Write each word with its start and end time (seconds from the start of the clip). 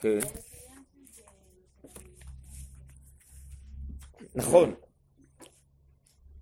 כן. 0.00 0.18
נכון. 4.34 4.74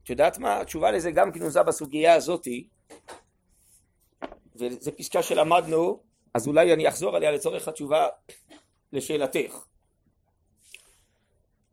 את 0.03 0.11
יודעת 0.11 0.39
מה? 0.39 0.61
התשובה 0.61 0.91
לזה 0.91 1.11
גם 1.11 1.33
כנוזה 1.33 1.63
בסוגיה 1.63 2.15
הזאתי, 2.15 2.69
וזו 4.57 4.97
פסקה 4.97 5.23
שלמדנו, 5.23 6.03
אז 6.35 6.47
אולי 6.47 6.73
אני 6.73 6.89
אחזור 6.89 7.17
עליה 7.17 7.31
לצורך 7.31 7.69
התשובה 7.69 8.09
לשאלתך. 8.93 9.65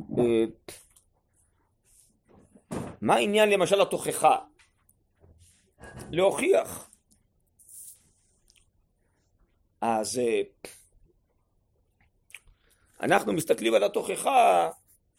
אה, 0.02 0.46
מה 3.02 3.16
העניין 3.16 3.50
למשל 3.50 3.82
התוכחה? 3.82 4.38
להוכיח. 6.12 6.90
אז 9.82 10.20
אה, 10.20 10.42
אנחנו 13.06 13.34
מסתכלים 13.34 13.74
על 13.74 13.84
התוכחה, 13.84 14.70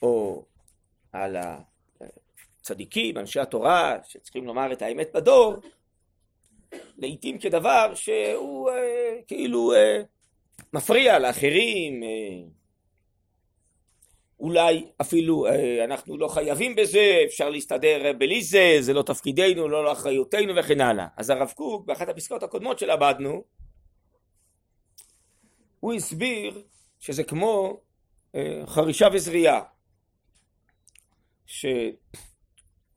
או 0.03 0.45
על 1.13 1.37
הצדיקים, 2.61 3.19
אנשי 3.19 3.41
התורה, 3.41 3.97
שצריכים 4.05 4.47
לומר 4.47 4.73
את 4.73 4.83
האמת 4.83 5.11
בדור, 5.15 5.55
לעיתים 6.99 7.39
כדבר 7.39 7.93
שהוא 7.95 8.71
אה, 8.71 9.19
כאילו 9.27 9.73
אה, 9.75 10.03
מפריע 10.73 11.19
לאחרים, 11.19 12.03
אה, 12.03 12.49
אולי 14.41 14.87
אפילו 15.01 15.47
אה, 15.47 15.85
אנחנו 15.85 16.17
לא 16.17 16.29
חייבים 16.29 16.77
בזה, 16.77 17.23
אפשר 17.27 17.51
להסתדר 17.51 18.13
בלי 18.19 18.43
זה, 18.43 18.77
זה 18.81 18.93
לא 18.93 19.03
תפקידנו, 19.03 19.69
לא 19.69 19.85
לאחריותנו 19.85 20.57
וכן 20.57 20.81
הלאה. 20.81 21.07
אז 21.17 21.31
הרב 21.31 21.53
קוק, 21.55 21.87
באחת 21.87 22.09
הפסקאות 22.09 22.43
הקודמות 22.43 22.79
שלמדנו, 22.79 23.45
הוא 25.81 25.95
הסביר 25.95 26.63
שזה 27.01 27.25
כמו 27.25 27.81
אה, 28.35 28.63
חרישה 28.67 29.09
וזריעה. 29.13 29.63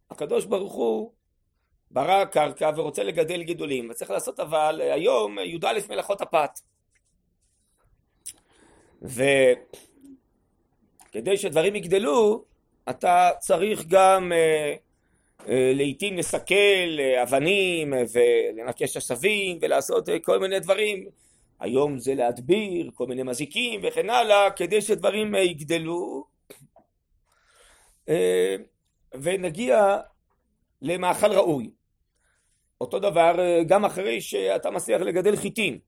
שהקדוש 0.09 0.45
ברוך 0.45 0.73
הוא 0.73 1.11
ברא 1.91 2.25
קרקע 2.25 2.71
ורוצה 2.75 3.03
לגדל 3.03 3.43
גידולים, 3.43 3.89
וצריך 3.89 4.11
לעשות 4.11 4.39
אבל 4.39 4.81
היום 4.81 5.39
י"א 5.39 5.79
מלאכות 5.89 6.21
הפת. 6.21 6.59
וכדי 9.01 9.27
שדברים 11.37 11.75
יגדלו, 11.75 12.45
אתה 12.89 13.29
צריך 13.39 13.85
גם 13.87 14.31
אה, 14.31 14.75
אה, 15.47 15.71
לעיתים 15.75 16.17
לסכל 16.17 16.99
אה, 16.99 17.23
אבנים 17.23 17.93
ולנקש 18.13 18.97
עשבים 18.97 19.57
ולעשות 19.61 20.09
אה, 20.09 20.19
כל 20.19 20.39
מיני 20.39 20.59
דברים. 20.59 21.09
היום 21.59 21.99
זה 21.99 22.15
להדביר 22.15 22.91
כל 22.93 23.07
מיני 23.07 23.23
מזיקים 23.23 23.81
וכן 23.83 24.09
הלאה, 24.09 24.51
כדי 24.51 24.81
שדברים 24.81 25.35
אה, 25.35 25.39
יגדלו 25.39 26.25
אה, 28.09 28.55
ונגיע 29.21 29.97
למאכל 30.81 31.31
ראוי. 31.31 31.71
אותו 32.81 32.99
דבר 32.99 33.39
אה, 33.39 33.63
גם 33.67 33.85
אחרי 33.85 34.21
שאתה 34.21 34.69
מצליח 34.71 35.01
לגדל 35.01 35.35
חיטים. 35.35 35.79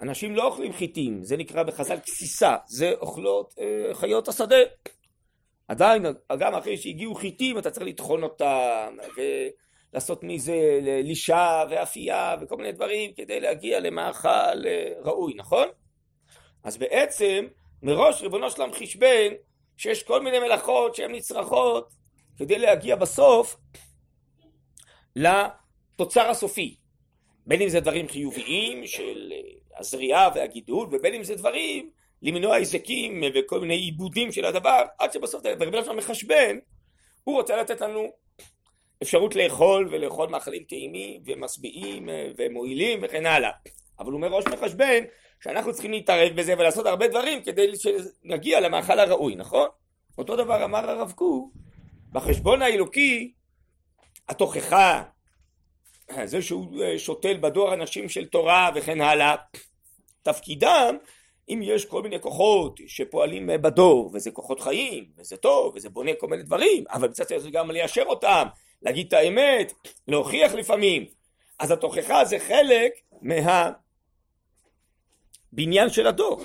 אנשים 0.00 0.36
לא 0.36 0.46
אוכלים 0.46 0.72
חיטים, 0.72 1.22
זה 1.22 1.36
נקרא 1.36 1.62
בחז"ל 1.62 1.96
גסיסה, 1.96 2.56
זה 2.66 2.92
אוכלות 3.00 3.54
אה, 3.58 3.94
חיות 3.94 4.28
השדה. 4.28 4.56
עדיין, 5.68 6.06
גם 6.38 6.54
אחרי 6.54 6.76
שהגיעו 6.76 7.14
חיטים 7.14 7.58
אתה 7.58 7.70
צריך 7.70 7.86
לטחון 7.86 8.22
אותם 8.22 8.96
ולעשות 9.94 10.22
מזה 10.22 10.80
לישה 10.82 11.64
ואפייה 11.70 12.36
וכל 12.40 12.56
מיני 12.56 12.72
דברים 12.72 13.12
כדי 13.12 13.40
להגיע 13.40 13.80
למאכל 13.80 14.62
ראוי, 15.04 15.34
נכון? 15.36 15.68
אז 16.64 16.76
בעצם 16.76 17.46
מראש 17.82 18.22
ריבונו 18.22 18.50
שלם 18.50 18.72
חשבן 18.72 19.32
שיש 19.76 20.02
כל 20.02 20.22
מיני 20.22 20.38
מלאכות 20.38 20.94
שהן 20.94 21.14
נצרכות 21.14 21.92
כדי 22.36 22.58
להגיע 22.58 22.96
בסוף 22.96 23.56
לתוצר 25.16 26.30
הסופי. 26.30 26.76
בין 27.46 27.62
אם 27.62 27.68
זה 27.68 27.80
דברים 27.80 28.08
חיוביים 28.08 28.86
של 28.86 29.32
אה, 29.32 29.78
הזריעה 29.78 30.28
והגידול, 30.34 30.88
ובין 30.92 31.14
אם 31.14 31.24
זה 31.24 31.34
דברים 31.34 31.90
למנוע 32.22 32.54
היזקים 32.54 33.22
וכל 33.34 33.60
מיני 33.60 33.74
עיבודים 33.74 34.32
של 34.32 34.44
הדבר, 34.44 34.82
עד 34.98 35.12
שבסוף 35.12 35.46
רבי 35.46 35.82
שלנו 35.84 35.96
מחשבן, 35.96 36.58
הוא 37.24 37.36
רוצה 37.36 37.56
לתת 37.56 37.80
לנו 37.80 38.12
אפשרות 39.02 39.36
לאכול 39.36 39.88
ולאכול 39.90 40.28
מאכלים 40.28 40.62
טעימים 40.62 41.22
ומשביעים 41.26 42.08
אה, 42.08 42.30
ומועילים 42.38 42.98
וכן 43.02 43.26
הלאה. 43.26 43.50
אבל 43.98 44.12
הוא 44.12 44.20
מראש 44.20 44.44
מחשבן 44.46 45.04
שאנחנו 45.42 45.72
צריכים 45.72 45.90
להתערב 45.90 46.32
בזה 46.36 46.54
ולעשות 46.58 46.86
הרבה 46.86 47.08
דברים 47.08 47.42
כדי 47.42 47.72
שנגיע 47.76 48.60
למאכל 48.60 48.98
הראוי, 48.98 49.34
נכון? 49.34 49.68
אותו 50.18 50.36
דבר 50.36 50.64
אמר 50.64 50.90
הרב 50.90 51.12
קוק, 51.12 51.52
בחשבון 52.12 52.62
האלוקי 52.62 53.32
התוכחה, 54.28 55.02
זה 56.24 56.42
שהוא 56.42 56.82
אה, 56.82 56.98
שותל 56.98 57.36
בדור 57.40 57.74
אנשים 57.74 58.08
של 58.08 58.26
תורה 58.26 58.70
וכן 58.74 59.00
הלאה, 59.00 59.34
תפקידם 60.22 60.96
אם 61.48 61.60
יש 61.62 61.84
כל 61.84 62.02
מיני 62.02 62.20
כוחות 62.20 62.80
שפועלים 62.86 63.50
אה, 63.50 63.58
בדור 63.58 64.10
וזה 64.14 64.30
כוחות 64.30 64.60
חיים 64.60 65.04
וזה 65.16 65.36
טוב 65.36 65.74
וזה 65.76 65.90
בונה 65.90 66.10
כל 66.20 66.26
מיני 66.26 66.42
דברים 66.42 66.84
אבל 66.90 67.08
מצד 67.08 67.28
שני 67.28 67.50
גם 67.50 67.70
ליישר 67.70 68.02
אותם 68.06 68.46
להגיד 68.84 69.06
את 69.06 69.12
האמת 69.12 69.72
להוכיח 70.08 70.54
לפעמים 70.54 71.06
אז 71.58 71.70
התוכחה 71.70 72.24
זה 72.24 72.38
חלק 72.38 72.92
מה... 73.22 73.70
בניין 75.52 75.90
של 75.90 76.06
הדור. 76.06 76.44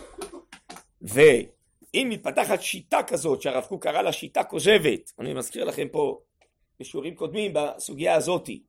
ואם 1.02 2.08
מתפתחת 2.10 2.62
שיטה 2.62 3.04
כזאת 3.04 3.42
שהרב 3.42 3.64
קוק 3.64 3.84
קרא 3.84 4.02
לה 4.02 4.12
שיטה 4.12 4.44
כוזבת, 4.44 5.12
אני 5.20 5.34
מזכיר 5.34 5.64
לכם 5.64 5.88
פה 5.92 6.20
בשיעורים 6.80 7.16
קודמים 7.16 7.52
בסוגיה 7.54 8.16
הזאתי, 8.16 8.64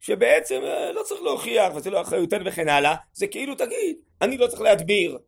שבעצם 0.00 0.60
אה, 0.64 0.92
לא 0.92 1.02
צריך 1.02 1.22
להוכיח 1.22 1.74
וזה 1.74 1.90
לא 1.90 2.00
אחריותנו 2.00 2.44
וכן 2.46 2.68
הלאה, 2.68 2.94
זה 3.12 3.26
כאילו 3.26 3.54
תגיד, 3.54 3.96
אני 4.22 4.36
לא 4.36 4.46
צריך 4.46 4.60
להדביר, 4.60 5.18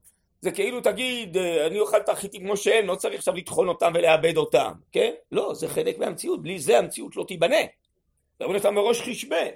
זה 0.46 0.52
כאילו 0.52 0.80
תגיד, 0.80 1.36
אה, 1.36 1.66
אני 1.66 1.80
אוכל 1.80 1.96
את 1.96 2.08
החיטים 2.08 2.42
כמו 2.42 2.56
שהם, 2.56 2.86
לא 2.86 2.94
צריך 2.94 3.14
עכשיו 3.14 3.34
לטחון 3.34 3.68
אותם 3.68 3.92
ולאבד 3.94 4.36
אותם, 4.36 4.72
כן? 4.92 5.10
לא, 5.32 5.54
זה 5.54 5.68
חלק 5.68 5.98
מהמציאות, 5.98 6.42
בלי 6.42 6.58
זה 6.58 6.78
המציאות 6.78 7.16
לא 7.16 7.24
תיבנה. 7.28 7.56
רבי 8.40 8.52
נתן 8.54 8.74
מראש 8.74 9.00
חשבן. 9.00 9.48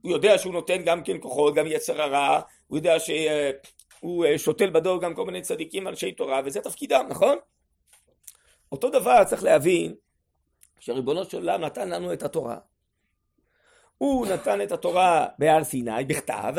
הוא 0.00 0.12
יודע 0.12 0.38
שהוא 0.38 0.52
נותן 0.52 0.82
גם 0.82 1.02
כן 1.02 1.16
כוחות, 1.20 1.54
גם 1.54 1.66
יצר 1.66 2.02
הרע, 2.02 2.40
הוא 2.66 2.78
יודע 2.78 2.98
ש... 2.98 3.10
אה, 3.10 3.50
אה, 4.24 4.38
שותל 4.38 4.70
בדור 4.70 5.00
גם 5.00 5.14
כל 5.14 5.26
מיני 5.26 5.42
צדיקים 5.42 5.88
אנשי 5.88 6.12
תורה 6.12 6.40
וזה 6.44 6.60
תפקידם 6.60 7.06
נכון? 7.08 7.38
אותו 8.72 8.90
דבר 8.90 9.24
צריך 9.24 9.42
להבין 9.44 9.94
שריבונו 10.80 11.24
של 11.24 11.36
עולם 11.36 11.60
נתן 11.60 11.88
לנו 11.88 12.12
את 12.12 12.22
התורה 12.22 12.56
הוא 13.98 14.26
נתן 14.26 14.62
את 14.62 14.72
התורה 14.72 15.26
בהר 15.38 15.64
סיני 15.64 16.04
בכתב 16.04 16.54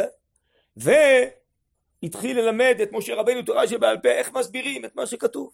והתחיל 2.03 2.39
ללמד 2.39 2.77
את 2.83 2.91
משה 2.91 3.15
רבנו 3.15 3.41
תורה 3.41 3.67
שבעל 3.67 3.97
פה 3.97 4.09
איך 4.09 4.33
מסבירים 4.33 4.85
את 4.85 4.95
מה 4.95 5.05
שכתוב 5.05 5.51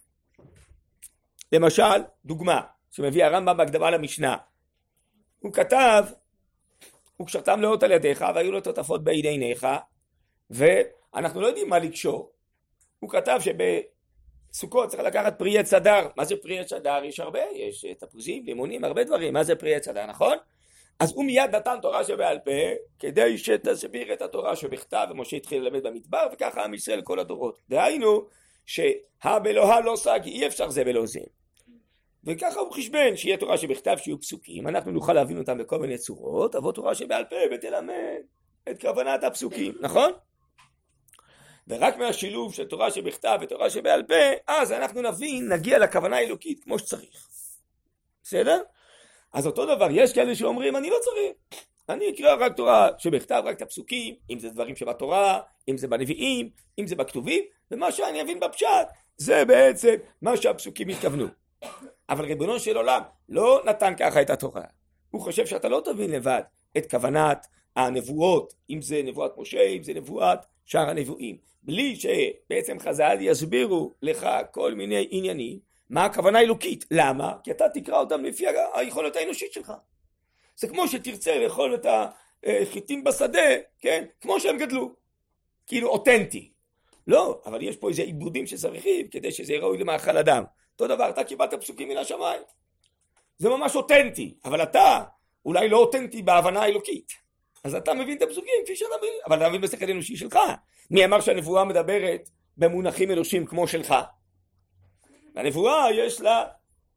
למשל 1.51 2.03
דוגמה 2.25 2.61
שמביא 2.91 3.25
הרמב"ם 3.25 3.57
בהקדמה 3.57 3.91
למשנה 3.91 4.37
הוא 5.39 5.53
כתב 5.53 6.03
וקשרתם 7.21 7.61
לאות 7.61 7.83
על 7.83 7.91
ידיך 7.91 8.25
והיו 8.35 8.51
לו 8.51 8.61
תותפות 8.61 9.03
בין 9.03 9.25
עיניך 9.25 9.67
אנחנו 11.15 11.41
לא 11.41 11.47
יודעים 11.47 11.69
מה 11.69 11.79
לקשור. 11.79 12.31
הוא 12.99 13.09
כתב 13.09 13.39
שבסוכות 13.39 14.89
צריך 14.89 15.03
לקחת 15.03 15.39
פרי 15.39 15.57
עץ 15.57 15.73
אדר. 15.73 16.07
מה 16.17 16.25
זה 16.25 16.35
פרי 16.41 16.59
עץ 16.59 16.73
אדר? 16.73 17.03
יש 17.03 17.19
הרבה, 17.19 17.39
יש 17.55 17.85
תפוזים, 17.99 18.45
לימונים, 18.45 18.83
הרבה 18.83 19.03
דברים. 19.03 19.33
מה 19.33 19.43
זה 19.43 19.55
פרי 19.55 19.75
עץ 19.75 19.87
אדר, 19.87 20.05
נכון? 20.05 20.37
אז 20.99 21.11
הוא 21.15 21.25
מיד 21.25 21.55
נתן 21.55 21.75
תורה 21.81 22.03
שבעל 22.03 22.39
פה, 22.39 22.51
כדי 22.99 23.37
שתסביר 23.37 24.13
את 24.13 24.21
התורה 24.21 24.55
שבכתב, 24.55 25.07
ומשה 25.11 25.37
התחיל 25.37 25.61
ללמד 25.63 25.87
במדבר, 25.87 26.27
וככה 26.33 26.63
עם 26.63 26.73
ישראל 26.73 27.01
כל 27.01 27.19
הדורות. 27.19 27.59
דהיינו, 27.69 28.27
שהא 28.65 29.39
בלוה 29.43 29.79
לא 29.79 29.95
סג, 29.95 30.19
אי 30.25 30.47
אפשר 30.47 30.69
זה 30.69 30.83
בלא 30.83 31.05
זה. 31.05 31.19
וככה 32.23 32.59
הוא 32.59 32.71
חשבן, 32.71 33.15
שיהיה 33.15 33.37
תורה 33.37 33.57
שבכתב, 33.57 33.95
שיהיו 33.97 34.21
פסוקים, 34.21 34.67
אנחנו 34.67 34.91
נוכל 34.91 35.13
להבין 35.13 35.37
אותם 35.37 35.57
בכל 35.57 35.79
מיני 35.79 35.97
צורות, 35.97 36.51
תבוא 36.51 36.71
תורה 36.71 36.95
שבעל 36.95 37.25
פה 37.25 37.35
ותלמד 37.51 38.21
את 38.69 38.81
כוונת 38.81 39.23
הפסוקים, 39.23 39.73
נכון? 39.81 40.11
ורק 41.67 41.97
מהשילוב 41.97 42.53
של 42.53 42.65
תורה 42.65 42.91
שבכתב 42.91 43.37
ותורה 43.41 43.69
שבעל 43.69 44.03
פה, 44.03 44.15
אז 44.47 44.71
אנחנו 44.71 45.01
נבין, 45.01 45.53
נגיע 45.53 45.79
לכוונה 45.79 46.17
האלוקית 46.17 46.63
כמו 46.63 46.79
שצריך. 46.79 47.27
בסדר? 48.23 48.61
אז 49.33 49.47
אותו 49.47 49.75
דבר, 49.75 49.87
יש 49.91 50.13
כאלה 50.13 50.35
שאומרים, 50.35 50.75
אני 50.75 50.89
לא 50.89 50.97
צריך. 51.01 51.59
אני 51.89 52.09
אקרא 52.09 52.35
רק 52.39 52.55
תורה 52.55 52.89
שבכתב, 52.97 53.43
רק 53.45 53.57
את 53.57 53.61
הפסוקים, 53.61 54.15
אם 54.29 54.39
זה 54.39 54.49
דברים 54.49 54.75
שבתורה, 54.75 55.39
אם 55.69 55.77
זה 55.77 55.87
בנביאים, 55.87 56.49
אם 56.79 56.87
זה 56.87 56.95
בכתובים, 56.95 57.43
ומה 57.71 57.91
שאני 57.91 58.21
אבין 58.21 58.39
בפשט, 58.39 58.87
זה 59.17 59.45
בעצם 59.45 59.95
מה 60.21 60.37
שהפסוקים 60.37 60.89
התכוונו. 60.89 61.27
אבל 62.09 62.25
ריבונו 62.25 62.59
של 62.59 62.77
עולם 62.77 63.01
לא 63.29 63.61
נתן 63.65 63.93
ככה 63.99 64.21
את 64.21 64.29
התורה. 64.29 64.63
הוא 65.11 65.21
חושב 65.21 65.45
שאתה 65.45 65.69
לא 65.69 65.81
תבין 65.85 66.11
לבד. 66.11 66.41
את 66.77 66.91
כוונת 66.91 67.47
הנבואות, 67.75 68.53
אם 68.69 68.81
זה 68.81 69.01
נבואת 69.03 69.31
משה, 69.37 69.61
אם 69.61 69.83
זה 69.83 69.93
נבואת 69.93 70.39
שאר 70.65 70.89
הנבואים, 70.89 71.37
בלי 71.63 71.95
שבעצם 71.95 72.79
חז"ל 72.79 73.17
יסבירו 73.19 73.91
לך 74.01 74.27
כל 74.51 74.73
מיני 74.73 75.07
עניינים, 75.11 75.59
מה 75.93 76.05
הכוונה 76.05 76.39
האלוקית, 76.39 76.85
למה? 76.91 77.33
כי 77.43 77.51
אתה 77.51 77.69
תקרא 77.69 77.99
אותם 77.99 78.23
לפי 78.23 78.45
היכולת 78.73 79.15
האנושית 79.15 79.53
שלך. 79.53 79.73
זה 80.55 80.67
כמו 80.67 80.87
שתרצה 80.87 81.39
לאכול 81.39 81.75
את 81.75 81.85
החיטים 82.45 83.03
בשדה, 83.03 83.49
כן? 83.79 84.05
כמו 84.21 84.39
שהם 84.39 84.57
גדלו, 84.57 84.91
כאילו 85.67 85.89
אותנטי. 85.89 86.51
לא, 87.07 87.41
אבל 87.45 87.61
יש 87.61 87.75
פה 87.77 87.89
איזה 87.89 88.01
עיבודים 88.01 88.47
שצריכים 88.47 89.07
כדי 89.07 89.31
שזה 89.31 89.53
יהיה 89.53 89.63
ראוי 89.63 89.77
למאכל 89.77 90.17
אדם. 90.17 90.43
אותו 90.73 90.87
דבר, 90.87 91.09
אתה 91.09 91.23
קיבלת 91.23 91.53
פסוקים 91.53 91.89
מן 91.89 91.97
השמיים. 91.97 92.41
זה 93.37 93.49
ממש 93.49 93.75
אותנטי, 93.75 94.35
אבל 94.45 94.63
אתה 94.63 95.03
אולי 95.45 95.69
לא 95.69 95.77
אותנטי 95.77 96.21
בהבנה 96.21 96.61
האלוקית. 96.61 97.11
אז 97.63 97.75
אתה 97.75 97.93
מבין 97.93 98.17
את 98.17 98.21
הפסוקים 98.21 98.53
כפי 98.63 98.75
שאתה 98.75 98.95
מבין, 98.97 99.13
אבל 99.27 99.37
אתה 99.37 99.49
מבין 99.49 99.61
בשכל 99.61 99.89
אנושי 99.91 100.17
שלך. 100.17 100.39
מי 100.91 101.05
אמר 101.05 101.21
שהנבואה 101.21 101.65
מדברת 101.65 102.29
במונחים 102.57 103.11
אנושיים 103.11 103.45
כמו 103.45 103.67
שלך? 103.67 103.95
הנבואה 105.35 105.91
יש 105.91 106.21
לה 106.21 106.45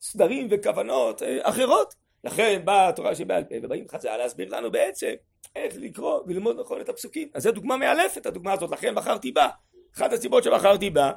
סדרים 0.01 0.49
וכוונות 0.51 1.23
אה, 1.23 1.39
אחרות. 1.43 1.95
לכן 2.25 2.63
באה 2.65 2.89
התורה 2.89 3.15
שבעל 3.15 3.45
פה 3.45 3.55
ובאים 3.63 3.89
חז"ל 3.89 4.17
להסביר 4.17 4.57
לנו 4.57 4.71
בעצם 4.71 5.13
איך 5.57 5.75
לקרוא 5.77 6.21
וללמוד 6.27 6.61
נכון 6.61 6.81
את 6.81 6.89
הפסוקים. 6.89 7.29
אז 7.35 7.43
זו 7.43 7.53
דוגמה 7.53 7.77
מאלפת 7.77 8.27
הדוגמה 8.27 8.53
הזאת, 8.53 8.71
לכן 8.71 8.95
בחרתי 8.95 9.33
בה. 9.33 9.49
אחת 9.97 10.13
הסיבות 10.13 10.45
שבחרתי 10.45 10.91
בה, 10.91 11.13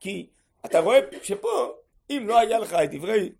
כי 0.00 0.26
אתה 0.66 0.80
רואה 0.80 1.00
שפה, 1.22 1.72
אם 2.10 2.24
לא 2.28 2.38
היה 2.38 2.58
לך 2.58 2.72
את 2.72 2.90
דברי 2.90 3.32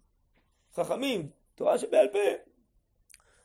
חכמים, 0.75 1.29
תורה 1.55 1.79
שבעל 1.79 2.09
פה, 2.13 2.19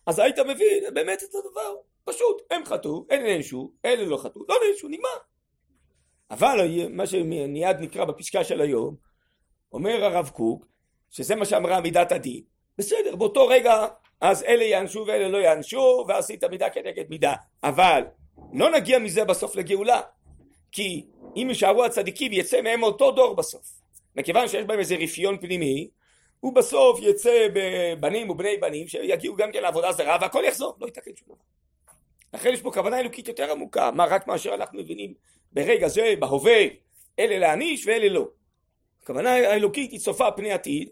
אז 0.05 0.19
היית 0.19 0.39
מבין 0.39 0.83
באמת 0.93 1.23
את 1.23 1.35
הדבר. 1.35 1.75
פשוט, 2.03 2.41
הם 2.51 2.65
חטאו, 2.65 3.05
אלה 3.11 3.23
נענשו, 3.23 3.71
אלה 3.85 4.05
לא 4.05 4.17
חטאו, 4.17 4.41
לא 4.49 4.55
נענשו, 4.67 4.87
נגמר. 4.87 5.09
אבל 6.31 6.87
מה 6.89 7.07
שמיד 7.07 7.77
נקרא 7.79 8.05
בפסקה 8.05 8.43
של 8.43 8.61
היום, 8.61 8.95
אומר 9.73 10.05
הרב 10.05 10.29
קוק, 10.33 10.65
שזה 11.09 11.35
מה 11.35 11.45
שאמרה 11.45 11.81
מידת 11.81 12.11
הדין, 12.11 12.41
בסדר, 12.77 13.15
באותו 13.15 13.47
רגע 13.47 13.87
אז 14.21 14.43
אלה 14.43 14.63
יענשו 14.63 15.03
ואלה 15.07 15.27
לא 15.27 15.37
יענשו, 15.37 16.05
ועשית 16.07 16.43
מידה 16.43 16.69
כנגד 16.69 17.09
מידה. 17.09 17.33
אבל 17.63 18.01
לא 18.53 18.71
נגיע 18.71 18.99
מזה 18.99 19.25
בסוף 19.25 19.55
לגאולה, 19.55 20.01
כי 20.71 21.05
אם 21.35 21.45
יישארו 21.49 21.83
הצדיקים 21.85 22.33
יצא 22.33 22.61
מהם 22.61 22.83
אותו 22.83 23.11
דור 23.11 23.35
בסוף. 23.35 23.81
מכיוון 24.15 24.47
שיש 24.47 24.65
בהם 24.65 24.79
איזה 24.79 24.95
רפיון 24.95 25.37
פנימי, 25.37 25.89
הוא 26.39 26.53
בסוף 26.55 26.99
יצא 27.01 27.47
בבנים 27.53 28.29
ובני 28.29 28.57
בנים 28.57 28.87
שיגיעו 28.87 29.35
גם 29.35 29.51
כן 29.51 29.61
לעבודה 29.61 29.91
זרה 29.91 30.17
והכל 30.21 30.43
יחזור, 30.47 30.75
לא 30.81 30.87
יתקן 30.87 31.11
שום 31.15 31.27
דבר. 31.27 31.43
לכן 32.33 32.49
יש 32.53 32.61
פה 32.61 32.71
כוונה 32.71 32.99
אלוקית 32.99 33.27
יותר 33.27 33.51
עמוקה, 33.51 33.91
מה 33.91 34.05
רק 34.05 34.27
מאשר 34.27 34.53
אנחנו 34.53 34.79
מבינים 34.79 35.13
ברגע 35.51 35.87
זה, 35.87 36.13
בהווה, 36.19 36.61
אלה 37.19 37.39
להעניש 37.39 37.87
ואלה 37.87 38.09
לא. 38.09 38.27
הכוונה 39.03 39.33
האלוקית 39.33 39.91
היא 39.91 39.99
צופה 39.99 40.31
פני 40.31 40.51
עתיד, 40.51 40.89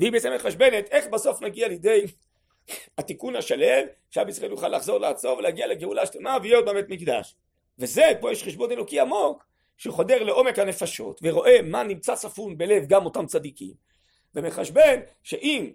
והיא 0.00 0.12
בעצם 0.12 0.32
מחשבנת 0.34 0.88
איך 0.90 1.06
בסוף 1.06 1.42
נגיע 1.42 1.68
לידי 1.68 2.04
התיקון 2.98 3.36
השלם, 3.36 3.86
שעם 4.10 4.28
ישראל 4.28 4.50
יוכל 4.50 4.68
לחזור 4.68 4.98
לעצור 4.98 5.38
ולהגיע 5.38 5.66
לגאולה 5.66 6.06
שלמה 6.06 6.36
ויהיה 6.42 6.56
עוד 6.56 6.68
בבית 6.68 6.88
מקדש. 6.88 7.34
וזה, 7.78 8.12
פה 8.20 8.32
יש 8.32 8.42
חשבון 8.42 8.72
אלוקי 8.72 9.00
עמוק, 9.00 9.44
שחודר 9.76 10.22
לעומק 10.22 10.58
הנפשות 10.58 11.20
ורואה 11.22 11.62
מה 11.62 11.82
נמצא 11.82 12.16
ספון 12.16 12.58
בלב 12.58 12.86
גם 12.86 13.04
אותם 13.04 13.26
צדיקים, 13.26 13.74
ומחשבן 14.34 15.00
שאם 15.22 15.70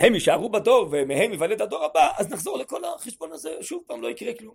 הם 0.00 0.14
יישארו 0.14 0.48
בדור 0.48 0.88
ומהם 0.90 1.30
ייוולד 1.32 1.62
הדור 1.62 1.84
הבא, 1.84 2.12
אז 2.18 2.32
נחזור 2.32 2.58
לכל 2.58 2.84
החשבון 2.84 3.32
הזה, 3.32 3.50
שוב 3.60 3.82
פעם 3.86 4.02
לא 4.02 4.08
יקרה 4.08 4.34
כלום. 4.34 4.54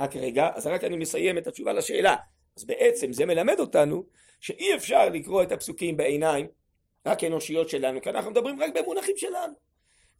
רק 0.00 0.16
רגע, 0.16 0.48
אז 0.54 0.66
רק 0.66 0.84
אני 0.84 0.96
מסיים 0.96 1.38
את 1.38 1.46
התשובה 1.46 1.72
לשאלה. 1.72 2.16
אז 2.56 2.64
בעצם 2.64 3.12
זה 3.12 3.26
מלמד 3.26 3.60
אותנו 3.60 4.04
שאי 4.42 4.74
אפשר 4.74 5.08
לקרוא 5.08 5.42
את 5.42 5.52
הפסוקים 5.52 5.96
בעיניים 5.96 6.46
רק 7.06 7.24
אנושיות 7.24 7.68
שלנו, 7.68 8.02
כי 8.02 8.10
אנחנו 8.10 8.30
מדברים 8.30 8.62
רק 8.62 8.70
במונחים 8.74 9.16
שלנו. 9.16 9.54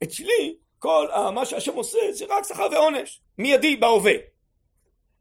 אצלי, 0.02 0.56
כל 0.78 1.08
מה 1.34 1.46
שהשם 1.46 1.74
עושה 1.74 1.98
זה 2.10 2.24
רק 2.28 2.44
שכר 2.48 2.66
ועונש, 2.72 3.20
מיידי 3.38 3.76
בהווה. 3.76 4.12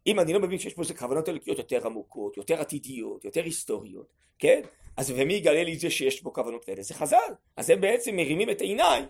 אם 0.08 0.20
אני 0.20 0.34
לא 0.34 0.40
מבין 0.40 0.60
שיש 0.60 0.74
פה 0.74 0.82
איזה 0.82 0.94
כוונות 0.94 1.30
אלוקיות 1.30 1.58
יותר 1.58 1.86
עמוקות, 1.86 2.38
יותר 2.38 2.62
עתידיות, 2.62 3.26
יותר 3.26 3.44
היסטוריות, 3.44 4.14
כן? 4.40 4.62
אז 4.98 5.14
ומי 5.16 5.34
יגלה 5.34 5.64
לי 5.64 5.74
את 5.74 5.80
זה 5.80 5.90
שיש 5.90 6.22
פה 6.22 6.32
כוונות 6.34 6.66
כאלה? 6.66 6.84
זה 6.84 6.94
חז"ל. 6.94 7.34
אז 7.58 7.70
הם 7.70 7.82
בעצם 7.82 8.16
מרימים 8.16 8.50
את 8.50 8.62
עיניי 8.62 9.02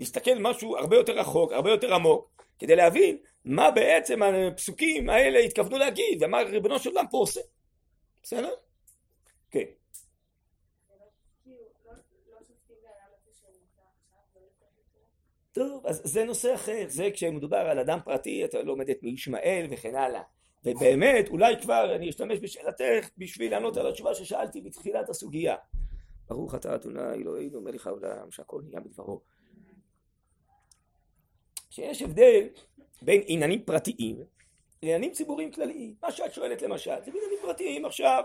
להסתכל 0.00 0.34
משהו 0.40 0.76
הרבה 0.76 0.96
יותר 0.96 1.12
רחוק, 1.12 1.52
הרבה 1.52 1.70
יותר 1.70 1.94
עמוק, 1.94 2.42
כדי 2.58 2.76
להבין 2.76 3.16
מה 3.44 3.70
בעצם 3.70 4.22
הפסוקים 4.22 5.10
האלה 5.10 5.38
התכוונו 5.38 5.78
להגיד, 5.78 6.22
ומה 6.22 6.38
ריבונו 6.42 6.78
של 6.78 6.90
עולם 6.90 7.04
פה 7.10 7.18
עושה. 7.18 7.40
בסדר? 8.22 8.54
כן. 9.54 9.64
טוב, 15.52 15.86
אז 15.86 16.00
זה 16.04 16.24
נושא 16.24 16.54
אחר, 16.54 16.84
זה 16.88 17.10
כשמדובר 17.12 17.56
על 17.56 17.78
אדם 17.78 17.98
פרטי, 18.04 18.44
אתה 18.44 18.62
לומד 18.62 18.90
את 18.90 19.02
מישמעאל 19.02 19.66
וכן 19.70 19.94
הלאה. 19.94 20.22
ובאמת, 20.64 21.28
אולי 21.28 21.60
כבר 21.62 21.94
אני 21.96 22.10
אשתמש 22.10 22.38
בשאלתך 22.38 23.08
בשביל 23.18 23.50
לענות 23.50 23.76
על 23.76 23.86
התשובה 23.86 24.14
ששאלתי 24.14 24.60
בתחילת 24.60 25.08
הסוגיה. 25.08 25.56
ברוך 26.28 26.54
אתה 26.54 26.74
אדוני 26.74 27.14
אלוהינו 27.14 27.60
מלך 27.60 27.86
העולם 27.86 28.30
שהכל 28.30 28.62
נהיה 28.64 28.80
בדברו. 28.80 29.20
שיש 31.70 32.02
הבדל 32.02 32.48
בין 33.02 33.22
עניינים 33.26 33.64
פרטיים 33.64 34.16
לעניינים 34.82 35.12
ציבוריים 35.12 35.52
כלליים. 35.52 35.94
מה 36.02 36.12
שאת 36.12 36.34
שואלת 36.34 36.62
למשל, 36.62 36.96
זה 37.04 37.10
בעניינים 37.10 37.38
פרטיים 37.42 37.84
עכשיו. 37.84 38.22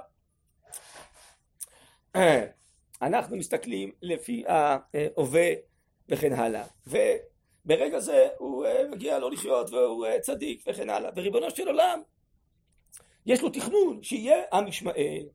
אנחנו 3.02 3.38
מסתכלים 3.38 3.92
לפי 4.02 4.44
ההווה 4.48 5.52
וכן 6.10 6.34
הלאה. 6.34 6.66
וברגע 6.88 8.00
זה 8.00 8.28
הוא 8.38 8.66
אה, 8.66 8.88
מגיע 8.92 9.20
לא 9.20 9.32
לחיות 9.32 9.70
והוא 9.70 10.06
אה, 10.06 10.20
צדיק 10.20 10.64
וכן 10.68 10.90
הלאה. 10.90 11.12
וריבונו 11.16 11.52
של 11.52 11.68
עולם, 11.68 12.02
יש 13.26 13.42
לו 13.42 13.50
תכנון 13.50 14.04
שיהיה 14.04 14.44
עם 14.54 14.68
ישמעאל, 14.68 15.26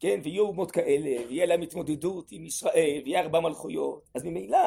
כן, 0.00 0.20
ויהיו 0.22 0.46
אומות 0.46 0.70
כאלה, 0.70 1.26
ויהיה 1.28 1.46
להם 1.46 1.62
התמודדות 1.62 2.32
עם 2.32 2.46
ישראל, 2.46 3.02
ויהיה 3.04 3.20
ארבע 3.20 3.40
מלכויות. 3.40 4.10
אז 4.14 4.24
ממילא, 4.24 4.58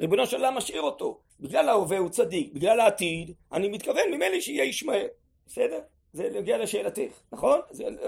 ריבונו 0.00 0.26
של 0.26 0.36
עולם 0.36 0.54
משאיר 0.54 0.82
אותו. 0.82 1.20
בגלל 1.40 1.68
ההווה 1.68 1.98
הוא 1.98 2.08
צדיק, 2.08 2.52
בגלל 2.52 2.80
העתיד, 2.80 3.32
אני 3.52 3.68
מתכוון 3.68 4.10
ממילא 4.10 4.40
שיהיה 4.40 4.64
ישמעאל. 4.64 5.06
בסדר? 5.46 5.80
זה 6.12 6.30
נגיע 6.34 6.58
לשאלתך, 6.58 7.22
נכון? 7.32 7.60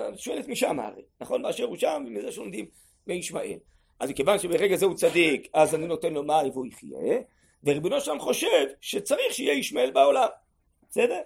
את 0.09 0.19
שואלת 0.19 0.49
משם 0.49 0.81
הרי, 0.81 1.03
נכון? 1.21 1.43
באשר 1.43 1.65
הוא 1.65 1.77
שם, 1.77 2.05
ומזה 2.07 2.33
שלומדים 2.33 2.67
מישמעאל. 3.07 3.59
אז 4.01 4.11
מכיוון 4.11 4.39
שברגע 4.39 4.77
זה 4.77 4.87
הוא 4.87 4.95
צדיק, 4.95 5.49
אז 5.55 5.75
אני 5.75 5.87
נותן 5.87 6.13
לו 6.13 6.23
מים 6.23 6.51
והוא 6.53 6.67
יחיה, 6.67 7.19
וריבונו 7.65 8.01
שלם 8.01 8.21
חושב 8.21 8.67
שצריך 8.81 9.35
שיהיה 9.35 9.53
ישמעאל 9.53 9.91
בעולם, 9.91 10.29
בסדר? 10.91 11.21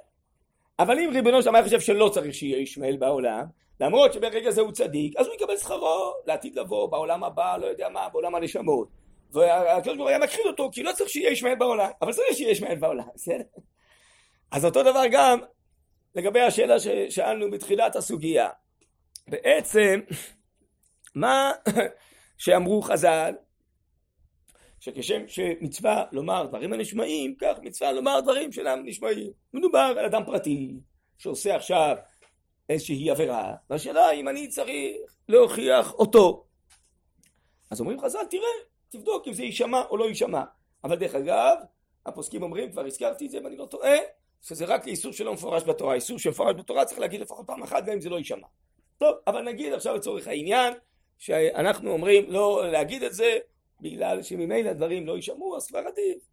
אבל 0.79 0.99
אם 0.99 1.11
ריבונו 1.13 1.43
שלם 1.43 1.55
היה 1.55 1.65
חושב 1.65 1.81
שלא 1.81 2.09
צריך 2.09 2.35
שיהיה 2.35 2.59
ישמעאל 2.59 2.97
בעולם, 2.97 3.45
למרות 3.81 4.13
שברגע 4.13 4.51
זה 4.51 4.61
הוא 4.61 4.73
צדיק, 4.73 5.17
אז 5.17 5.27
הוא 5.27 5.35
יקבל 5.35 5.57
שכרו 5.57 6.13
לעתיד 6.27 6.59
לבוא, 6.59 6.87
בעולם 6.87 7.25
הבא, 7.25 7.57
לא 7.57 7.67
יודע 7.67 7.89
מה, 7.89 8.09
בעולם 8.09 8.35
הנשמות. 8.35 8.89
והקדוש 9.33 9.97
ברוך 9.97 10.01
הוא 10.01 10.09
היה 10.09 10.19
מכחיד 10.19 10.47
אותו, 10.47 10.71
כי 10.73 10.83
לא 10.83 10.93
צריך 10.93 11.11
שיהיה 11.11 11.31
ישמעאל 11.31 11.55
בעולם, 11.55 11.91
אבל 12.03 12.13
צריך 12.13 12.37
שיהיה 12.37 12.51
ישמעאל 12.51 12.77
בעולם, 12.77 13.05
בסדר? 13.15 13.45
אז 14.51 14.65
אותו 14.65 14.83
דבר 14.83 15.03
גם 15.13 15.39
לגבי 16.15 16.41
השאלה 16.41 16.75
ששאלנו 16.81 17.51
בתחילת 17.51 17.97
הסוגיה. 17.97 18.49
בעצם, 19.29 20.01
מה 21.15 21.53
שאמרו 22.39 22.83
חז"ל, 22.83 23.35
שכשם 24.81 25.23
שמצווה 25.27 26.05
לומר 26.13 26.47
דברים 26.47 26.73
הנשמעים, 26.73 27.35
כך 27.41 27.59
מצווה 27.63 27.93
לומר 27.93 28.21
דברים 28.21 28.53
שאינם 28.53 28.83
נשמעים. 28.85 29.33
מדובר 29.55 29.95
על 29.99 30.05
אדם 30.05 30.23
פרטי 30.27 30.75
שעושה 31.19 31.57
עכשיו 31.57 31.97
איזושהי 32.69 33.11
עבירה, 33.11 33.55
והשאלה 33.71 34.11
אם 34.11 34.29
אני 34.29 34.49
צריך 34.49 34.97
להוכיח 35.29 35.95
אותו. 35.95 36.47
אז 37.71 37.81
אומרים 37.81 38.01
חז"ל, 38.01 38.25
תראה, 38.31 38.43
תבדוק 38.89 39.29
אם 39.29 39.33
זה 39.33 39.43
יישמע 39.43 39.83
או 39.91 39.97
לא 39.97 40.05
יישמע. 40.05 40.43
אבל 40.85 40.97
דרך 40.97 41.15
אגב, 41.15 41.57
הפוסקים 42.07 42.43
אומרים, 42.43 42.73
כבר 42.73 42.87
הזכרתי 42.87 43.27
את 43.27 43.31
זה 43.31 43.39
ואני 43.45 43.57
לא 43.57 43.67
טועה, 43.67 43.97
שזה 44.43 44.65
רק 44.65 44.87
לאיסור 44.87 45.13
שלא 45.13 45.33
מפורש 45.33 45.63
בתורה. 45.63 45.95
איסור 45.95 46.19
שמפורש 46.19 46.55
בתורה 46.59 46.85
צריך 46.85 47.01
להגיד 47.01 47.21
לפחות 47.21 47.47
פעם 47.47 47.63
אחת 47.63 47.85
גם 47.85 47.93
אם 47.93 48.01
זה 48.01 48.11
לא 48.11 48.17
יישמע. 48.17 48.47
טוב, 48.99 49.17
אבל 49.27 49.43
נגיד 49.43 49.73
עכשיו 49.73 49.97
לצורך 49.97 50.27
העניין, 50.27 50.75
שאנחנו 51.19 51.91
אומרים 51.91 52.25
לא 52.29 52.71
להגיד 52.73 53.03
את 53.03 53.15
זה 53.15 53.39
בגלל 53.81 54.23
שממילא 54.23 54.73
דברים 54.73 55.07
לא 55.07 55.17
יישמעו, 55.17 55.57
אז 55.57 55.67
כבר 55.67 55.79
עדיף. 55.79 56.29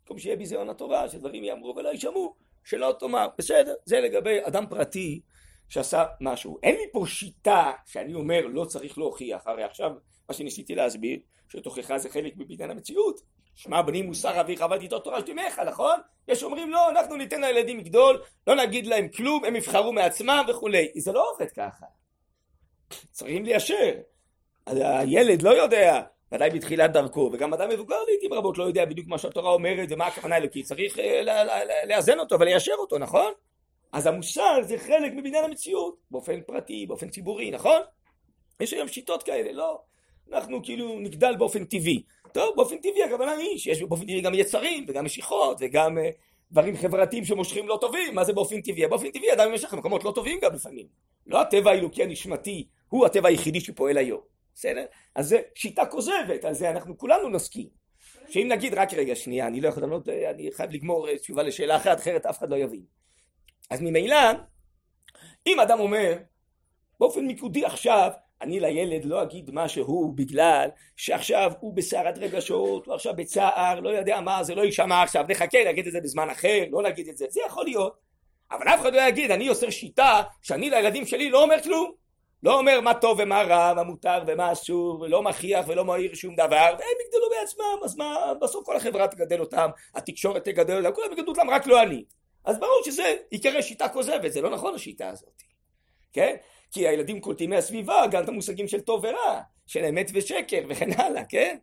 במקום 0.00 0.18
שיהיה 0.18 0.36
ביזיון 0.36 0.70
התורה, 0.70 1.08
שדברים 1.08 1.44
יאמרו 1.44 1.76
ולא 1.76 1.88
יישמעו, 1.88 2.34
שלא 2.64 2.94
תאמר. 2.98 3.28
בסדר, 3.38 3.74
זה 3.84 4.00
לגבי 4.00 4.38
אדם 4.42 4.64
פרטי 4.70 5.20
שעשה 5.68 6.04
משהו. 6.20 6.58
אין 6.62 6.74
לי 6.74 6.84
פה 6.92 7.04
שיטה 7.06 7.72
שאני 7.86 8.14
אומר 8.14 8.46
לא 8.46 8.64
צריך 8.64 8.98
להוכיח, 8.98 9.46
הרי 9.46 9.62
עכשיו 9.62 9.90
מה 10.28 10.34
שניסיתי 10.34 10.74
להסביר, 10.74 11.18
שתוכחה 11.48 11.98
זה 11.98 12.08
חלק 12.08 12.32
מבניין 12.36 12.70
המציאות, 12.70 13.20
שמע 13.54 13.82
בני 13.82 14.02
מוסר 14.02 14.40
אביך 14.40 14.60
אבל 14.62 14.78
תיטור 14.78 14.98
תורה 14.98 15.20
שתמך, 15.20 15.58
נכון? 15.66 16.00
יש 16.28 16.42
אומרים 16.42 16.70
לא, 16.70 16.90
אנחנו 16.90 17.16
ניתן 17.16 17.40
לילדים 17.40 17.78
לגדול, 17.78 18.22
לא 18.46 18.56
נגיד 18.56 18.86
להם 18.86 19.08
כלום, 19.08 19.44
הם 19.44 19.56
יבחרו 19.56 19.92
מעצמם 19.92 20.44
וכולי. 20.48 20.92
זה 20.96 21.12
לא 21.12 21.30
עובד 21.30 21.50
ככה. 21.50 21.86
צריכים 23.10 23.44
ליישר. 23.44 23.92
הילד 24.66 25.42
לא 25.42 25.50
יודע, 25.50 26.02
ודאי 26.32 26.50
בתחילת 26.50 26.92
דרכו, 26.92 27.30
וגם 27.32 27.54
אדם 27.54 27.68
מבוגר 27.68 28.02
לעיתים 28.08 28.32
רבות 28.32 28.58
לא 28.58 28.64
יודע 28.64 28.84
בדיוק 28.84 29.08
מה 29.08 29.18
שהתורה 29.18 29.50
אומרת 29.50 29.88
ומה 29.90 30.06
הכוונה 30.06 30.36
אלוקית, 30.36 30.66
צריך 30.66 30.98
אה, 30.98 31.20
לאזן 31.86 32.18
אותו 32.18 32.40
וליישר 32.40 32.74
אותו, 32.78 32.98
נכון? 32.98 33.32
אז 33.92 34.06
המוסר 34.06 34.62
זה 34.62 34.78
חלק 34.78 35.12
מבניין 35.16 35.44
המציאות, 35.44 35.96
באופן 36.10 36.40
פרטי, 36.40 36.86
באופן 36.86 37.08
ציבורי, 37.08 37.50
נכון? 37.50 37.80
יש 38.60 38.72
היום 38.72 38.88
שיטות 38.88 39.22
כאלה, 39.22 39.52
לא? 39.52 39.80
אנחנו 40.32 40.62
כאילו 40.62 40.98
נגדל 41.00 41.36
באופן 41.36 41.64
טבעי. 41.64 42.02
טוב, 42.32 42.56
באופן 42.56 42.76
טבעי 42.76 43.02
הכוונה 43.02 43.32
היא 43.32 43.58
שיש 43.58 43.82
באופן 43.82 44.02
טבעי 44.02 44.20
גם 44.20 44.34
יצרים 44.34 44.84
וגם 44.88 45.04
משיכות 45.04 45.56
וגם 45.60 45.98
uh, 45.98 46.00
דברים 46.52 46.76
חברתיים 46.76 47.24
שמושכים 47.24 47.68
לא 47.68 47.78
טובים, 47.80 48.14
מה 48.14 48.24
זה 48.24 48.32
באופן 48.32 48.60
טבעי? 48.60 48.86
באופן 48.86 49.10
טבעי 49.10 49.32
אדם 49.32 49.50
ימשך 49.50 49.72
למקומות 49.72 50.04
לא 50.04 50.12
טובים 50.14 50.38
גם 50.42 50.54
לפעמים. 50.54 50.86
לא 51.26 51.40
הטבע 51.40 51.70
האלוקי 51.70 52.02
הנשמתי 52.02 52.66
הוא 52.88 53.06
הטבע 53.06 53.28
היחידי 53.28 53.60
שפועל 53.60 53.96
היום, 53.96 54.20
בסדר? 54.54 54.84
אז 55.14 55.28
זה 55.28 55.40
שיטה 55.54 55.86
כוזבת, 55.86 56.44
על 56.44 56.54
זה 56.54 56.70
אנחנו 56.70 56.98
כולנו 56.98 57.28
נסכים. 57.28 57.68
שאם 58.28 58.48
נגיד, 58.48 58.74
רק 58.74 58.94
רגע, 58.94 59.14
שנייה, 59.14 59.46
אני 59.46 59.60
לא 59.60 59.68
יכול 59.68 59.82
לענות, 59.82 60.08
אני 60.08 60.52
חייב 60.52 60.70
לגמור 60.70 61.08
אה, 61.08 61.18
תשובה 61.18 61.42
לשאלה 61.42 61.76
אחרת, 61.76 61.98
אחרת 61.98 62.26
אף 62.26 62.38
אחד 62.38 62.50
לא 62.50 62.56
יבין. 62.56 62.82
אז 63.70 63.80
ממילא, 63.80 64.16
אם 65.46 65.60
אדם 65.60 65.80
אומר, 65.80 66.16
באופן 67.00 67.26
מיקודי 67.26 67.64
עכשיו, 67.64 68.10
אני 68.44 68.60
לילד 68.60 69.04
לא 69.04 69.22
אגיד 69.22 69.50
משהו 69.52 70.12
בגלל 70.14 70.68
שעכשיו 70.96 71.52
הוא 71.60 71.74
בסערת 71.74 72.18
רגשות, 72.18 72.86
הוא 72.86 72.94
עכשיו 72.94 73.16
בצער, 73.16 73.80
לא 73.80 73.88
יודע 73.88 74.20
מה, 74.20 74.44
זה 74.44 74.54
לא 74.54 74.62
יישמע 74.62 75.02
עכשיו, 75.02 75.24
נחכה 75.28 75.64
להגיד 75.64 75.86
את 75.86 75.92
זה 75.92 76.00
בזמן 76.00 76.30
אחר, 76.30 76.64
לא 76.70 76.82
להגיד 76.82 77.08
את 77.08 77.16
זה, 77.16 77.26
זה 77.30 77.40
יכול 77.46 77.64
להיות. 77.64 77.94
אבל 78.50 78.68
אף 78.68 78.80
אחד 78.80 78.94
לא 78.94 79.00
יגיד, 79.00 79.30
אני 79.30 79.48
עושה 79.48 79.70
שיטה 79.70 80.22
שאני 80.42 80.70
לילדים 80.70 81.06
שלי 81.06 81.30
לא 81.30 81.42
אומר 81.42 81.62
כלום. 81.62 81.92
לא 82.42 82.58
אומר 82.58 82.80
מה 82.80 82.94
טוב 82.94 83.18
ומה 83.22 83.42
רע, 83.42 83.74
מה 83.74 83.82
מותר 83.82 84.22
ומה 84.26 84.52
אסור, 84.52 85.00
ולא 85.00 85.22
מכריח 85.22 85.68
ולא 85.68 85.84
מעיר 85.84 86.14
שום 86.14 86.34
דבר, 86.34 86.74
והם 86.78 86.96
יגדלו 87.06 87.30
בעצמם, 87.40 87.84
אז 87.84 87.96
מה, 87.96 88.32
בסוף 88.40 88.66
כל 88.66 88.76
החברה 88.76 89.08
תגדל 89.08 89.40
אותם, 89.40 89.70
התקשורת 89.94 90.44
תגדל 90.44 90.76
אותם, 90.76 90.94
כולם 90.94 91.12
יגדלו 91.12 91.28
אותם, 91.28 91.50
רק 91.50 91.66
לא 91.66 91.82
אני. 91.82 92.04
אז 92.44 92.58
ברור 92.58 92.80
שזה 92.84 93.16
יקרא 93.32 93.60
שיטה 93.60 93.88
כוזבת, 93.88 94.32
זה 94.32 94.40
לא 94.40 94.50
נכון 94.50 94.74
השיטה 94.74 95.08
הזאת, 95.08 95.42
כן? 96.12 96.36
כי 96.74 96.88
הילדים 96.88 97.20
קולטים 97.20 97.50
מהסביבה 97.50 98.06
גם 98.10 98.24
את 98.24 98.28
המושגים 98.28 98.68
של 98.68 98.80
טוב 98.80 99.04
ורע, 99.04 99.40
של 99.66 99.84
אמת 99.84 100.10
ושקר 100.14 100.60
וכן 100.68 100.92
הלאה, 100.92 101.24
כן? 101.24 101.56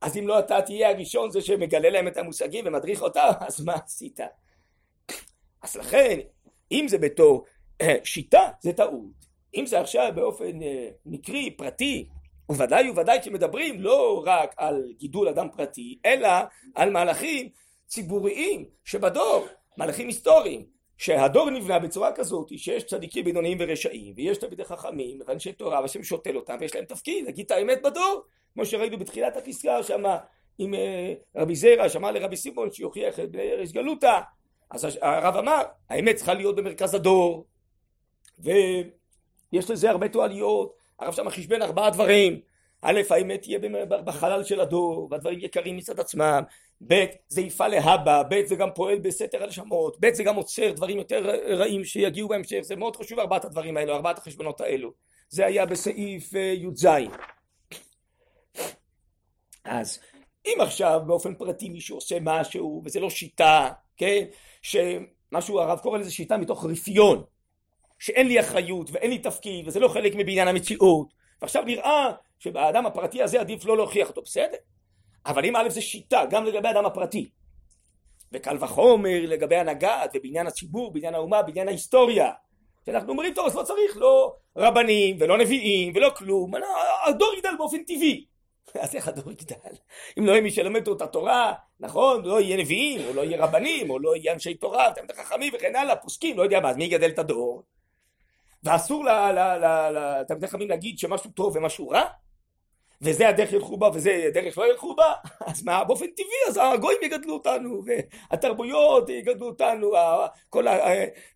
אז 0.00 0.16
אם 0.16 0.28
לא 0.28 0.38
אתה 0.38 0.62
תהיה 0.62 0.88
הראשון 0.88 1.30
זה 1.30 1.40
שמגלה 1.40 1.90
להם 1.90 2.08
את 2.08 2.16
המושגים 2.16 2.64
ומדריך 2.66 3.02
אותם, 3.02 3.30
אז 3.48 3.64
מה 3.64 3.74
עשית? 3.74 4.20
אז 5.62 5.76
לכן, 5.76 6.18
אם 6.72 6.86
זה 6.88 6.98
בתור 6.98 7.44
אה, 7.80 7.94
שיטה, 8.04 8.50
זה 8.60 8.72
טעות. 8.72 9.18
אם 9.54 9.66
זה 9.66 9.80
עכשיו 9.80 10.12
באופן 10.14 10.62
אה, 10.62 10.88
מקרי, 11.06 11.50
פרטי, 11.50 12.08
וודאי 12.48 12.90
וודאי 12.90 13.20
כשמדברים 13.20 13.80
לא 13.80 14.22
רק 14.26 14.54
על 14.56 14.92
גידול 14.98 15.28
אדם 15.28 15.48
פרטי, 15.56 15.98
אלא 16.04 16.28
על 16.74 16.90
מהלכים 16.90 17.48
ציבוריים 17.86 18.64
שבדור, 18.84 19.46
מהלכים 19.76 20.06
היסטוריים, 20.06 20.66
שהדור 20.98 21.50
נבנה 21.50 21.78
בצורה 21.78 22.12
כזאת 22.12 22.58
שיש 22.58 22.84
צדיקים 22.84 23.24
בינוניים 23.24 23.58
ורשעים 23.60 24.14
ויש 24.16 24.38
תלמידי 24.38 24.64
חכמים 24.64 25.18
ואנשי 25.26 25.52
תורה 25.52 25.80
והשם 25.80 26.02
שותל 26.02 26.36
אותם 26.36 26.56
ויש 26.60 26.74
להם 26.74 26.84
תפקיד 26.84 27.24
להגיד 27.24 27.44
את 27.44 27.50
האמת 27.50 27.82
בדור. 27.82 28.22
כמו 28.54 28.66
שראינו 28.66 28.98
בתחילת 28.98 29.36
הפסקה 29.36 29.82
שמה 29.82 30.18
עם 30.58 30.74
אה, 30.74 31.14
רבי 31.36 31.56
זרע 31.56 31.88
שאמר 31.88 32.10
לרבי 32.10 32.36
סימון 32.36 32.72
שיוכיח 32.72 33.20
את 33.20 33.30
בני 33.30 33.52
ארץ 33.52 33.72
גלותא 33.72 34.20
אז 34.70 34.86
הרב 35.02 35.36
אמר 35.36 35.62
האמת 35.90 36.16
צריכה 36.16 36.34
להיות 36.34 36.56
במרכז 36.56 36.94
הדור. 36.94 37.46
ויש 38.38 39.70
לזה 39.70 39.90
הרבה 39.90 40.08
תועליות. 40.08 40.74
הרב 40.98 41.14
שם 41.14 41.30
חשבן 41.30 41.62
ארבעה 41.62 41.90
דברים 41.90 42.40
א', 42.82 43.00
האמת 43.10 43.42
תהיה 43.42 43.58
בחלל 43.88 44.44
של 44.44 44.60
הדור, 44.60 45.08
והדברים 45.10 45.38
יקרים 45.40 45.76
מצד 45.76 46.00
עצמם, 46.00 46.42
ב', 46.86 47.04
זה 47.28 47.40
יפעל 47.40 47.70
להבא, 47.70 48.22
ב', 48.30 48.44
זה 48.46 48.56
גם 48.56 48.68
פועל 48.74 48.98
בסתר 48.98 49.42
הנשמות, 49.42 49.96
ב', 50.00 50.12
זה 50.12 50.24
גם 50.24 50.36
עוצר 50.36 50.72
דברים 50.72 50.98
יותר 50.98 51.40
רעים 51.48 51.84
שיגיעו 51.84 52.28
בהמשך, 52.28 52.60
זה 52.60 52.76
מאוד 52.76 52.96
חשוב 52.96 53.18
ארבעת 53.18 53.44
הדברים 53.44 53.76
האלו, 53.76 53.94
ארבעת 53.94 54.18
החשבונות 54.18 54.60
האלו. 54.60 54.92
זה 55.28 55.46
היה 55.46 55.66
בסעיף 55.66 56.34
אה, 56.34 56.40
י"ז. 56.40 56.86
אז 59.64 59.98
אם 60.46 60.56
עכשיו 60.60 61.00
באופן 61.06 61.34
פרטי 61.34 61.68
מישהו 61.68 61.96
עושה 61.96 62.18
משהו, 62.20 62.82
וזה 62.84 63.00
לא 63.00 63.10
שיטה, 63.10 63.68
כן, 63.96 64.24
שמשהו 64.62 65.60
הרב 65.60 65.78
קורא 65.78 65.98
לזה 65.98 66.10
שיטה 66.10 66.36
מתוך 66.36 66.64
רפיון, 66.64 67.24
שאין 67.98 68.28
לי 68.28 68.40
אחריות 68.40 68.90
ואין 68.92 69.10
לי 69.10 69.18
תפקיד 69.18 69.68
וזה 69.68 69.80
לא 69.80 69.88
חלק 69.88 70.12
מבניין 70.14 70.48
המציאות, 70.48 71.12
ועכשיו 71.42 71.62
נראה 71.62 72.12
שבאדם 72.38 72.86
הפרטי 72.86 73.22
הזה 73.22 73.40
עדיף 73.40 73.64
לא 73.64 73.76
להוכיח 73.76 74.08
אותו, 74.08 74.22
בסדר. 74.22 74.56
אבל 75.26 75.44
אם 75.44 75.56
א' 75.56 75.68
זה 75.68 75.80
שיטה 75.80 76.24
גם 76.30 76.44
לגבי 76.44 76.68
האדם 76.68 76.86
הפרטי, 76.86 77.30
וקל 78.32 78.56
וחומר 78.60 79.20
לגבי 79.22 79.56
הנהגת 79.56 80.10
ובעניין 80.14 80.46
הציבור, 80.46 80.92
בעניין 80.92 81.14
האומה, 81.14 81.42
בעניין 81.42 81.68
ההיסטוריה. 81.68 82.30
שאנחנו 82.86 83.08
אומרים 83.08 83.34
טוב 83.34 83.46
אז 83.46 83.56
לא 83.56 83.62
צריך 83.62 83.96
לא 83.96 84.34
רבנים 84.56 85.16
ולא 85.20 85.38
נביאים 85.38 85.92
ולא 85.96 86.10
כלום, 86.16 86.52
הדור 87.06 87.34
יגדל 87.34 87.56
באופן 87.58 87.82
טבעי. 87.84 88.24
אז 88.82 88.94
איך 88.94 89.08
הדור 89.08 89.32
יגדל? 89.32 89.56
אם 90.18 90.26
לא 90.26 90.32
יהיה 90.32 90.40
מי 90.40 90.50
שלומד 90.50 90.88
את 90.88 91.02
התורה, 91.02 91.52
נכון? 91.80 92.24
לא 92.24 92.40
יהיה 92.40 92.56
נביאים, 92.56 93.00
או 93.08 93.14
לא 93.14 93.20
יהיה 93.20 93.44
רבנים, 93.44 93.90
או 93.90 93.98
לא 93.98 94.16
יהיה 94.16 94.32
אנשי 94.32 94.54
תורה, 94.54 94.92
תלמידי 94.94 95.14
חכמים 95.14 95.52
וכן 95.56 95.76
הלאה, 95.76 95.96
פוסקים, 95.96 96.38
לא 96.38 96.42
יודע 96.42 96.60
מה, 96.60 96.70
אז 96.70 96.76
מי 96.76 96.84
יגדל 96.84 97.08
את 97.08 97.18
הדור? 97.18 97.62
ואסור 98.62 99.04
לתלמידי 99.04 100.46
חכמים 100.46 100.68
להגיד 100.68 100.98
שמשהו 100.98 101.30
טוב 101.30 101.56
ומשהו 101.56 101.88
רע? 101.88 102.02
וזה 103.02 103.28
הדרך 103.28 103.52
ילכו 103.52 103.76
בה 103.76 103.90
וזה 103.94 104.24
הדרך 104.28 104.58
לא 104.58 104.70
ילכו 104.70 104.94
בה, 104.94 105.12
אז 105.46 105.64
מה, 105.64 105.84
באופן 105.84 106.06
טבעי, 106.06 106.48
אז 106.48 106.60
הגויים 106.62 106.98
יגדלו 107.02 107.34
אותנו, 107.34 107.82
והתרבויות 107.84 109.08
יגדלו 109.08 109.46
אותנו, 109.46 109.92
כל 110.50 110.66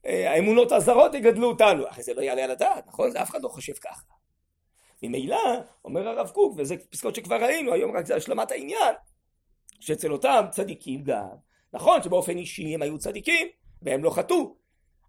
האמונות 0.04 0.72
הזרות 0.72 1.14
יגדלו 1.14 1.48
אותנו, 1.48 1.88
אחרי 1.88 2.02
זה 2.02 2.14
לא 2.14 2.20
יעלה 2.20 2.44
על 2.44 2.50
הדעת, 2.50 2.86
נכון? 2.86 3.10
זה 3.10 3.22
אף 3.22 3.30
אחד 3.30 3.42
לא 3.42 3.48
חושב 3.48 3.72
ככה. 3.72 4.02
ממילא, 5.02 5.40
אומר 5.84 6.08
הרב 6.08 6.28
קוק, 6.28 6.54
וזה 6.56 6.76
פסקאות 6.90 7.14
שכבר 7.14 7.36
ראינו, 7.36 7.72
היום 7.72 7.96
רק 7.96 8.06
זה 8.06 8.16
השלמת 8.16 8.50
העניין, 8.50 8.94
שאצל 9.80 10.12
אותם 10.12 10.44
צדיקים 10.50 11.02
גם, 11.02 11.28
נכון 11.72 12.02
שבאופן 12.02 12.38
אישי 12.38 12.74
הם 12.74 12.82
היו 12.82 12.98
צדיקים, 12.98 13.48
והם 13.82 14.04
לא 14.04 14.10
חטאו, 14.10 14.56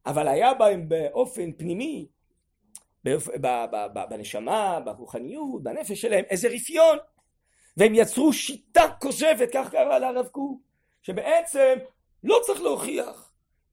אבל 0.05 0.27
היה 0.27 0.53
בהם 0.53 0.89
באופן 0.89 1.51
פנימי 1.51 2.07
בנשמה, 4.09 4.79
ברוחניות, 4.79 5.63
בנפש 5.63 6.01
שלהם, 6.01 6.23
איזה 6.29 6.47
רפיון. 6.47 6.97
והם 7.77 7.95
יצרו 7.95 8.33
שיטה 8.33 8.87
כוזבת, 9.01 9.49
כך 9.53 9.69
קרה 9.71 9.99
לרב 9.99 10.27
קוק, 10.27 10.61
שבעצם 11.01 11.75
לא 12.23 12.39
צריך 12.43 12.61
להוכיח, 12.61 13.31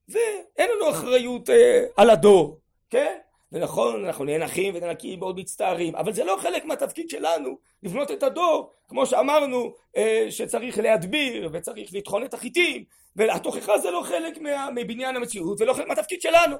ואין 0.09 0.69
לנו 0.75 0.89
אחריות 0.89 1.49
אה, 1.49 1.85
על 1.97 2.09
הדור, 2.09 2.59
כן? 2.89 3.17
ונכון, 3.51 4.05
אנחנו 4.05 4.25
נהיה 4.25 4.37
נחים 4.37 4.75
וננקים 4.75 5.19
מאוד 5.19 5.39
מצטערים, 5.39 5.95
אבל 5.95 6.13
זה 6.13 6.23
לא 6.23 6.37
חלק 6.39 6.65
מהתפקיד 6.65 7.09
שלנו 7.09 7.57
לבנות 7.83 8.11
את 8.11 8.23
הדור, 8.23 8.71
כמו 8.87 9.05
שאמרנו 9.05 9.73
אה, 9.97 10.27
שצריך 10.29 10.79
להדביר 10.79 11.49
וצריך 11.53 11.93
לטחון 11.93 12.23
את 12.23 12.33
החיטים, 12.33 12.83
והתוכחה 13.15 13.77
זה 13.77 13.91
לא 13.91 14.01
חלק 14.03 14.37
מה, 14.37 14.69
מבניין 14.75 15.15
המציאות 15.15 15.61
ולא 15.61 15.73
חלק 15.73 15.87
מהתפקיד 15.87 16.21
שלנו. 16.21 16.55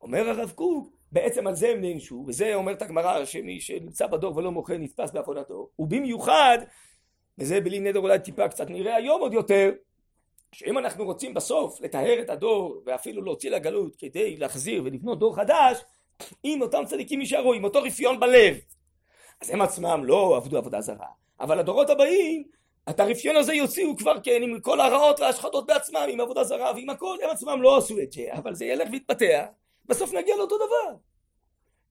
אומר 0.00 0.28
הרב 0.28 0.50
קוק, 0.50 1.01
בעצם 1.12 1.46
על 1.46 1.54
זה 1.54 1.68
הם 1.68 1.80
נענשו, 1.80 2.24
וזה 2.26 2.54
אומרת 2.54 2.82
הגמרא 2.82 3.24
שמי 3.24 3.60
שנמצא 3.60 4.06
בדור 4.06 4.36
ולא 4.36 4.52
מוכר 4.52 4.78
נתפס 4.78 5.10
בעבודתו, 5.10 5.68
ובמיוחד, 5.78 6.58
וזה 7.38 7.60
בלי 7.60 7.80
נדר 7.80 8.00
אולי 8.00 8.18
טיפה 8.18 8.48
קצת 8.48 8.70
נראה 8.70 8.96
היום 8.96 9.20
עוד 9.20 9.32
יותר, 9.34 9.72
שאם 10.52 10.78
אנחנו 10.78 11.04
רוצים 11.04 11.34
בסוף 11.34 11.80
לטהר 11.80 12.20
את 12.20 12.30
הדור 12.30 12.82
ואפילו 12.86 13.22
להוציא 13.22 13.50
לגלות 13.50 13.96
כדי 13.96 14.36
להחזיר 14.36 14.82
ולבנות 14.84 15.18
דור 15.18 15.36
חדש, 15.36 15.78
אם 16.44 16.58
אותם 16.62 16.82
צדיקים 16.86 17.20
יישארו 17.20 17.52
עם 17.52 17.64
אותו 17.64 17.82
רפיון 17.82 18.20
בלב, 18.20 18.56
אז 19.40 19.50
הם 19.50 19.62
עצמם 19.62 20.04
לא 20.04 20.36
עבדו 20.36 20.58
עבודה 20.58 20.80
זרה, 20.80 21.06
אבל 21.40 21.58
הדורות 21.58 21.90
הבאים 21.90 22.44
את 22.90 23.00
הרפיון 23.00 23.36
הזה 23.36 23.54
יוציאו 23.54 23.96
כבר 23.96 24.20
כן 24.22 24.42
עם 24.42 24.60
כל 24.60 24.80
הרעות 24.80 25.20
וההשחתות 25.20 25.66
בעצמם, 25.66 26.06
עם 26.08 26.20
עבודה 26.20 26.44
זרה 26.44 26.72
ועם 26.74 26.90
הכל, 26.90 27.16
הם 27.22 27.30
עצמם 27.30 27.62
לא 27.62 27.76
עשו 27.78 27.98
את 27.98 28.12
זה, 28.12 28.22
אבל 28.32 28.54
זה 28.54 28.64
ילך 28.64 28.88
ויתפתח 28.92 29.44
בסוף 29.86 30.12
נגיע 30.12 30.36
לאותו 30.36 30.56
דבר. 30.56 30.96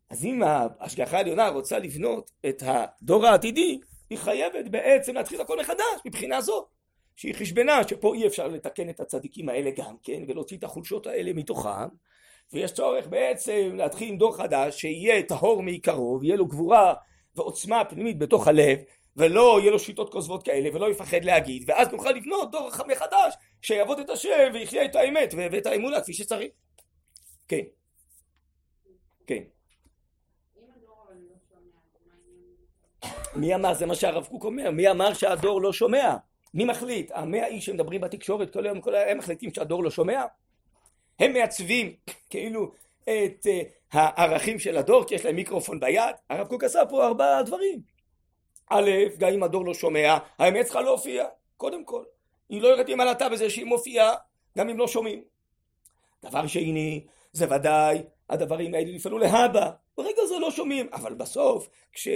אז 0.10 0.26
אם 0.26 0.44
ההשגחה 0.44 1.18
העליונה 1.18 1.50
רוצה 1.50 1.80
לבנות 1.80 2.32
את 2.50 2.64
הדור 2.66 3.26
העתידי, 3.26 3.80
היא 4.10 4.18
חייבת 4.18 4.68
בעצם 4.68 5.16
להתחיל 5.16 5.42
הכל 5.42 5.60
מחדש 5.60 6.02
מבחינה 6.06 6.42
זו. 6.42 6.66
שהיא 7.16 7.36
חשבנה 7.36 7.88
שפה 7.88 8.16
אי 8.16 8.28
אפשר 8.28 8.48
לתקן 8.48 8.90
את 8.90 9.00
הצדיקים 9.00 9.50
האלה 9.50 9.72
גם 9.72 9.96
כן, 10.04 10.24
ולהוציא 10.28 10.58
את 10.58 10.64
החולשות 10.64 11.08
האלה 11.08 11.34
מתוכם, 11.34 11.88
ויש 12.54 12.72
צורך 12.72 13.08
בעצם 13.08 13.72
להתחיל 13.76 14.10
עם 14.10 14.18
דור 14.18 14.38
חדש 14.38 14.82
שיהיה 14.82 15.24
טהור 15.24 15.64
מעיקרו, 15.64 16.18
ויהיה 16.22 16.36
לו 16.36 16.46
גבורה 16.46 16.94
ועוצמה 17.36 17.86
פנימית 17.86 18.20
בתוך 18.20 18.48
הלב, 18.48 18.78
ולא 19.18 19.58
יהיה 19.60 19.72
לו 19.72 19.80
שיטות 19.80 20.12
כוזבות 20.12 20.44
כאלה 20.44 20.70
ולא 20.74 20.92
יפחד 20.92 21.24
להגיד 21.24 21.64
ואז 21.68 21.88
נוכל 21.88 22.12
לבנות 22.12 22.52
דור 22.52 22.70
מחדש 22.88 23.34
שיעבוד 23.62 24.00
את 24.00 24.10
השם 24.10 24.50
ויחיה 24.54 24.86
את 24.86 24.96
האמת 24.96 25.34
ואת 25.38 25.66
האמונה 25.66 26.02
כפי 26.02 26.14
שצריך 26.14 26.52
כן 27.48 27.62
כן. 29.28 29.44
מי 33.36 33.56
אמר? 33.56 33.74
זה 33.74 33.86
מה 33.86 33.96
שהרב 33.96 34.26
קוק 34.26 34.44
אומר. 34.44 34.72
מי 34.72 34.90
אמר 34.92 35.14
שהדור 35.14 35.62
לא 35.62 35.74
שומע? 35.74 36.16
מי 36.54 36.66
מחליט? 36.66 37.12
המאה 37.14 37.48
איש 37.48 37.66
שמדברים 37.66 38.02
בתקשורת 38.02 38.54
כל 38.54 38.66
היום 38.66 38.82
כל 38.82 38.96
היום 38.96 39.10
הם 39.10 39.18
מחליטים 39.18 39.54
שהדור 39.54 39.84
לא 39.84 39.92
שומע? 39.92 40.24
הם 41.20 41.34
מעצבים 41.34 41.96
כאילו 42.30 42.72
את 43.04 43.46
uh, 43.46 43.68
הערכים 43.92 44.60
של 44.60 44.78
הדור 44.78 45.04
כי 45.08 45.16
יש 45.16 45.26
להם 45.26 45.36
מיקרופון 45.36 45.80
ביד. 45.80 46.16
הרב 46.30 46.48
קוק 46.48 46.64
עשה 46.64 46.86
פה 46.90 47.06
ארבעה 47.06 47.44
דברים. 47.44 47.82
א', 48.70 48.90
גם 49.18 49.34
אם 49.34 49.44
הדור 49.44 49.66
לא 49.66 49.74
שומע, 49.74 50.18
האמת 50.40 50.66
צריכה 50.66 50.82
להופיע, 50.82 51.26
קודם 51.58 51.86
כל. 51.86 52.04
היא 52.50 52.62
לא 52.62 52.76
עם 52.88 53.02
עלתה 53.02 53.30
בזה 53.30 53.50
שהיא 53.50 53.66
מופיעה, 53.66 54.16
גם 54.58 54.70
אם 54.70 54.78
לא 54.78 54.88
שומעים. 54.88 55.24
דבר 56.24 56.48
שני, 56.48 57.06
זה 57.32 57.56
ודאי, 57.56 58.02
הדברים 58.32 58.74
האלה 58.74 58.90
יפעלו 58.90 59.18
להבא. 59.18 59.72
ברגע 59.98 60.26
זה 60.30 60.40
לא 60.40 60.52
שומעים, 60.52 60.88
אבל 60.94 61.14
בסוף, 61.14 61.70
כש... 61.94 62.08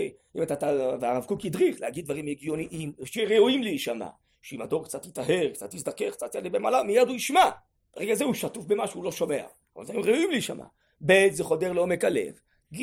אתה, 0.43 0.71
והרב 0.99 1.25
קוק 1.25 1.45
הדריך 1.45 1.81
להגיד 1.81 2.05
דברים 2.05 2.27
הגיוניים, 2.27 2.91
שראויים 3.05 3.63
להישמע, 3.63 4.07
שאם 4.41 4.61
הדור 4.61 4.83
קצת 4.83 5.05
יטהר, 5.05 5.49
קצת 5.53 5.73
יזדכך, 5.73 6.11
קצת 6.11 6.35
יעלה 6.35 6.49
במעלה, 6.49 6.83
מיד 6.83 7.07
הוא 7.07 7.15
ישמע. 7.15 7.49
ברגע 7.95 8.15
זה 8.15 8.23
הוא 8.23 8.33
שטוף 8.33 8.65
במה 8.65 8.87
שהוא 8.87 9.03
לא 9.03 9.11
שומע. 9.11 9.43
אבל 9.75 9.85
זה 9.85 9.93
ראויים 9.93 10.31
להישמע. 10.31 10.65
ב', 11.05 11.27
זה 11.31 11.43
חודר 11.43 11.73
לעומק 11.73 12.03
הלב. 12.03 12.39
ג', 12.73 12.79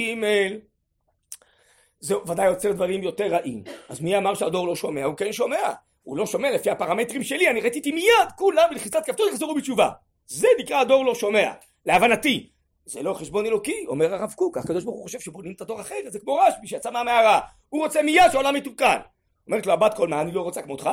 זה 2.00 2.18
ודאי 2.18 2.46
יוצר 2.46 2.72
דברים 2.72 3.02
יותר 3.02 3.26
רעים. 3.26 3.64
אז 3.88 4.00
מי 4.00 4.18
אמר 4.18 4.34
שהדור 4.34 4.66
לא 4.66 4.76
שומע? 4.76 5.04
הוא 5.04 5.16
כן 5.16 5.32
שומע. 5.32 5.72
הוא 6.02 6.16
לא 6.16 6.26
שומע 6.26 6.50
לפי 6.50 6.70
הפרמטרים 6.70 7.22
שלי, 7.22 7.50
אני 7.50 7.60
ראיתי 7.60 7.92
מיד 7.92 8.32
כולם 8.36 8.68
בלחיצת 8.70 9.06
כפתור 9.06 9.28
יחזרו 9.28 9.54
בתשובה. 9.54 9.90
זה 10.26 10.48
נקרא 10.60 10.80
הדור 10.80 11.04
לא 11.04 11.14
שומע. 11.14 11.52
להבנתי. 11.86 12.51
זה 12.84 13.02
לא 13.02 13.14
חשבון 13.14 13.46
אלוקי, 13.46 13.84
אומר 13.86 14.14
הרב 14.14 14.32
קוק, 14.32 14.58
הקדוש 14.58 14.84
ברוך 14.84 14.96
הוא 14.96 15.04
חושב 15.04 15.20
שבונים 15.20 15.52
את 15.52 15.60
הדור 15.60 15.80
אחרת, 15.80 16.12
זה 16.12 16.20
כמו 16.20 16.34
רשב"י 16.34 16.66
שיצא 16.66 16.90
מהמערה. 16.90 17.40
הוא 17.68 17.82
רוצה 17.82 18.02
מיד 18.02 18.30
שהעולם 18.32 18.56
יתוקן. 18.56 18.98
אומרת 19.46 19.66
לו 19.66 19.72
הבת 19.72 19.94
קול, 19.94 20.08
מה 20.08 20.20
אני 20.20 20.32
לא 20.32 20.40
רוצה 20.40 20.62
כמותך? 20.62 20.90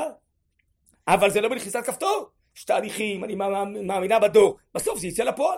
אבל 1.07 1.29
זה 1.29 1.41
לא 1.41 1.49
בלחיצת 1.49 1.85
כפתור. 1.85 2.29
יש 2.55 2.63
תהליכים, 2.63 3.23
אני 3.23 3.35
מאמינה 3.83 4.19
בדור. 4.19 4.57
בסוף 4.73 4.99
זה 4.99 5.07
יצא 5.07 5.23
לפועל. 5.23 5.57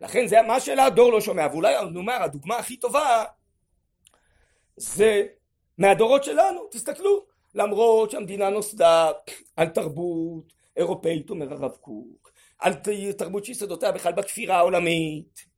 לכן 0.00 0.26
זה 0.26 0.42
מה 0.42 0.60
שאלה 0.60 0.84
הדור 0.84 1.12
לא 1.12 1.20
שומע. 1.20 1.46
ואולי 1.52 1.74
נאמר, 1.92 2.22
הדוגמה 2.22 2.56
הכי 2.56 2.76
טובה 2.76 3.24
זה 4.76 5.26
מהדורות 5.78 6.24
שלנו, 6.24 6.60
תסתכלו, 6.70 7.24
למרות 7.54 8.10
שהמדינה 8.10 8.50
נוסדה 8.50 9.10
על 9.56 9.68
תרבות 9.68 10.52
אירופאית, 10.76 11.30
אומר 11.30 11.52
הרב 11.52 11.76
קוק, 11.80 12.23
על 12.64 12.74
תרבות 13.16 13.44
שיסודותיה 13.44 13.92
בכלל 13.92 14.12
בכפירה 14.12 14.56
העולמית, 14.56 15.54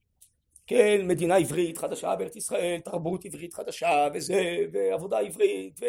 כן, 0.67 1.01
מדינה 1.05 1.37
עברית 1.37 1.79
חדשה 1.79 2.17
בארץ 2.17 2.37
ישראל, 2.37 2.81
תרבות 2.81 3.25
עברית 3.25 3.55
חדשה, 3.55 4.09
וזה, 4.15 4.57
ועבודה 4.73 5.19
עברית, 5.19 5.81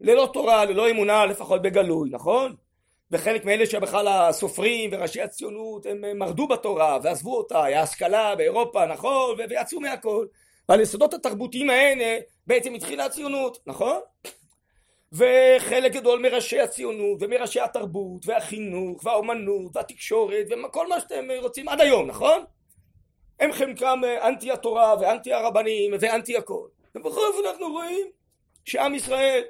וללא 0.00 0.30
תורה, 0.32 0.64
ללא 0.64 0.90
אמונה, 0.90 1.26
לפחות 1.26 1.62
בגלוי, 1.62 2.10
נכון? 2.12 2.54
וחלק 3.10 3.44
מאלה 3.44 3.66
שבכלל 3.66 4.08
הסופרים 4.08 4.90
וראשי 4.92 5.22
הציונות 5.22 5.86
הם 5.86 6.18
מרדו 6.18 6.48
בתורה 6.48 6.98
ועזבו 7.02 7.36
אותה, 7.36 7.64
היה 7.64 7.82
השכלה 7.82 8.36
באירופה, 8.36 8.86
נכון? 8.86 9.36
ויצאו 9.48 9.80
מהכל. 9.80 10.26
ועל 10.68 10.80
יסודות 10.80 11.14
התרבותיים 11.14 11.70
האלה 11.70 12.18
בעצם 12.46 12.74
התחילה 12.74 13.04
הציונות, 13.04 13.58
נכון? 13.66 14.00
וחלק 15.14 15.92
גדול 15.92 16.20
מראשי 16.20 16.60
הציונות 16.60 17.18
ומראשי 17.20 17.60
התרבות 17.60 18.26
והחינוך 18.26 19.04
והאומנות 19.04 19.76
והתקשורת 19.76 20.46
וכל 20.66 20.88
מה 20.88 21.00
שאתם 21.00 21.24
רוצים 21.42 21.68
עד 21.68 21.80
היום, 21.80 22.06
נכון? 22.06 22.44
הם 23.40 23.52
חלקם 23.52 24.00
אנטי 24.22 24.50
התורה 24.50 24.94
ואנטי 25.00 25.32
הרבנים 25.32 25.92
ואנטי 26.00 26.36
הכל. 26.36 26.66
ובכל 26.94 27.20
אופן 27.28 27.48
אנחנו 27.48 27.72
רואים 27.72 28.06
שעם 28.64 28.94
ישראל 28.94 29.42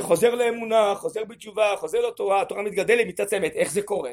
חוזר 0.00 0.34
לאמונה, 0.34 0.94
חוזר 0.94 1.24
בתשובה, 1.24 1.74
חוזר 1.76 2.06
לתורה, 2.06 2.42
התורה 2.42 2.62
מתגדלת, 2.62 3.06
מתעצמת. 3.06 3.52
איך 3.52 3.72
זה 3.72 3.82
קורה? 3.82 4.12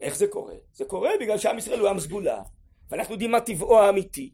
איך 0.00 0.16
זה 0.16 0.26
קורה? 0.26 0.54
זה 0.72 0.84
קורה 0.84 1.10
בגלל 1.20 1.38
שעם 1.38 1.58
ישראל 1.58 1.80
הוא 1.80 1.88
עם 1.88 2.00
סגולה, 2.00 2.42
ואנחנו 2.90 3.14
יודעים 3.14 3.30
מה 3.30 3.40
טבעו 3.40 3.78
האמיתי. 3.80 4.30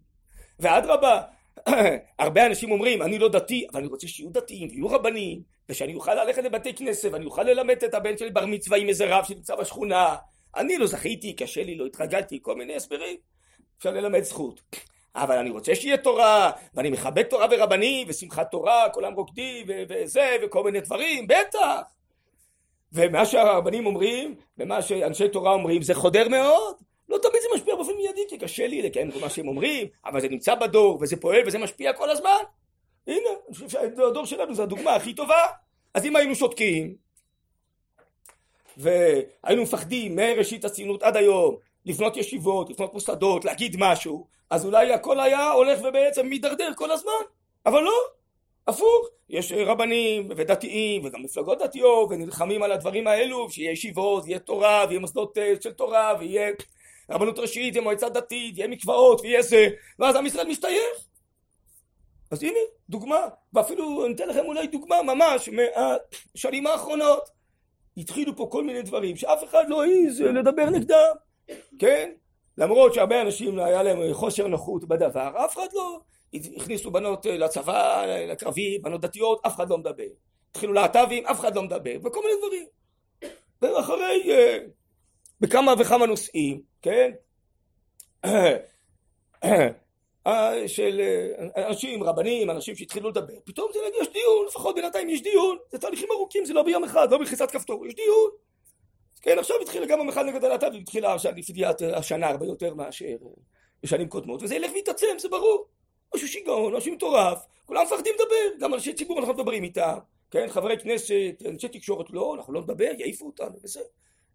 ואדרבה, 0.60 1.22
הרבה 2.18 2.46
אנשים 2.46 2.70
אומרים, 2.70 3.02
אני 3.02 3.18
לא 3.18 3.28
דתי, 3.28 3.66
אבל 3.72 3.80
אני 3.80 3.88
רוצה 3.88 4.08
שיהיו 4.08 4.30
דתיים 4.30 4.68
ויהיו 4.68 4.88
רבנים, 4.88 5.42
ושאני 5.68 5.94
אוכל 5.94 6.14
ללכת 6.14 6.42
לבתי 6.42 6.74
כנסת, 6.74 7.08
ואני 7.12 7.24
אוכל 7.24 7.42
ללמד 7.42 7.84
את 7.84 7.94
הבן 7.94 8.18
שלי 8.18 8.30
בר 8.30 8.46
מצווה 8.46 8.78
עם 8.78 8.88
איזה 8.88 9.16
רב 9.16 9.24
שנמצא 9.24 9.56
בשכונה. 9.56 10.16
אני 10.56 10.78
לא 10.78 10.86
זכיתי, 10.86 11.32
קשה 11.32 11.62
לי, 11.62 11.74
לא 11.74 11.86
התרגלתי, 11.86 12.38
כל 12.42 12.56
מיני 12.56 12.76
הסברים. 12.76 13.16
אפשר 13.78 13.90
ללמד 13.90 14.22
זכות. 14.22 14.60
אבל 15.14 15.38
אני 15.38 15.50
רוצה 15.50 15.74
שיהיה 15.74 15.96
תורה, 15.96 16.50
ואני 16.74 16.90
מכבד 16.90 17.22
תורה 17.22 17.46
ורבנים, 17.50 18.06
ושמחת 18.10 18.50
תורה, 18.50 18.90
כולם 18.92 19.14
רוקדים, 19.14 19.66
וזה, 19.88 20.36
וכל 20.42 20.64
מיני 20.64 20.80
דברים, 20.80 21.26
בטח. 21.26 21.80
ומה 22.92 23.26
שהרבנים 23.26 23.86
אומרים, 23.86 24.34
ומה 24.58 24.82
שאנשי 24.82 25.28
תורה 25.28 25.52
אומרים, 25.52 25.82
זה 25.82 25.94
חודר 25.94 26.28
מאוד. 26.28 26.89
לא 27.10 27.18
תמיד 27.18 27.42
זה 27.42 27.48
משפיע 27.54 27.74
באופן 27.76 27.92
מיידי, 27.96 28.20
כי 28.28 28.38
קשה 28.38 28.66
לי 28.66 28.82
לקיים 28.82 29.10
כל 29.10 29.20
מה 29.20 29.30
שהם 29.30 29.48
אומרים, 29.48 29.86
אבל 30.04 30.20
זה 30.20 30.28
נמצא 30.28 30.54
בדור, 30.54 30.98
וזה 31.00 31.16
פועל, 31.16 31.42
וזה 31.46 31.58
משפיע 31.58 31.92
כל 31.92 32.10
הזמן. 32.10 32.38
הנה, 33.06 33.28
אני 33.48 33.54
חושב 33.54 33.68
שהדור 33.68 34.26
שלנו 34.26 34.54
זה 34.54 34.62
הדוגמה 34.62 34.94
הכי 34.94 35.14
טובה. 35.14 35.46
אז 35.94 36.06
אם 36.06 36.16
היינו 36.16 36.34
שותקים, 36.34 36.94
והיינו 38.76 39.62
מפחדים 39.62 40.16
מראשית 40.16 40.64
הציונות 40.64 41.02
עד 41.02 41.16
היום, 41.16 41.56
לבנות 41.86 42.16
ישיבות, 42.16 42.70
לבנות 42.70 42.94
מוסדות, 42.94 43.44
להגיד 43.44 43.76
משהו, 43.78 44.26
אז 44.50 44.64
אולי 44.64 44.92
הכל 44.92 45.20
היה 45.20 45.50
הולך 45.50 45.80
ובעצם 45.84 46.26
מידרדר 46.26 46.72
כל 46.76 46.90
הזמן. 46.90 47.22
אבל 47.66 47.80
לא, 47.82 48.00
הפוך, 48.66 49.08
יש 49.28 49.52
רבנים 49.52 50.28
ודתיים 50.36 51.04
וגם 51.04 51.22
מפלגות 51.22 51.58
דתיות 51.58 52.08
ונלחמים 52.10 52.62
על 52.62 52.72
הדברים 52.72 53.06
האלו, 53.06 53.50
שיהיה 53.50 53.72
ישיבות, 53.72 54.26
יהיה 54.26 54.38
תורה, 54.38 54.84
ויהיה 54.88 55.00
מוסדות 55.00 55.38
אה, 55.38 55.52
של 55.60 55.72
תורה, 55.72 56.14
ויהיה 56.20 56.50
רבנות 57.10 57.38
ראשית, 57.38 57.74
יהיה 57.74 57.82
מועצה 57.82 58.08
דתית, 58.08 58.58
יהיה 58.58 58.68
מקוואות, 58.68 59.20
ויהיה 59.20 59.42
זה, 59.42 59.68
ואז 59.98 60.16
עם 60.16 60.26
ישראל 60.26 60.48
משתייך. 60.48 61.06
אז 62.30 62.42
הנה, 62.42 62.58
דוגמה, 62.88 63.28
ואפילו 63.52 64.06
אני 64.06 64.14
אתן 64.14 64.28
לכם 64.28 64.44
אולי 64.44 64.66
דוגמה 64.66 65.02
ממש 65.02 65.48
מהשנים 65.48 66.66
האחרונות. 66.66 67.30
התחילו 67.96 68.36
פה 68.36 68.48
כל 68.50 68.64
מיני 68.64 68.82
דברים 68.82 69.16
שאף 69.16 69.44
אחד 69.44 69.64
לא 69.68 69.82
העז 69.82 70.20
לדבר 70.20 70.70
נגדם, 70.70 71.14
כן? 71.78 72.12
למרות 72.58 72.94
שהרבה 72.94 73.22
אנשים 73.22 73.58
היה 73.58 73.82
להם 73.82 74.12
חוסר 74.12 74.46
נוחות 74.46 74.84
בדבר, 74.84 75.44
אף 75.44 75.54
אחד 75.54 75.68
לא 75.72 76.00
הכניסו 76.34 76.90
בנות 76.90 77.26
לצבא, 77.26 78.04
לקרבי, 78.28 78.78
בנות 78.78 79.00
דתיות, 79.00 79.40
אף 79.46 79.56
אחד 79.56 79.70
לא 79.70 79.78
מדבר. 79.78 80.04
התחילו 80.50 80.72
להט"בים, 80.72 81.26
אף 81.26 81.40
אחד 81.40 81.56
לא 81.56 81.62
מדבר, 81.62 81.96
וכל 82.04 82.20
מיני 82.24 82.38
דברים. 82.38 82.66
ואחרי, 83.62 84.30
אה, 84.30 84.58
בכמה 85.40 85.74
וכמה 85.78 86.06
נושאים, 86.06 86.62
כן? 86.82 87.10
אה, 90.26 90.68
של 90.68 91.00
אה, 91.56 91.68
אנשים, 91.68 92.02
רבנים, 92.02 92.50
אנשים 92.50 92.76
שהתחילו 92.76 93.10
לדבר, 93.10 93.34
פתאום 93.44 93.70
זה 93.72 93.78
יש 94.00 94.08
דיון, 94.12 94.46
לפחות 94.46 94.74
בינתיים 94.74 95.08
יש 95.08 95.22
דיון, 95.22 95.56
זה 95.70 95.78
תהליכים 95.78 96.08
ארוכים, 96.12 96.44
זה 96.44 96.54
לא 96.54 96.62
ביום 96.62 96.84
אחד, 96.84 97.12
לא 97.12 97.18
בלחיצת 97.18 97.50
כפתור, 97.50 97.86
יש 97.86 97.94
דיון. 97.94 98.30
כן, 99.22 99.38
עכשיו 99.38 99.56
התחילה 99.62 99.86
גם 99.86 100.00
המחאה 100.00 100.22
נגד 100.22 100.44
הלהט"ב, 100.44 100.74
התחילה 100.80 101.16
לפי 101.36 101.52
השנה 101.96 102.28
הרבה 102.28 102.46
יותר 102.46 102.74
מאשר 102.74 103.16
בשנים 103.82 104.08
קודמות, 104.08 104.42
וזה 104.42 104.54
ילך 104.54 104.70
ויתעצם, 104.74 105.18
זה 105.18 105.28
ברור. 105.28 105.66
משהו 106.14 106.28
שיגעון, 106.28 106.76
משהו 106.76 106.92
מטורף, 106.92 107.46
כולם 107.66 107.82
מפחדים 107.82 108.14
לדבר, 108.14 108.64
גם 108.64 108.74
אנשי 108.74 108.92
ציבור 108.94 109.18
אנחנו 109.18 109.34
מדברים 109.34 109.62
איתם, 109.62 109.98
כן, 110.30 110.48
חברי 110.48 110.78
כנסת, 110.78 111.42
אנשי 111.48 111.68
תקשורת, 111.68 112.10
לא, 112.10 112.34
אנחנו 112.34 112.52
לא 112.52 112.60
נדבר, 112.60 112.90
יעיפו 112.98 113.26
אותנו, 113.26 113.56
וזה, 113.62 113.80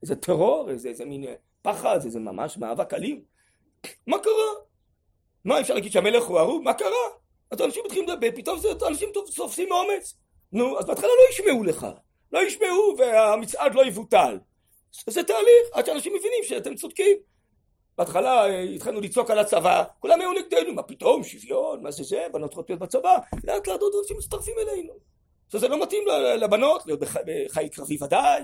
איזה 0.06 0.16
טרור, 0.16 0.70
איזה, 0.70 0.90
איזה 0.90 1.06
מין 1.06 1.26
פחד, 1.62 2.00
איזה 2.06 2.20
ממש 2.20 2.58
מאבק 2.58 2.94
אלים. 2.94 3.22
מה 4.08 4.20
קרה? 4.20 4.54
מה, 5.46 5.62
אפשר 5.62 5.74
להגיד 5.74 5.92
שהמלך 5.92 6.24
הוא 6.24 6.40
אהוב? 6.40 6.64
מה 6.64 6.74
קרה? 6.74 7.06
אז 7.52 7.62
אנשים 7.62 7.84
מתחילים 7.86 8.10
לדבר, 8.10 8.28
פתאום 8.36 8.60
זה, 8.60 8.68
אנשים 8.88 9.10
תופסים 9.36 9.70
מאומץ. 9.70 10.14
נו, 10.52 10.80
אז 10.80 10.86
בהתחלה 10.86 11.08
לא 11.08 11.30
ישמעו 11.30 11.64
לך, 11.64 11.88
לא 12.32 12.40
ישמעו 12.40 12.96
והמצעד 12.98 13.76
לא 13.76 13.86
יבוטל. 13.86 14.40
זה 15.08 15.24
תהליך, 15.24 15.68
עד 15.74 15.86
שאנשים 15.86 16.14
מבינים 16.14 16.44
שאתם 16.44 16.76
צודקים. 16.76 17.18
בהתחלה 17.98 18.46
אה, 18.46 18.62
התחלנו 18.62 19.02
לצעוק 19.02 19.32
על 19.32 19.40
הצבא, 19.40 19.84
כולם 20.00 20.22
היו 20.22 20.32
נגדנו, 20.34 20.74
מה 20.74 20.84
פתאום, 20.84 21.24
שוויון, 21.24 21.84
מה 21.84 21.92
זה 21.92 22.04
זה, 22.04 22.26
בנות 22.34 22.50
צריכות 22.50 22.70
להיות 22.70 22.82
בצבא, 22.82 23.18
לאט 23.44 23.68
לאט 23.68 23.82
עוד 23.82 23.94
אנשים 24.02 24.18
מצטרפים 24.18 24.56
אלינו. 24.60 24.94
שזה 25.52 25.68
לא 25.68 25.84
מתאים 25.84 26.04
לבנות, 26.38 26.86
להיות 26.86 27.00
בחיל 27.00 27.68
קרבי 27.68 27.98
ודאי, 28.04 28.42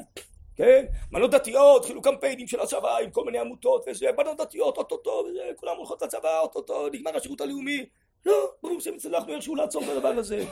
כן? 0.55 0.85
בנות 1.11 1.31
דתיות, 1.31 1.81
התחילו 1.81 2.01
קמפיינים 2.01 2.47
של 2.47 2.59
הצבא 2.59 2.97
עם 2.97 3.11
כל 3.11 3.25
מיני 3.25 3.39
עמותות 3.39 3.85
וזה, 3.87 4.11
בנות 4.17 4.37
דתיות, 4.37 4.77
אוטוטו, 4.77 5.25
וזה, 5.29 5.51
כולם 5.55 5.77
הולכות 5.77 6.01
לצבא, 6.01 6.39
אוטוטו, 6.39 6.87
נגמר 6.89 7.17
השירות 7.17 7.41
הלאומי. 7.41 7.85
לא, 8.25 8.51
ברור 8.63 8.79
שהצלחנו 8.79 9.33
איכשהו 9.33 9.55
לעצור 9.55 9.83
את 9.83 9.89
הדבר 9.89 10.07
הזה. 10.07 10.45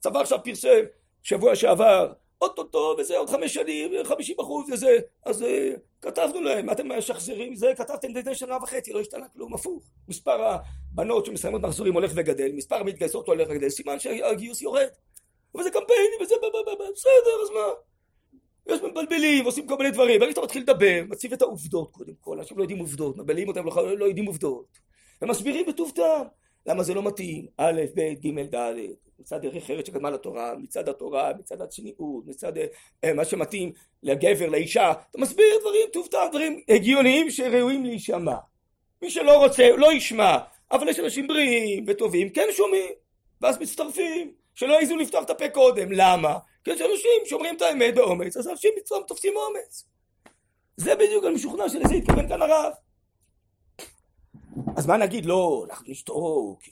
צבא 0.00 0.20
עכשיו 0.20 0.38
פרסם 0.44 0.80
שבוע 1.22 1.56
שעבר 1.56 2.12
אוטוטו 2.40 2.96
וזה 2.98 3.18
עוד 3.18 3.30
חמש 3.30 3.54
שנים, 3.54 4.04
חמישים 4.04 4.36
אחוז 4.40 4.70
וזה, 4.72 4.98
אז 5.24 5.42
uh, 5.42 5.46
כתבנו 6.02 6.40
להם, 6.40 6.70
אתם 6.70 6.92
משחזרים? 6.92 7.54
זה 7.54 7.72
כתבתם 7.76 8.14
לפני 8.14 8.34
שנה 8.34 8.56
וחצי, 8.62 8.92
לא 8.92 9.00
השתנה 9.00 9.28
כלום, 9.28 9.54
הפוך. 9.54 9.82
מספר 10.08 10.56
הבנות 10.92 11.26
שמסיימות 11.26 11.62
מחזורים 11.62 11.94
הולך 11.94 12.12
וגדל, 12.14 12.52
מספר 12.52 12.76
המתגייסות 12.76 13.26
הולך 13.26 13.48
וגדל, 13.50 13.68
סימן 13.68 13.98
שהגיוס 13.98 14.62
יורד. 14.62 14.88
וזה 15.58 15.70
קמפיינים 15.70 16.20
וזה 16.20 16.34
בסדר, 16.94 17.42
אז 17.42 17.50
מה? 17.50 17.89
יש 18.70 18.80
מבלבלים, 18.82 19.44
עושים 19.44 19.66
כל 19.66 19.76
מיני 19.76 19.90
דברים, 19.90 20.20
ברגע 20.20 20.32
שאתה 20.32 20.42
מתחיל 20.42 20.62
לדבר, 20.62 21.02
מציב 21.08 21.32
את 21.32 21.42
העובדות 21.42 21.92
קודם 21.92 22.12
כל, 22.20 22.38
אנשים 22.38 22.58
לא 22.58 22.62
יודעים 22.62 22.78
עובדות, 22.78 23.16
מבלעים 23.16 23.48
אותם, 23.48 23.66
לא, 23.66 23.98
לא 23.98 24.04
יודעים 24.04 24.26
עובדות. 24.26 24.78
ומסבירים 25.22 25.66
בטוב 25.66 25.92
טעם, 25.94 26.26
למה 26.66 26.82
זה 26.82 26.94
לא 26.94 27.02
מתאים, 27.02 27.46
א', 27.56 27.82
ב', 27.94 28.00
ג', 28.00 28.54
ד', 28.54 28.74
מצד 29.20 29.42
דרך 29.42 29.70
ארץ 29.70 29.86
שקדמה 29.86 30.10
לתורה, 30.10 30.54
מצד 30.58 30.88
התורה, 30.88 31.32
מצד 31.38 31.62
הצניעות, 31.62 32.26
מצד 32.26 32.52
אה, 33.04 33.12
מה 33.14 33.24
שמתאים 33.24 33.72
לגבר, 34.02 34.48
לאישה, 34.48 34.92
אתה 35.10 35.18
מסביר 35.18 35.58
דברים 35.60 35.86
טוב 35.92 36.08
טעם, 36.10 36.28
דברים 36.30 36.60
הגיוניים 36.68 37.30
שראויים 37.30 37.84
להישמע. 37.84 38.36
מי 39.02 39.10
שלא 39.10 39.44
רוצה, 39.44 39.76
לא 39.76 39.92
ישמע, 39.92 40.38
אבל 40.72 40.88
יש 40.88 40.98
אנשים 40.98 41.26
בריאים 41.26 41.84
וטובים, 41.86 42.30
כן 42.30 42.46
שומעים, 42.52 42.90
ואז 43.40 43.58
מצטרפים, 43.58 44.32
שלא 44.54 44.72
יעזו 44.72 44.96
לפתוח 44.96 45.24
את 45.24 45.30
הפה 45.30 45.48
קודם, 45.48 45.92
למה? 45.92 46.38
כי 46.64 46.70
יש 46.70 46.80
אנשים 46.80 47.22
שאומרים 47.24 47.56
את 47.56 47.62
האמת 47.62 47.94
באומץ, 47.94 48.36
אז 48.36 48.48
אנשים 48.48 48.70
מצטרפים 48.78 49.06
תופסים 49.06 49.32
אומץ. 49.36 49.84
זה 50.76 50.94
בדיוק, 50.94 51.24
אני 51.24 51.34
משוכנע 51.34 51.68
שלזה 51.68 51.94
התכוון 51.94 52.28
כאן 52.28 52.42
הרב. 52.42 52.72
אז 54.76 54.86
מה 54.86 54.96
נגיד? 54.96 55.26
לא, 55.26 55.64
אנחנו 55.68 55.90
נשתוק, 55.90 56.62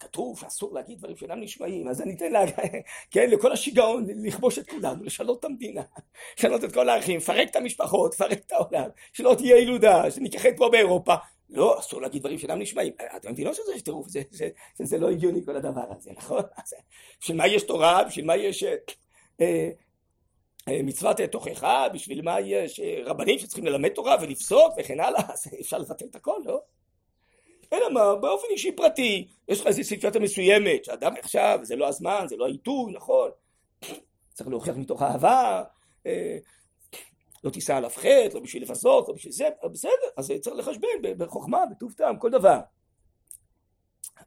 כתוב 0.00 0.38
שאסור 0.38 0.74
להגיד 0.74 0.98
דברים 0.98 1.16
שאינם 1.16 1.40
נשמעים, 1.40 1.88
אז 1.88 2.02
אני 2.02 2.14
אתן 2.14 2.32
לה, 2.32 2.40
כן, 3.10 3.30
לכל 3.30 3.52
השיגעון 3.52 4.06
לכבוש 4.24 4.58
את 4.58 4.70
כולנו, 4.70 5.04
לשנות 5.04 5.40
את 5.40 5.44
המדינה, 5.44 5.82
לשנות 6.38 6.64
את 6.64 6.74
כל 6.74 6.88
האחים, 6.88 7.16
לפרק 7.16 7.50
את 7.50 7.56
המשפחות, 7.56 8.14
לפרק 8.14 8.38
את 8.46 8.52
העולם, 8.52 8.88
שלא 9.12 9.34
תהיה 9.38 9.58
ילודה, 9.58 10.10
שנכחד 10.10 10.50
פה 10.56 10.68
באירופה. 10.72 11.14
לא, 11.50 11.78
אסור 11.78 12.02
להגיד 12.02 12.22
דברים 12.22 12.38
שאינם 12.38 12.58
נשמעים. 12.58 12.92
אתם 13.16 13.32
מבינים 13.32 13.54
שזה 13.54 13.84
טירוף, 13.84 14.08
זה, 14.08 14.22
זה, 14.30 14.48
זה, 14.76 14.84
זה 14.84 14.98
לא 14.98 15.10
הגיוני 15.10 15.44
כל 15.44 15.56
הדבר 15.56 15.84
הזה, 15.96 16.10
נכון? 16.16 16.42
בשביל 17.20 17.36
מה 17.36 17.46
יש 17.46 17.62
תורה? 17.62 18.04
בשביל 18.04 18.24
מה 18.24 18.36
יש 18.36 18.62
אה 18.62 18.74
מצוות 20.68 21.20
תוכחה? 21.20 21.88
בשביל 21.88 22.22
מה 22.22 22.40
יש 22.40 22.80
אה, 22.80 22.96
רבנים 23.04 23.38
שצריכים 23.38 23.66
ללמד 23.66 23.88
תורה 23.88 24.16
ולפסוק 24.22 24.74
וכן 24.78 25.00
הלאה? 25.00 25.22
אז 25.32 25.46
אפשר 25.60 25.78
לבטל 25.78 26.06
את 26.10 26.14
הכל, 26.14 26.40
לא? 26.44 26.60
אלא 27.72 27.92
מה, 27.92 28.14
באופן 28.14 28.46
אישי 28.50 28.72
פרטי, 28.72 29.28
יש 29.48 29.60
לך 29.60 29.66
איזו 29.66 29.84
סיטואציה 29.84 30.20
מסוימת, 30.20 30.84
שאדם 30.84 31.14
עכשיו, 31.22 31.58
זה 31.62 31.76
לא 31.76 31.88
הזמן, 31.88 32.24
זה 32.28 32.36
לא 32.36 32.46
העיתוי, 32.46 32.92
נכון? 32.92 33.30
צריך 34.34 34.48
להוכיח 34.48 34.76
מתוך 34.76 35.02
אהבה, 35.02 35.62
אה, 36.06 36.38
לא 37.44 37.50
תישא 37.50 37.76
עליו 37.76 37.90
חטא, 37.90 38.34
לא 38.34 38.40
בשביל 38.40 38.62
לבזות, 38.62 39.08
לא 39.08 39.14
בשביל 39.14 39.32
זה, 39.32 39.48
בסדר, 39.72 39.90
אז 40.16 40.32
צריך 40.40 40.56
לחשבן 40.56 41.18
בחוכמה, 41.18 41.66
בטוב 41.66 41.92
טעם, 41.92 42.18
כל 42.18 42.30
דבר. 42.30 42.60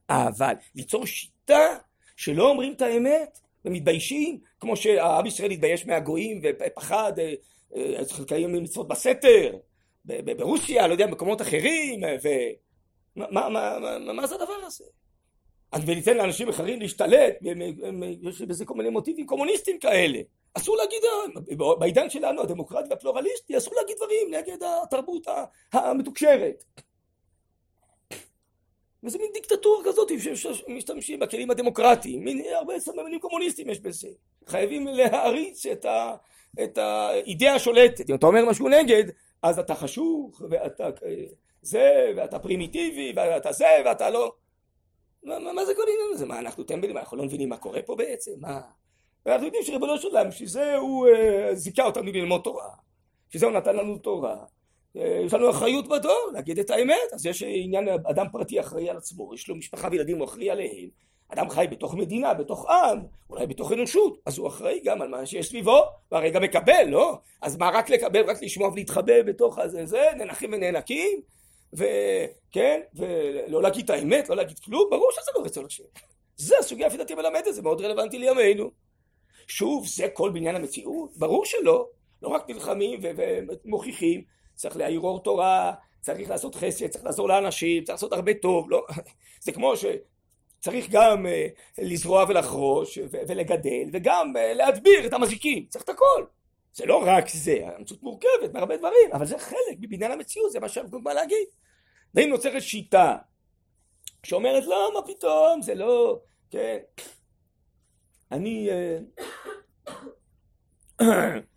אבל 0.10 0.54
ליצור 0.76 1.06
שיטה 1.06 1.78
שלא 2.16 2.50
אומרים 2.50 2.74
את 2.74 2.82
האמת 2.82 3.40
ומתביישים, 3.66 4.40
כמו 4.60 4.76
שהעם 4.76 5.26
ישראל 5.26 5.52
התבייש 5.52 5.86
מהגויים 5.86 6.42
ופחד, 6.44 7.14
אה, 7.20 7.34
אה, 7.76 8.06
צריך 8.06 8.20
לקיים 8.20 8.64
מצוות 8.64 8.88
בסתר, 8.88 9.58
ברוסיה, 10.06 10.88
לא 10.88 10.94
יודע, 10.94 11.08
במקומות 11.08 11.42
אחרים, 11.42 12.04
ו... 12.24 12.28
מה, 13.16 13.26
מה, 13.32 13.50
מה, 13.50 14.14
מה 14.14 14.28
זה 14.28 14.36
הדבר 14.36 14.54
הזה? 14.66 14.86
וניתן 15.86 16.18
לאנשים 16.18 16.50
אחרים 16.50 16.80
להשתלט, 16.80 17.34
יש 18.22 18.42
בזה 18.42 18.66
כל 18.66 18.74
מיני 18.74 18.90
מוטיבים 18.90 19.26
קומוניסטיים 19.26 19.80
כאלה. 19.80 20.20
אסור 20.54 20.78
להגיד, 20.78 21.02
בעידן 21.80 22.10
שלנו 22.10 22.42
הדמוקרטי 22.42 22.90
והפלורליסטי, 22.90 23.58
אסור 23.58 23.74
להגיד 23.76 23.96
דברים 23.98 24.34
נגד 24.34 24.58
התרבות 24.84 25.28
המתוקשרת. 25.74 26.64
וזה 29.04 29.18
מין 29.18 29.30
דיקטטורה 29.34 29.84
כזאת 29.86 30.12
שמשתמשים 30.36 31.20
בכלים 31.20 31.52
הדמוקרטיים, 31.52 32.24
מין 32.24 32.44
הרבה 32.56 32.80
סממנים 32.80 33.20
קומוניסטיים 33.20 33.70
יש 33.70 33.80
בזה. 33.80 34.08
חייבים 34.48 34.88
להעריץ 34.88 35.66
את, 35.66 35.86
ה, 35.86 36.16
את 36.64 36.78
האידאה 36.78 37.56
השולטת. 37.56 38.10
אם 38.10 38.16
אתה 38.16 38.28
אומר 38.28 38.46
משהו 38.46 38.70
נגד, 38.70 39.04
אז 39.42 39.60
אתה 39.60 39.76
חשוך, 39.76 40.42
ואתה 40.50 40.90
זה, 41.62 42.14
ואתה 42.16 42.40
פרימיטיבי, 42.40 43.14
ואתה 43.16 43.52
זה, 43.52 43.66
ואתה 43.86 44.10
לא... 44.10 44.34
מה, 45.24 45.40
מה, 45.40 45.54
מה 45.54 45.66
זה 45.66 45.76
כל 45.76 45.82
העניין 45.88 46.10
הזה? 46.14 46.26
מה, 46.26 46.40
אנחנו 46.40 46.64
טמבלים? 46.64 46.98
אנחנו 46.98 47.18
לא 47.18 47.24
מבינים 47.24 47.50
מה 47.50 47.58
קורה 47.58 47.82
פה 47.82 47.96
בעצם? 47.96 48.32
מה? 48.38 48.62
ואנחנו 49.26 49.46
יודעים 49.46 49.64
שריבונו 49.64 49.98
של 49.98 50.08
עולם, 50.08 50.32
שזה 50.32 50.76
הוא 50.76 51.08
אה, 51.08 51.56
זיכה 51.56 51.86
אותנו 51.86 52.12
ללמוד 52.12 52.42
תורה, 52.44 52.70
שזה 53.30 53.46
הוא 53.46 53.54
נתן 53.54 53.76
לנו 53.76 53.98
תורה. 53.98 54.46
אה, 54.98 55.22
יש 55.26 55.34
לנו 55.34 55.50
אחריות 55.50 55.88
בדור 55.88 56.30
להגיד 56.34 56.60
את 56.60 56.70
האמת, 56.70 57.14
אז 57.14 57.26
יש 57.26 57.44
עניין, 57.44 57.90
אדם 57.90 58.26
פרטי 58.32 58.60
אחראי 58.60 58.90
על 58.90 58.98
עצמו, 58.98 59.34
יש 59.34 59.48
לו 59.48 59.56
משפחה 59.56 59.88
וילדים, 59.92 60.18
הוא 60.18 60.26
אחראי 60.26 60.50
עליהם. 60.50 60.90
אדם 61.30 61.50
חי 61.50 61.66
בתוך 61.72 61.96
מדינה, 61.96 62.34
בתוך 62.34 62.70
עם, 62.70 63.00
אולי 63.30 63.48
בתוך 63.48 63.72
אנושות, 63.72 64.20
אז 64.26 64.38
הוא 64.38 64.48
אחראי 64.48 64.80
גם 64.86 65.02
על 65.02 65.08
מה 65.08 65.26
שיש 65.26 65.50
סביבו, 65.50 65.82
והרי 66.12 66.32
גם 66.32 66.44
מקבל, 66.44 66.84
לא? 66.88 67.18
אז 67.42 67.58
מה 67.58 67.70
רק 67.74 67.90
לקבל, 67.90 68.30
רק 68.30 68.44
לשמוע 68.44 68.70
ולהתחבא 68.70 69.22
בתוך 69.22 69.60
הזה, 69.60 69.86
זה, 69.86 70.04
ננחים 70.18 70.54
ונאנקים? 70.54 71.22
וכן, 71.74 72.82
ולא 72.94 73.62
להגיד 73.62 73.84
את 73.84 73.90
האמת, 73.90 74.30
לא 74.30 74.36
להגיד 74.36 74.60
כלום, 74.60 74.88
ברור 74.92 75.12
שזה 75.12 75.32
לא 75.38 75.46
רצון 75.46 75.66
השם. 75.66 75.84
זה 76.36 76.56
הסוגיה 76.60 76.88
לפי 76.88 76.98
דעתי 76.98 77.16
מלמדת, 77.16 77.54
זה 77.54 77.62
מאוד 77.62 77.82
רלוונטי 77.82 78.20
לימינו. 78.20 78.72
שוב, 79.48 79.88
זה 79.88 80.08
כל 80.14 80.32
בניין 80.34 80.56
המציאות? 80.56 81.18
ברור 81.18 81.46
שלא. 81.46 81.88
לא 82.22 82.28
רק 82.28 82.50
נלחמים 82.50 83.00
ומוכיחים, 83.66 84.24
צריך 84.56 84.78
להעיר 84.78 85.00
אור 85.00 85.24
תורה, 85.24 85.74
צריך 86.02 86.30
לעשות 86.30 86.56
חסד, 86.56 86.88
צריך 86.88 87.06
לעזור 87.06 87.28
לאנשים, 87.28 87.84
צריך 87.84 87.94
לעשות 87.94 88.14
הרבה 88.14 88.34
טוב, 88.34 88.72
לא? 88.72 88.86
זה 89.46 89.52
כמו 89.52 89.74
שצריך 89.78 90.88
גם 90.90 91.26
uh, 91.26 91.30
לזרוע 91.78 92.26
ולחרוש 92.30 93.00
ולגדל, 93.12 93.90
וגם 93.94 94.34
uh, 94.36 94.54
להדביר 94.54 95.06
את 95.06 95.14
המזיקים, 95.14 95.66
צריך 95.70 95.84
את 95.84 95.90
הכל. 95.90 96.26
זה 96.74 96.86
לא 96.86 97.04
רק 97.06 97.30
זה, 97.30 97.60
המציאות 97.78 98.04
מורכבת 98.04 98.54
מהרבה 98.54 98.78
דברים, 98.78 99.14
אבל 99.14 99.26
זה 99.26 99.38
חלק 99.38 99.78
מבניין 99.80 100.12
המציאות, 100.12 100.52
זה 100.52 100.60
מה 100.60 100.70
שאנחנו 100.70 101.04
בא 101.04 101.14
להגיד. 101.14 101.48
ואם 102.14 102.30
נוצרת 102.30 102.62
שיטה 102.62 103.16
שאומרת 104.24 104.66
לא, 104.66 104.92
מה 104.94 105.02
פתאום, 105.02 105.62
זה 105.62 105.76
לא, 105.76 106.20
כן. 106.52 106.78
אני 108.32 108.70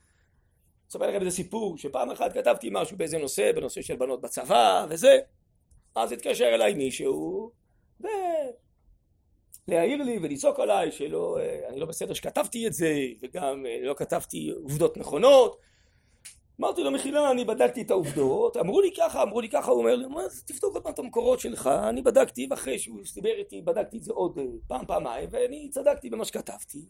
אספר 0.90 1.06
לכם 1.06 1.20
איזה 1.20 1.36
סיפור, 1.36 1.78
שפעם 1.78 2.10
אחת 2.10 2.32
כתבתי 2.32 2.68
משהו 2.72 2.96
באיזה 2.96 3.18
נושא, 3.18 3.52
בנושא 3.52 3.82
של 3.82 3.96
בנות 3.96 4.20
בצבא 4.20 4.86
וזה, 4.90 5.18
אז 5.94 6.12
התקשר 6.12 6.54
אליי 6.54 6.74
מישהו, 6.74 7.50
ולהעיר 8.00 10.02
לי 10.02 10.18
ולצעוק 10.22 10.60
עליי 10.60 10.92
שלא, 10.92 11.38
אה, 11.38 11.68
אני 11.68 11.80
לא 11.80 11.86
בסדר 11.86 12.14
שכתבתי 12.14 12.66
את 12.66 12.72
זה, 12.72 12.94
וגם 13.22 13.66
אה, 13.66 13.78
לא 13.82 13.94
כתבתי 13.94 14.50
עובדות 14.50 14.96
נכונות, 14.96 15.60
אמרתי 16.60 16.82
לו 16.82 16.90
מחילה 16.90 17.30
אני 17.30 17.44
בדקתי 17.44 17.82
את 17.82 17.90
העובדות. 17.90 18.56
אמרו 18.56 18.80
לי 18.80 18.90
ככה 18.96 19.22
אמרו 19.22 19.40
לי 19.40 19.48
ככה 19.48 19.70
הוא 19.70 19.78
אומר 19.78 19.94
לי 19.94 20.06
מה 20.06 20.22
תבדוק 20.46 20.74
עוד 20.74 20.82
פעם 20.82 20.92
את 20.92 20.98
המקורות 20.98 21.40
שלך. 21.40 21.66
אני 21.66 22.02
בדקתי 22.02 22.46
ואחרי 22.50 22.78
שהוא 22.78 22.98
דיבר 23.14 23.34
איתי 23.38 23.62
בדקתי 23.62 23.98
את 23.98 24.02
זה 24.02 24.12
עוד 24.12 24.38
אה, 24.38 24.44
פעם 24.68 24.86
פעמיים 24.86 25.28
ואני 25.32 25.68
צדקתי 25.70 26.10
במה 26.10 26.24
שכתבתי 26.24 26.84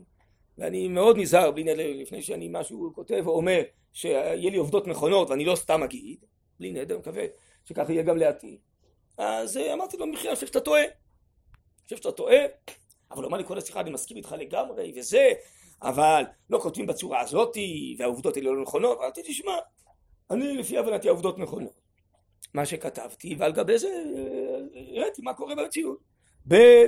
ואני 0.58 0.88
מאוד 0.88 1.18
נזהר 1.18 1.50
בלי 1.50 1.64
נדר 1.64 1.92
לפני 1.94 2.22
שאני 2.22 2.48
משהו 2.50 2.92
כותב 2.94 3.22
או 3.26 3.36
אומר 3.36 3.62
שיהיה 3.92 4.50
לי 4.50 4.56
עובדות 4.56 4.86
נכונות 4.86 5.30
ואני 5.30 5.44
לא 5.44 5.56
סתם 5.56 5.82
אגיד 5.82 6.24
בלי 6.60 6.72
נדר 6.72 6.98
מקווה 6.98 7.24
שככה 7.64 7.92
יהיה 7.92 8.02
גם 8.02 8.16
לעתיד 8.16 8.58
אז 9.18 9.56
אה, 9.56 9.74
אמרתי 9.74 9.96
לו 9.96 10.06
מחילה 10.06 10.30
אני 10.30 10.34
חושב 10.34 10.46
שאתה 10.46 10.60
טועה 10.60 10.82
אני 10.82 11.84
חושב 11.84 11.96
שאתה 11.96 12.12
טועה 12.12 12.38
אבל 13.10 13.22
הוא 13.22 13.28
אמר 13.28 13.38
לי 13.38 13.44
כל 13.44 13.58
השיחה 13.58 13.80
אני 13.80 13.90
מסכים 13.90 14.16
איתך 14.16 14.34
לגמרי 14.38 14.92
וזה 14.96 15.32
אבל 15.82 16.22
לא 16.50 16.58
כותבים 16.58 16.86
בצורה 16.86 17.20
הזאתי, 17.20 17.96
והעובדות 17.98 18.36
האלה 18.36 18.50
לא 18.50 18.62
נכונות, 18.62 18.98
אמרתי, 18.98 19.22
תשמע, 19.22 19.52
אני 20.30 20.56
לפי 20.56 20.78
הבנתי 20.78 21.08
העובדות 21.08 21.38
נכונות. 21.38 21.80
מה 22.54 22.66
שכתבתי, 22.66 23.34
ועל 23.38 23.52
גבי 23.52 23.78
זה 23.78 23.88
אה, 23.88 24.96
הראיתי 24.96 25.22
מה 25.22 25.34
קורה 25.34 25.54
במציאות. 25.54 25.98
ב', 26.48 26.84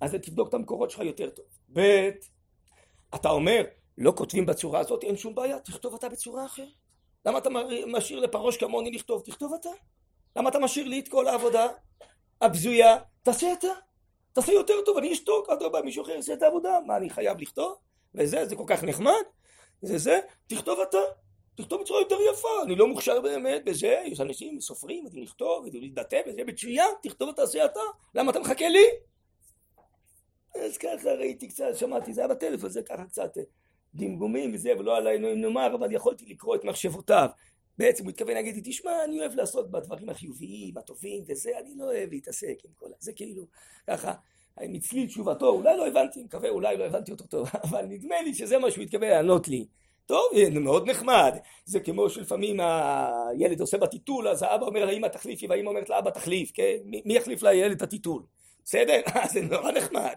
אז 0.00 0.14
תבדוק 0.14 0.48
את 0.48 0.54
המקורות 0.54 0.90
שלך 0.90 1.00
יותר 1.00 1.30
טוב. 1.30 1.44
ב', 1.72 2.08
אתה 3.14 3.30
אומר, 3.30 3.62
לא 3.98 4.12
כותבים 4.16 4.46
בצורה 4.46 4.80
הזאת, 4.80 5.04
אין 5.04 5.16
שום 5.16 5.34
בעיה, 5.34 5.58
תכתוב 5.60 5.94
אתה 5.94 6.08
בצורה 6.08 6.46
אחרת. 6.46 6.66
למה 7.26 7.38
אתה 7.38 7.50
משאיר 7.86 8.20
לפרוש 8.20 8.56
כמוני 8.56 8.90
לכתוב? 8.90 9.22
תכתוב 9.24 9.54
אתה. 9.60 9.68
למה 10.36 10.50
אתה 10.50 10.58
משאיר 10.58 10.88
לי 10.88 10.98
את 10.98 11.08
כל 11.08 11.28
העבודה 11.28 11.66
הבזויה? 12.40 12.96
תעשה 13.22 13.52
אתה. 13.52 13.68
תעשה 14.32 14.52
יותר 14.52 14.74
טוב, 14.84 14.96
אני 14.96 15.12
אשתוק, 15.12 15.48
אדרבה, 15.48 15.82
מישהו 15.82 16.02
אחר 16.02 16.12
יעשה 16.12 16.32
את 16.32 16.42
העבודה, 16.42 16.78
מה 16.86 16.96
אני 16.96 17.10
חייב 17.10 17.40
לכתוב? 17.40 17.76
וזה, 18.14 18.46
זה 18.46 18.56
כל 18.56 18.64
כך 18.66 18.84
נחמד, 18.84 19.22
זה 19.82 19.98
זה, 19.98 20.20
תכתוב 20.46 20.80
אתה, 20.80 20.98
תכתוב 21.54 21.80
בצורה 21.80 22.00
יותר 22.00 22.16
יפה, 22.32 22.62
אני 22.62 22.76
לא 22.76 22.86
מוכשר 22.86 23.20
באמת 23.20 23.64
בזה, 23.64 24.02
יש 24.04 24.20
אנשים 24.20 24.60
סופרים, 24.60 25.04
יודעים 25.04 25.24
לכתוב, 25.24 25.64
יודעים 25.64 25.82
להתבטא 25.82 26.20
בזה, 26.26 26.44
מצוין, 26.44 26.90
תכתוב 27.02 27.28
ותעשה 27.28 27.64
אתה, 27.64 27.80
למה 28.14 28.30
אתה 28.30 28.40
מחכה 28.40 28.68
לי? 28.68 28.84
אז 30.54 30.78
ככה 30.78 31.10
ראיתי 31.18 31.48
קצת, 31.48 31.64
שמעתי, 31.74 32.12
זה 32.12 32.20
היה 32.20 32.28
בטלפון, 32.28 32.70
זה 32.70 32.82
ככה 32.82 33.04
קצת 33.04 33.38
אה, 33.38 33.42
גמגומים 33.96 34.54
וזה, 34.54 34.72
ולא 34.78 35.14
אם 35.16 35.40
נאמר, 35.40 35.74
אבל 35.74 35.92
יכולתי 35.92 36.26
לקרוא 36.28 36.56
את 36.56 36.64
מחשבותיו. 36.64 37.28
בעצם 37.78 38.04
הוא 38.04 38.10
התכוון 38.10 38.34
להגיד 38.34 38.54
לי, 38.54 38.60
תשמע, 38.64 39.04
אני 39.04 39.20
אוהב 39.20 39.34
לעשות 39.34 39.70
בדברים 39.70 40.08
החיוביים, 40.08 40.78
הטובים 40.78 41.24
וזה, 41.28 41.50
אני 41.60 41.74
לא 41.76 41.84
אוהב 41.84 42.10
להתעסק 42.12 42.54
עם 42.64 42.70
כל 42.76 42.86
זה, 42.98 43.12
כאילו, 43.12 43.46
ככה, 43.86 44.12
מצליל 44.60 45.06
תשובתו, 45.06 45.48
אולי 45.48 45.76
לא 45.76 45.86
הבנתי, 45.86 46.22
מקווה, 46.22 46.48
אולי 46.48 46.76
לא 46.76 46.84
הבנתי 46.84 47.12
אותו 47.12 47.24
טוב, 47.24 47.48
אבל 47.64 47.84
נדמה 47.84 48.22
לי 48.22 48.34
שזה 48.34 48.58
מה 48.58 48.70
שהוא 48.70 48.84
התכוון 48.84 49.08
לענות 49.08 49.48
לי. 49.48 49.66
טוב, 50.06 50.30
מאוד 50.60 50.90
נחמד. 50.90 51.36
זה 51.64 51.80
כמו 51.80 52.10
שלפעמים 52.10 52.60
הילד 52.60 53.60
עושה 53.60 53.78
בטיטול, 53.78 54.28
אז 54.28 54.42
האבא 54.42 54.66
אומר 54.66 54.84
לאמא 54.84 55.06
תחליפי, 55.06 55.46
והאמא 55.46 55.68
אומרת 55.68 55.90
לאבא 55.90 56.10
תחליף, 56.10 56.50
כן? 56.54 56.76
מי 56.84 57.16
יחליף 57.16 57.42
לילד 57.42 57.76
את 57.76 57.82
הטיטול? 57.82 58.22
בסדר? 58.64 59.00
זה 59.32 59.40
נורא 59.40 59.72
נחמד. 59.72 60.14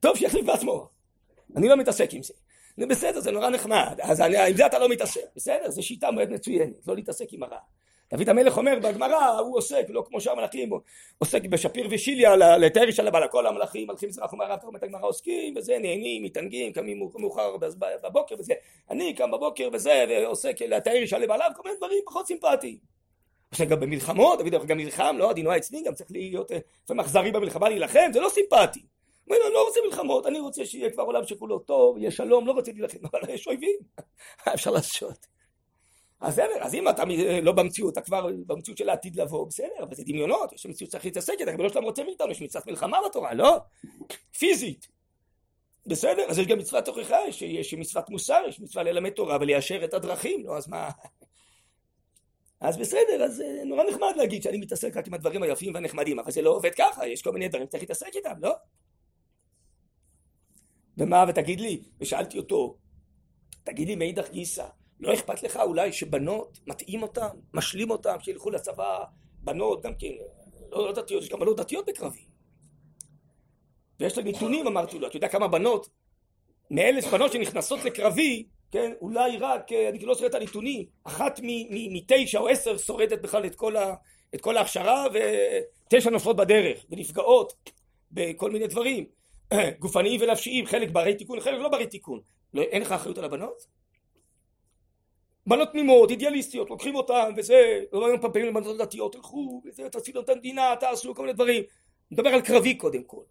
טוב, 0.00 0.16
שיחליף 0.16 0.46
בעצמו. 0.46 0.88
אני 1.56 1.68
לא 1.68 1.76
מתעסק 1.76 2.14
עם 2.14 2.22
זה. 2.22 2.34
זה 2.76 2.86
בסדר, 2.86 3.20
זה 3.20 3.30
נורא 3.30 3.48
נחמד. 3.50 4.00
אז 4.02 4.20
אני, 4.20 4.38
עם 4.38 4.56
זה 4.56 4.66
אתה 4.66 4.78
לא 4.78 4.88
מתעסק. 4.88 5.20
בסדר? 5.36 5.70
זו 5.70 5.82
שיטה 5.82 6.10
מאוד 6.10 6.30
מצוינת, 6.30 6.86
לא 6.86 6.94
להתעסק 6.94 7.32
עם 7.32 7.42
הרע. 7.42 7.58
דוד 8.12 8.28
המלך 8.28 8.58
אומר 8.58 8.78
בגמרא, 8.82 9.38
הוא 9.38 9.56
עוסק, 9.56 9.86
לא 9.88 10.04
כמו 10.08 10.20
שהמלאכים, 10.20 10.70
הוא 10.70 10.80
עוסק 11.18 11.44
בשפיר 11.44 11.88
ושיליה, 11.90 12.36
לתאר 12.36 12.82
איש 12.82 13.00
עליו, 13.00 13.12
כל 13.30 13.46
המלאכים, 13.46 13.86
מלכים 13.88 14.08
מזרח 14.08 14.32
ומערב, 14.32 14.58
תורמת 14.58 14.82
הגמרא 14.82 15.06
עוסקים, 15.06 15.54
וזה, 15.56 15.72
נהנים, 15.72 16.22
מתענגים, 16.22 16.72
קמים 16.72 17.08
מאוחר 17.14 17.56
בבוקר 18.02 18.34
וזה. 18.38 18.54
אני 18.90 19.14
קם 19.14 19.30
בבוקר 19.30 19.68
וזה, 19.72 20.04
ועוסק 20.08 20.62
לתאר 20.62 20.92
עליו 20.92 21.32
עליו, 21.32 21.50
כל 21.56 21.62
מיני 21.64 21.76
דברים 21.76 21.98
פחות 22.06 22.26
סימפטיים. 22.26 22.76
עכשיו 23.52 23.68
גם 23.68 23.80
במלחמות, 23.80 24.38
דוד 24.38 24.66
גם 24.66 24.76
נלחם, 24.76 25.16
לא, 25.18 25.30
הדינוע 25.30 25.56
אצלי, 25.56 25.82
גם 25.82 25.94
צריך 25.94 26.10
להיות 26.10 26.50
לפעמים 26.84 27.00
אכזרי 27.00 27.30
במלחמה 27.30 27.68
להילחם, 27.68 28.10
זה 28.12 28.20
לא 28.20 28.28
סימפטי. 28.28 28.80
הוא 29.24 29.36
אומר, 29.36 29.48
לא 29.54 29.66
רוצה 29.66 29.80
מלחמות, 29.86 30.26
אני 30.26 30.40
רוצה 30.40 30.64
שיהיה 30.64 30.90
כבר 30.90 31.02
עולם 31.02 31.26
שכולו 31.26 31.58
טוב, 31.58 31.98
יהיה 31.98 32.10
שלום, 32.10 32.46
לא 32.46 32.52
רוצה 32.52 32.72
להילחם, 32.72 32.98
אבל 33.12 33.20
יש 33.30 33.46
אויבים, 33.46 33.76
אפשר 34.54 34.70
לעשות? 34.70 35.26
אז 36.20 36.32
בסדר, 36.32 36.58
אז 36.60 36.74
אם 36.74 36.88
אתה 36.88 37.02
לא 37.42 37.52
במציאות, 37.52 37.92
אתה 37.92 38.00
כבר 38.00 38.26
במציאות 38.46 38.78
של 38.78 38.88
העתיד 38.88 39.16
לבוא, 39.16 39.46
בסדר, 39.46 39.82
אבל 39.82 39.94
זה 39.94 40.02
דמיונות, 40.06 40.52
יש 40.52 40.66
מציאות 40.66 40.90
שצריך 40.90 41.04
להתעסק 41.04 41.34
איתה, 41.40 41.54
אבל 41.54 41.62
לא 41.62 41.68
שאתה 41.68 41.80
רוצה 41.80 42.04
מאיתנו, 42.04 42.30
יש 42.30 42.42
מצוות 42.42 42.66
מלחמה 42.66 42.98
בתורה, 43.08 43.34
לא? 43.34 43.56
פיזית. 44.38 44.88
בסדר, 45.86 46.22
אז 46.28 46.38
יש 46.38 46.46
גם 46.46 46.58
מצוות 46.58 46.84
תוכחה, 46.84 47.16
יש, 47.28 47.42
יש 47.42 47.74
מצוות 47.74 48.10
מוסר, 48.10 48.42
יש 48.48 48.60
מצווה 48.60 48.84
ללמד 48.84 49.10
תורה 49.10 49.38
וליישר 49.40 49.84
את 49.84 49.94
הדרכים, 49.94 50.46
לא, 50.46 50.56
אז 50.56 50.68
מה... 50.68 50.90
אז 52.62 52.78
בסדר, 52.78 53.24
אז 53.24 53.40
אה, 53.40 53.64
נורא 53.64 53.84
נחמד 53.84 54.12
להגיד 54.16 54.42
שאני 54.42 54.58
מתעסק 54.58 54.96
רק 54.96 55.06
עם 55.06 55.14
הדברים 55.14 55.42
היפים 55.42 55.74
והנחמדים, 55.74 56.18
אבל 56.18 56.30
זה 56.30 56.42
לא 56.42 56.50
עובד 56.50 56.70
ככה, 56.78 57.06
יש 57.06 57.22
כל 57.22 57.32
מיני 57.32 57.48
דברים 57.48 57.66
שצריך 57.66 57.82
להתעסק 57.82 58.16
איתם, 58.16 58.34
לא? 58.38 58.52
ומה, 60.98 61.24
ותגיד 61.28 61.60
לי, 61.60 61.82
ושאלתי 62.00 62.38
אותו, 62.38 62.76
תגיד 63.64 63.88
לי 63.88 63.94
מאידך 63.94 64.30
גיסא, 64.30 64.66
לא 65.00 65.14
אכפת 65.14 65.42
לך 65.42 65.56
אולי 65.56 65.92
שבנות, 65.92 66.60
מטעים 66.66 67.02
אותם, 67.02 67.28
משלים 67.54 67.90
אותם, 67.90 68.16
שילכו 68.20 68.50
לצבא, 68.50 69.04
בנות 69.38 69.82
גם 69.82 69.92
כן, 69.98 70.12
לא, 70.70 70.86
לא 70.86 70.92
דתיות, 70.92 71.22
יש 71.22 71.28
גם 71.28 71.40
בנות 71.40 71.56
דתיות 71.56 71.88
בקרבי. 71.88 72.26
ויש 74.00 74.18
לה 74.18 74.24
נתונים, 74.24 74.66
אמרתי 74.66 74.98
לו, 74.98 75.06
אתה 75.06 75.16
יודע 75.16 75.28
כמה 75.28 75.48
בנות, 75.48 75.88
מאלף 76.70 77.06
בנות 77.06 77.32
שנכנסות 77.32 77.84
לקרבי, 77.84 78.48
כן, 78.72 78.92
אולי 79.00 79.36
רק, 79.36 79.72
אה, 79.72 79.88
אני 79.88 79.98
לא 79.98 80.14
זוכר 80.14 80.26
את 80.26 80.34
הנתונים, 80.34 80.84
אחת 81.04 81.40
מתשע 81.70 82.38
או 82.38 82.48
עשר 82.48 82.78
שורדת 82.78 83.22
בכלל 83.22 83.46
את 83.46 83.54
כל, 83.54 83.76
ה, 83.76 83.94
את 84.34 84.40
כל 84.40 84.56
ההכשרה, 84.56 85.06
ותשע 85.12 86.10
נופלות 86.10 86.36
בדרך, 86.36 86.84
ונפגעות 86.90 87.70
בכל 88.12 88.50
מיני 88.50 88.66
דברים, 88.66 89.04
גופניים 89.80 90.20
ונפשיים, 90.20 90.66
חלק 90.66 90.90
ברי 90.90 91.14
תיקון, 91.14 91.40
חלק 91.40 91.58
לא 91.58 91.68
ברי 91.68 91.86
תיקון. 91.86 92.20
לא, 92.54 92.62
אין 92.62 92.82
לך 92.82 92.92
אחריות 92.92 93.18
על 93.18 93.24
הבנות? 93.24 93.66
בנות 95.46 95.72
תמימות, 95.72 96.10
אידיאליסטיות, 96.10 96.70
לוקחים 96.70 96.94
אותן 96.94 97.30
וזה, 97.36 97.80
לא 97.92 98.06
היום 98.06 98.20
פעמים 98.20 98.46
לבנות 98.46 98.78
דתיות, 98.78 99.12
תלכו, 99.12 99.62
וזה, 99.64 99.88
תצילו 99.88 100.20
את 100.20 100.28
המדינה, 100.28 100.74
תעשו 100.80 101.14
כל 101.14 101.22
מיני 101.22 101.32
דברים. 101.32 101.62
נדבר 102.10 102.30
על 102.30 102.40
קרבי 102.40 102.74
קודם 102.74 103.02
כל. 103.04 103.22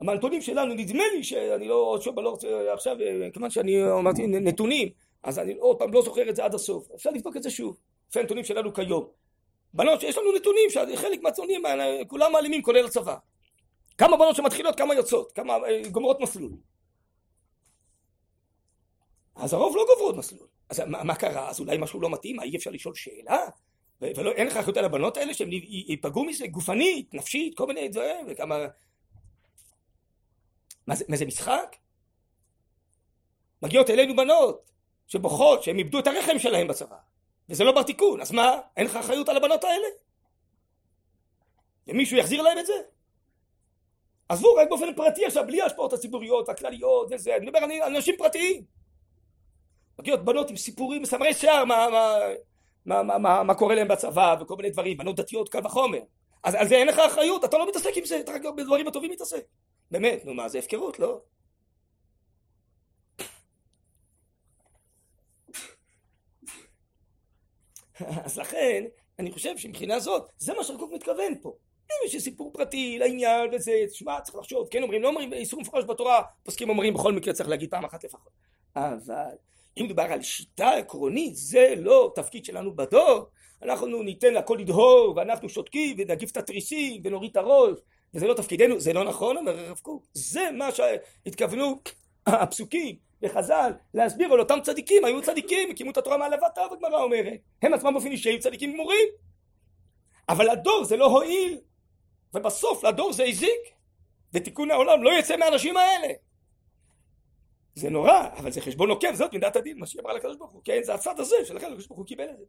מהנתונים 0.00 0.42
שלנו 0.42 0.74
נדמה 0.74 1.02
לי 1.16 1.24
שאני 1.24 1.68
לא 1.68 1.74
עוד 1.74 2.02
שוב 2.02 2.20
לא 2.20 2.30
רוצה 2.30 2.72
עכשיו 2.72 2.96
כיוון 3.32 3.50
שאני 3.50 3.92
אמרתי 3.92 4.26
נתונים 4.26 4.88
אז 5.22 5.38
אני 5.38 5.54
עוד 5.54 5.78
פעם 5.78 5.92
לא 5.92 6.02
זוכר 6.02 6.28
את 6.30 6.36
זה 6.36 6.44
עד 6.44 6.54
הסוף. 6.54 6.90
אפשר 6.94 7.10
לבדוק 7.10 7.36
את 7.36 7.42
זה 7.42 7.50
שוב 7.50 7.76
לפי 8.08 8.20
הנתונים 8.20 8.44
שלנו 8.44 8.74
כיום. 8.74 9.08
בנות 9.74 10.00
שיש 10.00 10.18
לנו 10.18 10.32
נתונים 10.32 10.70
שחלק 10.70 11.22
מהציונים 11.22 11.62
כולם 12.08 12.32
מעלימים 12.32 12.62
כולל 12.62 12.86
הצבא. 12.86 13.16
כמה 13.98 14.16
בנות 14.16 14.36
שמתחילות 14.36 14.76
כמה 14.76 14.94
יוצאות 14.94 15.32
כמה 15.32 15.54
אה, 15.54 15.82
גומרות 15.90 16.20
מסלול. 16.20 16.52
אז 19.36 19.52
הרוב 19.52 19.76
לא 19.76 19.84
גוברות 19.94 20.16
מסלול. 20.16 20.46
אז 20.70 20.80
מה, 20.80 21.04
מה 21.04 21.14
קרה? 21.14 21.50
אז 21.50 21.60
אולי 21.60 21.78
משהו 21.78 22.00
לא 22.00 22.10
מתאים? 22.10 22.40
אי 22.40 22.56
אפשר 22.56 22.70
לשאול 22.70 22.94
שאלה? 22.94 23.38
ולא 24.00 24.30
אין 24.30 24.46
לך 24.46 24.56
אחריות 24.56 24.76
על 24.76 24.84
הבנות 24.84 25.16
האלה 25.16 25.34
שהם 25.34 25.48
ייפגעו 25.88 26.24
מזה? 26.24 26.46
גופנית 26.46 27.14
נפשית 27.14 27.56
כל 27.56 27.66
מיני 27.66 27.88
דברים 27.88 28.26
וכמה 28.28 28.66
מה 30.86 30.94
זה, 30.94 31.04
מה 31.08 31.16
זה 31.16 31.26
משחק? 31.26 31.76
מגיעות 33.62 33.90
אלינו 33.90 34.16
בנות 34.16 34.70
שבוכות 35.06 35.62
שהם 35.62 35.78
איבדו 35.78 35.98
את 35.98 36.06
הרחם 36.06 36.38
שלהם 36.38 36.68
בצבא 36.68 36.96
וזה 37.48 37.64
לא 37.64 37.72
בר 37.72 37.82
תיקון 37.82 38.20
אז 38.20 38.32
מה 38.32 38.60
אין 38.76 38.86
לך 38.86 38.96
אחריות 38.96 39.28
על 39.28 39.36
הבנות 39.36 39.64
האלה? 39.64 39.86
ומישהו 41.86 42.16
יחזיר 42.16 42.42
להם 42.42 42.58
את 42.58 42.66
זה? 42.66 42.74
עזבו 44.28 44.54
רק 44.54 44.68
באופן 44.68 44.94
פרטי 44.94 45.26
עכשיו 45.26 45.44
בלי 45.46 45.62
ההשפעות 45.62 45.92
הציבוריות 45.92 46.48
הכלליות 46.48 47.08
וזה 47.10 47.36
אני 47.36 47.46
מדבר 47.46 47.58
על 47.58 47.70
אנשים 47.86 48.14
פרטיים 48.18 48.64
מגיעות 49.98 50.24
בנות 50.24 50.50
עם 50.50 50.56
סיפורים 50.56 51.02
מסמרי 51.02 51.34
שיער 51.34 51.64
מה, 51.64 51.88
מה, 51.90 52.18
מה, 52.86 53.02
מה, 53.02 53.18
מה, 53.18 53.42
מה 53.42 53.54
קורה 53.54 53.74
להם 53.74 53.88
בצבא 53.88 54.36
וכל 54.40 54.56
מיני 54.56 54.70
דברים 54.70 54.96
בנות 54.96 55.16
דתיות 55.16 55.48
קל 55.48 55.66
וחומר 55.66 56.00
אז 56.44 56.54
על 56.54 56.68
זה 56.68 56.74
אין 56.74 56.88
לך 56.88 56.98
אחריות 56.98 57.44
אתה 57.44 57.58
לא 57.58 57.68
מתעסק 57.68 57.96
עם 57.96 58.04
זה 58.04 58.20
אתה 58.20 58.32
רק 58.32 58.42
בדברים 58.56 58.88
הטובים 58.88 59.10
מתעסק 59.10 59.44
באמת, 59.90 60.24
נו 60.24 60.34
מה, 60.34 60.48
זה 60.48 60.58
הפקרות, 60.58 60.98
לא? 60.98 61.20
אז 68.24 68.38
לכן, 68.38 68.84
אני 69.18 69.32
חושב 69.32 69.56
שמבחינה 69.56 70.00
זאת, 70.00 70.28
זה 70.38 70.54
מה 70.54 70.64
שהרקוק 70.64 70.92
מתכוון 70.92 71.34
פה. 71.42 71.56
אם 71.90 72.06
יש 72.06 72.16
סיפור 72.16 72.52
פרטי 72.52 72.98
לעניין 72.98 73.50
וזה, 73.52 73.72
תשמע, 73.90 74.20
צריך 74.20 74.36
לחשוב, 74.36 74.68
כן 74.70 74.82
אומרים, 74.82 75.02
לא 75.02 75.08
אומרים, 75.08 75.32
איסור 75.32 75.60
מפורש 75.60 75.84
בתורה, 75.84 76.22
פוסקים 76.42 76.68
אומרים, 76.68 76.94
בכל 76.94 77.12
מקרה 77.12 77.34
צריך 77.34 77.48
להגיד 77.48 77.70
פעם 77.70 77.84
אחת 77.84 78.04
לפחות. 78.04 78.32
אבל 78.76 79.34
אם 79.78 79.84
מדובר 79.84 80.02
על 80.02 80.22
שיטה 80.22 80.70
עקרונית, 80.70 81.36
זה 81.36 81.74
לא 81.76 82.12
תפקיד 82.14 82.44
שלנו 82.44 82.76
בדור, 82.76 83.26
אנחנו 83.62 84.02
ניתן 84.02 84.34
לכל 84.34 84.56
לדהור, 84.60 85.14
ואנחנו 85.16 85.48
שותקים, 85.48 85.96
ונגיף 85.98 86.30
את 86.30 86.36
התריסים, 86.36 87.02
ונוריד 87.04 87.30
את 87.30 87.36
הראש, 87.36 87.78
וזה 88.14 88.26
לא 88.26 88.34
תפקידנו, 88.34 88.80
זה 88.80 88.92
לא 88.92 89.04
נכון, 89.04 89.36
אומר 89.36 89.58
הרב 89.58 89.78
קוק, 89.78 90.06
זה 90.14 90.50
מה 90.52 90.68
שהתכוונו 90.72 91.80
הפסוקים 92.26 92.96
בחז"ל 93.20 93.72
להסביר 93.94 94.32
על 94.32 94.40
אותם 94.40 94.58
צדיקים, 94.62 95.04
היו 95.04 95.22
צדיקים, 95.22 95.70
הקימו 95.70 95.90
את 95.90 95.96
התורה 95.96 96.16
מעלבתה, 96.16 96.62
הגמרא 96.72 97.02
אומרת, 97.02 97.40
הם 97.62 97.74
עצמם 97.74 97.92
באופן 97.92 98.10
אישי 98.10 98.38
צדיקים 98.38 98.72
גמורים, 98.72 99.08
אבל 100.28 100.50
לדור 100.52 100.84
זה 100.84 100.96
לא 100.96 101.06
הועיל, 101.06 101.58
ובסוף 102.34 102.84
לדור 102.84 103.12
זה 103.12 103.24
הזיק, 103.24 103.74
ותיקון 104.32 104.70
העולם 104.70 105.02
לא 105.02 105.10
יצא 105.18 105.36
מהאנשים 105.36 105.76
האלה. 105.76 106.08
זה 107.74 107.90
נורא, 107.90 108.28
אבל 108.36 108.52
זה 108.52 108.60
חשבון 108.60 108.90
עוקב, 108.90 109.14
זאת 109.14 109.32
מידת 109.32 109.56
הדין, 109.56 109.78
מה 109.78 109.86
שהיא 109.86 110.02
אמרה 110.02 110.14
לקדוש 110.14 110.36
ברוך 110.36 110.50
הוא, 110.50 110.62
כן, 110.64 110.82
זה 110.82 110.94
הצד 110.94 111.20
הזה, 111.20 111.36
שלכן 111.44 111.66
הקדוש 111.66 111.86
ברוך 111.86 111.98
הוא 111.98 112.06
קיבל 112.06 112.24
את 112.30 112.38
זה. 112.38 112.44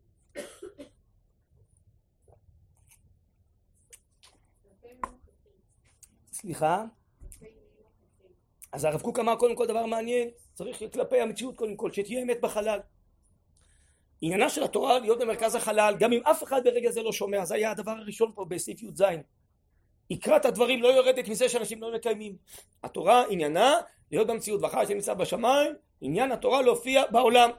סליחה? 6.45 6.85
אז 8.71 8.83
הרב 8.83 9.01
קוק 9.01 9.19
אמר 9.19 9.35
קודם 9.35 9.55
כל 9.55 9.67
דבר 9.67 9.85
מעניין, 9.85 10.29
צריך 10.53 10.83
כלפי 10.93 11.21
המציאות 11.21 11.55
קודם 11.55 11.75
כל, 11.75 11.91
שתהיה 11.91 12.23
אמת 12.23 12.41
בחלל. 12.41 12.79
עניינה 14.21 14.49
של 14.49 14.63
התורה 14.63 14.99
להיות 14.99 15.19
במרכז 15.19 15.55
החלל, 15.55 15.95
גם 15.99 16.13
אם 16.13 16.21
אף 16.23 16.43
אחד 16.43 16.63
ברגע 16.63 16.91
זה 16.91 17.03
לא 17.03 17.11
שומע, 17.11 17.45
זה 17.45 17.55
היה 17.55 17.71
הדבר 17.71 17.91
הראשון 17.91 18.31
פה 18.35 18.45
בסעיף 18.45 18.83
י"ז. 18.83 19.03
יקרת 20.09 20.45
הדברים 20.45 20.81
לא 20.81 20.87
יורדת 20.87 21.27
מזה 21.27 21.49
שאנשים 21.49 21.81
לא 21.81 21.93
מקיימים. 21.95 22.37
התורה 22.83 23.23
עניינה 23.29 23.73
להיות 24.11 24.27
במציאות, 24.27 24.61
ואחר 24.61 24.85
שנמצא 24.85 25.13
בשמיים, 25.13 25.73
עניין 26.01 26.31
התורה 26.31 26.61
להופיע 26.61 27.03
בעולם. 27.11 27.49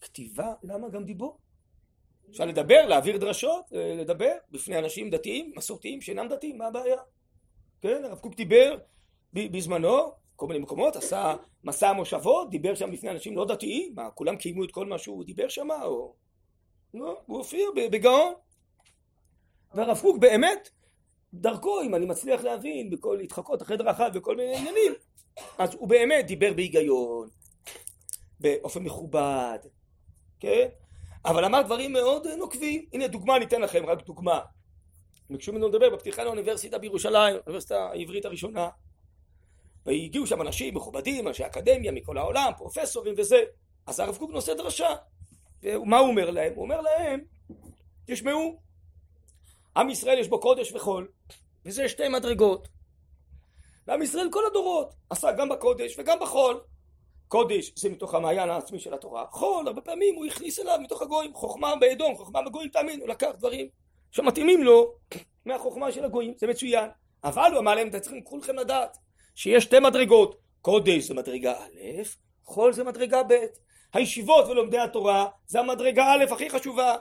כתיבה? 0.00 0.54
למה 0.62 0.88
גם 0.88 1.04
דיבור? 1.04 1.38
אפשר 2.30 2.44
לדבר, 2.44 2.86
להעביר 2.86 3.16
דרשות, 3.16 3.72
אה, 3.74 3.94
לדבר 3.94 4.32
בפני 4.50 4.78
אנשים 4.78 5.10
דתיים, 5.10 5.52
מסורתיים, 5.56 6.00
שאינם 6.00 6.28
דתיים, 6.28 6.58
מה 6.58 6.66
הבעיה? 6.66 6.96
כן, 7.82 8.04
הרב 8.04 8.18
קוק 8.18 8.34
דיבר 8.34 8.78
בזמנו, 9.32 10.12
כל 10.36 10.46
מיני 10.46 10.60
מקומות, 10.60 10.96
עשה 10.96 11.34
מסע 11.64 11.92
מושבות, 11.92 12.50
דיבר 12.50 12.74
שם 12.74 12.92
בפני 12.92 13.10
אנשים 13.10 13.36
לא 13.36 13.44
דתיים, 13.44 13.92
מה, 13.94 14.10
כולם 14.10 14.36
קיימו 14.36 14.64
את 14.64 14.70
כל 14.70 14.86
מה 14.86 14.98
שהוא 14.98 15.24
דיבר 15.24 15.48
שם, 15.48 15.70
או... 15.70 16.14
לא, 16.94 17.22
הוא 17.26 17.36
הופיע 17.38 17.66
בגאון. 17.90 18.32
והרב 19.74 19.98
קוק 20.00 20.18
באמת, 20.18 20.70
דרכו, 21.34 21.82
אם 21.82 21.94
אני 21.94 22.06
מצליח 22.06 22.44
להבין, 22.44 22.90
בכל 22.90 23.16
להתחקות 23.20 23.62
אחרי 23.62 23.76
דרכיו 23.76 24.10
וכל 24.14 24.36
מיני 24.36 24.56
עניינים, 24.56 24.92
אז 25.58 25.74
הוא 25.74 25.88
באמת 25.88 26.26
דיבר 26.26 26.52
בהיגיון, 26.52 27.28
באופן 28.40 28.82
מכובד, 28.82 29.58
כן? 30.40 30.68
אבל 31.24 31.44
אמר 31.44 31.62
דברים 31.62 31.92
מאוד 31.92 32.26
נוקבים. 32.26 32.84
הנה 32.92 33.06
דוגמה, 33.06 33.38
ניתן 33.38 33.60
לכם 33.60 33.86
רק 33.86 34.06
דוגמה. 34.06 34.40
ביקשו 35.30 35.52
ממנו 35.52 35.68
לדבר 35.68 35.90
בפתיחה 35.90 36.24
לאוניברסיטה 36.24 36.78
בירושלים, 36.78 37.34
האוניברסיטה 37.34 37.90
העברית 37.90 38.24
הראשונה. 38.24 38.68
והגיעו 39.86 40.26
שם 40.26 40.42
אנשים 40.42 40.74
מכובדים, 40.74 41.28
אנשי 41.28 41.46
אקדמיה 41.46 41.92
מכל 41.92 42.18
העולם, 42.18 42.52
פרופסורים 42.56 43.14
וזה. 43.18 43.42
אז 43.86 44.00
הרב 44.00 44.16
קוק 44.16 44.30
נושא 44.30 44.54
דרשה. 44.54 44.94
ומה 45.62 45.98
הוא 45.98 46.08
אומר 46.08 46.30
להם? 46.30 46.52
הוא 46.54 46.62
אומר 46.62 46.80
להם, 46.80 47.20
תשמעו, 48.06 48.60
עם 49.76 49.90
ישראל 49.90 50.18
יש 50.18 50.28
בו 50.28 50.40
קודש 50.40 50.72
וחול, 50.72 51.08
וזה 51.64 51.88
שתי 51.88 52.08
מדרגות. 52.08 52.68
ועם 53.86 54.02
ישראל 54.02 54.28
כל 54.32 54.42
הדורות 54.50 54.94
עשה 55.10 55.32
גם 55.32 55.48
בקודש 55.48 55.98
וגם 55.98 56.18
בחול. 56.20 56.60
קודש 57.34 57.72
זה 57.76 57.90
מתוך 57.90 58.14
המעיין 58.14 58.50
העצמי 58.50 58.80
של 58.80 58.94
התורה, 58.94 59.26
חול 59.30 59.66
הרבה 59.66 59.80
פעמים 59.80 60.14
הוא 60.14 60.26
הכניס 60.26 60.58
אליו 60.58 60.78
מתוך 60.82 61.02
הגויים, 61.02 61.34
חוכמה 61.34 61.76
באדום, 61.76 62.16
חוכמה 62.16 62.42
בגויים 62.42 62.68
תאמין, 62.68 63.00
הוא 63.00 63.08
לקח 63.08 63.28
דברים 63.38 63.68
שמתאימים 64.10 64.62
לו 64.62 64.94
מהחוכמה 65.46 65.92
של 65.92 66.04
הגויים, 66.04 66.34
זה 66.36 66.46
מצוין. 66.46 66.90
אבל 67.24 67.50
הוא 67.52 67.58
אמר 67.58 67.74
להם, 67.74 67.88
אתם 67.88 67.98
צריכים 67.98 68.24
כולכם 68.24 68.56
לדעת 68.56 68.98
שיש 69.34 69.64
שתי 69.64 69.80
מדרגות, 69.80 70.36
קודש 70.62 71.04
זה 71.04 71.14
מדרגה 71.14 71.52
א', 71.52 72.02
חול 72.44 72.72
זה 72.72 72.84
מדרגה 72.84 73.22
ב'. 73.22 73.34
הישיבות 73.92 74.48
ולומדי 74.48 74.78
התורה 74.78 75.28
זה 75.46 75.60
המדרגה 75.60 76.04
א' 76.12 76.24
הכי 76.32 76.50
חשובה. 76.50 76.96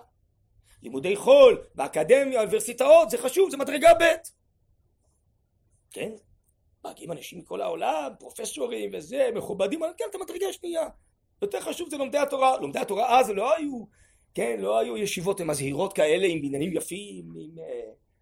לימודי 0.83 1.15
חול, 1.15 1.63
באקדמיה, 1.75 2.39
אוניברסיטאות, 2.39 3.09
זה 3.09 3.17
חשוב, 3.17 3.49
זה 3.49 3.57
מדרגה 3.57 3.93
ב'. 3.93 4.03
כן? 5.91 6.11
מגיעים 6.85 7.11
אנשים 7.11 7.39
מכל 7.39 7.61
העולם, 7.61 8.11
פרופסורים 8.19 8.89
וזה, 8.93 9.29
מכובדים, 9.35 9.79
כן, 9.97 10.05
את 10.09 10.15
המדרגה 10.15 10.47
השנייה. 10.47 10.87
יותר 11.41 11.61
חשוב 11.61 11.89
זה 11.89 11.97
לומדי 11.97 12.17
התורה. 12.17 12.57
לומדי 12.59 12.79
התורה 12.79 13.19
אז 13.19 13.29
לא 13.29 13.55
היו, 13.55 13.83
כן, 14.35 14.57
לא 14.59 14.79
היו 14.79 14.97
ישיבות 14.97 15.41
מזהירות 15.41 15.93
כאלה 15.93 16.27
עם 16.27 16.41
בניינים 16.41 16.73
יפים, 16.73 17.25
עם 17.35 17.57
uh, 17.57 17.61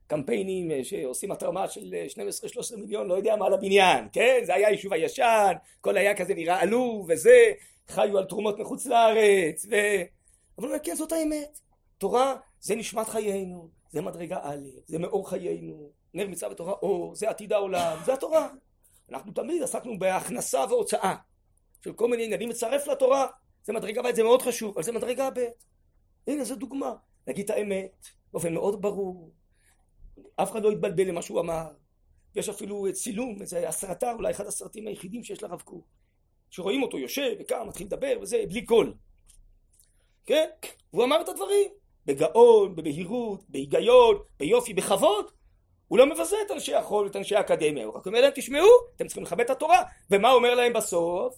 קמפיינים 0.08 0.72
uh, 0.72 0.74
שעושים 0.84 1.32
התרמה 1.32 1.68
של 1.68 1.94
12-13 2.16 2.74
אה, 2.74 2.78
מיליון, 2.78 3.08
לא 3.08 3.14
יודע 3.14 3.36
מה 3.36 3.46
על 3.46 3.54
הבניין, 3.54 4.08
כן? 4.14 4.40
זה 4.44 4.54
היה 4.54 4.68
היישוב 4.68 4.94
הישן, 4.94 5.54
הכל 5.80 5.98
היה 5.98 6.16
כזה 6.16 6.34
נראה 6.34 6.62
עלוב 6.62 7.06
וזה, 7.10 7.52
חיו 7.88 8.18
על 8.18 8.26
תרומות 8.26 8.60
מחוץ 8.60 8.86
לארץ, 8.86 9.66
ו... 9.70 9.76
אבל 10.58 10.70
כן, 10.84 10.96
זאת 10.96 11.12
האמת. 11.12 11.60
תורה 11.98 12.36
זה 12.60 12.76
נשמת 12.76 13.08
חיינו, 13.08 13.70
זה 13.90 14.02
מדרגה 14.02 14.40
א', 14.44 14.68
זה 14.88 15.00
מאור 15.00 15.30
חיינו, 15.30 15.90
נר 16.14 16.28
מצווה 16.28 16.52
בתורה 16.52 16.74
אור, 16.74 17.16
זה 17.16 17.30
עתיד 17.30 17.54
העולם, 17.54 17.98
זה 18.06 18.14
התורה. 18.14 18.50
אנחנו 19.10 19.32
תמיד 19.32 19.64
עסקנו 19.64 20.00
בהכנסה 20.00 20.66
והוצאה 20.70 21.16
של 21.82 21.94
כל 21.94 22.08
מיני 22.08 22.26
עניינים, 22.26 22.50
מצרף 22.50 22.88
לתורה, 22.88 23.28
זה 23.64 23.74
מדרגה 23.74 24.02
ב', 24.02 24.16
זה 24.16 24.24
מאוד 24.24 24.42
חשוב, 24.42 24.74
אבל 24.74 24.84
זה 24.84 24.92
מדרגה 24.92 25.30
ב'. 25.30 25.46
הנה 26.28 26.44
זו 26.44 26.56
דוגמה, 26.56 26.94
להגיד 27.28 27.46
את 27.46 27.50
האמת 27.50 28.06
באופן 28.32 28.54
מאוד 28.54 28.82
ברור, 28.82 29.32
אף 30.36 30.52
אחד 30.52 30.64
לא 30.64 30.72
יתבלבל 30.72 31.08
למה 31.08 31.22
שהוא 31.22 31.40
אמר, 31.40 31.68
יש 32.36 32.50
אפילו 32.50 32.86
צילום, 32.94 33.42
איזה 33.42 33.70
הסרטה, 33.70 34.12
אולי 34.12 34.32
אחד 34.32 34.46
הסרטים 34.46 34.88
היחידים 34.88 35.24
שיש 35.24 35.44
לרב 35.44 35.62
קוק, 35.62 35.86
שרואים 36.50 36.84
אותו 36.84 37.00
יושב 37.00 37.36
וקם, 37.40 37.68
מתחיל 37.68 37.88
לדבר 37.88 38.18
וזה, 38.22 38.44
בלי 38.50 38.66
קול, 38.66 38.94
כן? 40.26 40.50
והוא 40.94 41.04
אמר 41.04 41.22
את 41.22 41.30
הדברים, 41.30 41.72
בגאון, 42.06 42.76
בבהירות, 42.76 43.44
בהיגיון, 43.50 44.18
ביופי, 44.40 44.74
בכבוד, 44.74 45.26
הוא 45.92 45.98
לא 45.98 46.06
מבזה 46.06 46.36
את 46.46 46.52
אנשי 46.52 46.76
החול 46.76 47.06
ואת 47.06 47.16
אנשי 47.16 47.36
האקדמיה, 47.36 47.86
הוא 47.86 47.94
רק 47.94 48.06
אומר 48.06 48.22
להם 48.22 48.32
תשמעו, 48.36 48.68
אתם 48.96 49.08
צריכים 49.08 49.24
לכבד 49.24 49.42
את 49.42 49.50
התורה, 49.50 49.84
ומה 50.12 50.32
אומר 50.32 50.56
להם 50.56 50.74
בסוף? 50.74 51.36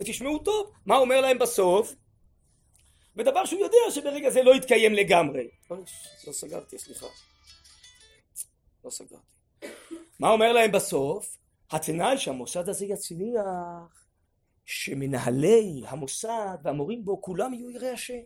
ותשמעו 0.00 0.38
טוב, 0.38 0.70
מה 0.86 0.96
אומר 0.96 1.20
להם 1.20 1.38
בסוף? 1.38 1.94
ודבר 3.16 3.44
שהוא 3.44 3.60
יודע 3.60 3.78
שברגע 3.90 4.30
זה 4.30 4.42
לא 4.42 4.54
יתקיים 4.54 4.94
לגמרי. 4.94 5.48
לא 6.26 6.32
סגרתי, 6.32 6.78
סליחה. 6.78 7.06
לא 8.84 8.90
סגרתי. 8.90 9.66
מה 10.20 10.28
אומר 10.28 10.52
להם 10.52 10.72
בסוף? 10.72 11.36
התנאי 11.70 12.18
שהמוסד 12.18 12.68
הזה 12.68 12.86
יצליח, 12.86 14.06
שמנהלי 14.64 15.82
המוסד 15.86 16.58
והמורים 16.62 17.04
בו 17.04 17.22
כולם 17.22 17.54
יהיו 17.54 17.70
יראי 17.70 17.90
השם, 17.90 18.22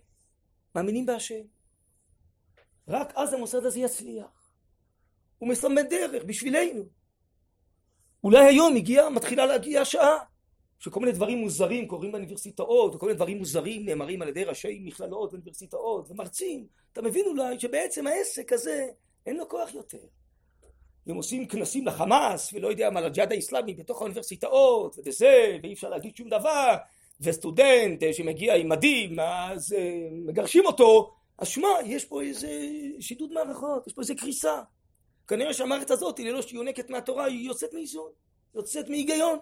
מאמינים 0.75 1.07
בהשם. 1.07 1.43
רק 2.89 3.13
אז 3.17 3.35
המוסד 3.35 3.65
הזה 3.65 3.81
יצליח. 3.81 4.40
הוא 5.41 5.49
מסמן 5.49 5.83
דרך 5.83 6.25
בשבילנו. 6.25 6.85
אולי 8.25 8.45
היום 8.47 8.77
הגיעה, 8.77 9.11
מתחילה 9.11 9.47
להגיע 9.47 9.81
השעה 9.81 10.19
שכל 10.79 11.01
מיני 11.01 11.13
דברים 11.13 11.39
מוזרים 11.39 11.89
קורים 11.89 12.13
באוניברסיטאות 12.13 12.95
וכל 12.95 13.07
מיני 13.07 13.17
דברים 13.17 13.39
מוזרים 13.39 13.85
נאמרים 13.85 14.23
על 14.23 14.29
ידי 14.29 14.45
ראשי 14.45 14.81
מכללות 14.85 15.31
ואוניברסיטאות 15.33 16.11
ומרצים. 16.11 16.67
אתה 16.93 17.03
מבין 17.03 17.27
אולי 17.27 17.61
שבעצם 17.61 18.07
העסק 18.07 18.53
הזה 18.53 18.87
אין 19.27 19.37
לו 19.37 19.49
כוח 19.49 19.75
יותר. 19.75 19.99
הם 21.07 21.17
עושים 21.17 21.47
כנסים 21.47 21.87
לחמאס 21.87 22.53
ולא 22.53 22.69
יודע 22.69 22.91
מה 22.91 23.01
לג'יהאד 23.01 23.33
האיסלאמי 23.33 23.75
בתוך 23.75 24.01
האוניברסיטאות 24.01 24.97
וזה 25.07 25.59
ואי 25.63 25.73
אפשר 25.73 25.89
להגיד 25.89 26.17
שום 26.17 26.29
דבר. 26.29 26.77
וסטודנט 27.21 28.03
שמגיע 28.13 28.55
עם 28.55 28.69
מדים 28.69 29.21
אז 29.21 29.73
אה, 29.73 30.09
מגרשים 30.11 30.67
אותו. 30.67 31.15
אז 31.39 31.49
שמע 31.49 31.69
יש 31.85 32.05
פה 32.05 32.23
איזה 32.23 32.69
שידוד 33.01 33.33
מערכות 33.33 33.87
יש 33.87 33.93
פה 33.93 34.01
איזה 34.01 34.15
קריסה 34.15 34.61
כנראה 35.31 35.55
שהמערכת 35.55 35.91
הזאת 35.91 36.19
היא 36.19 36.31
ללא 36.31 36.43
שהיא 36.43 36.59
יונקת 36.59 36.91
מהתורה, 36.91 37.25
היא 37.25 37.47
יוצאת 37.47 37.75
מאיזון, 37.75 38.13
יוצאת 38.55 38.89
מהיגיון. 38.89 39.39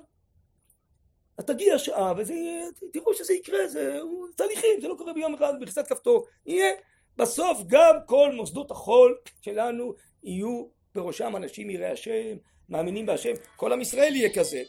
אז 1.38 1.44
תגיע 1.44 1.78
שעה 1.78 2.12
וזה 2.16 2.34
יהיה, 2.34 2.66
תראו 2.92 3.14
שזה 3.14 3.32
יקרה, 3.32 3.68
זה 3.68 4.00
תהליכים, 4.36 4.80
זה 4.80 4.88
לא 4.88 4.94
קורה 4.98 5.12
ביום 5.12 5.34
אחד 5.34 5.54
בלחיצת 5.60 5.88
כפתור, 5.88 6.26
יהיה. 6.46 6.72
בסוף 7.16 7.58
גם 7.66 7.94
כל 8.06 8.32
מוסדות 8.34 8.70
החול 8.70 9.18
שלנו 9.40 9.94
יהיו 10.22 10.66
בראשם 10.94 11.36
אנשים 11.36 11.70
יראי 11.70 11.90
השם, 11.90 12.36
מאמינים 12.68 13.06
בהשם, 13.06 13.32
כל 13.56 13.72
עם 13.72 13.80
ישראל 13.80 14.16
יהיה 14.16 14.34
כזה. 14.34 14.62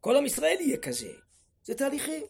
כל 0.00 0.16
עם 0.16 0.26
ישראל 0.26 0.56
יהיה 0.60 0.76
כזה, 0.76 1.12
זה 1.62 1.74
תהליכים. 1.74 2.22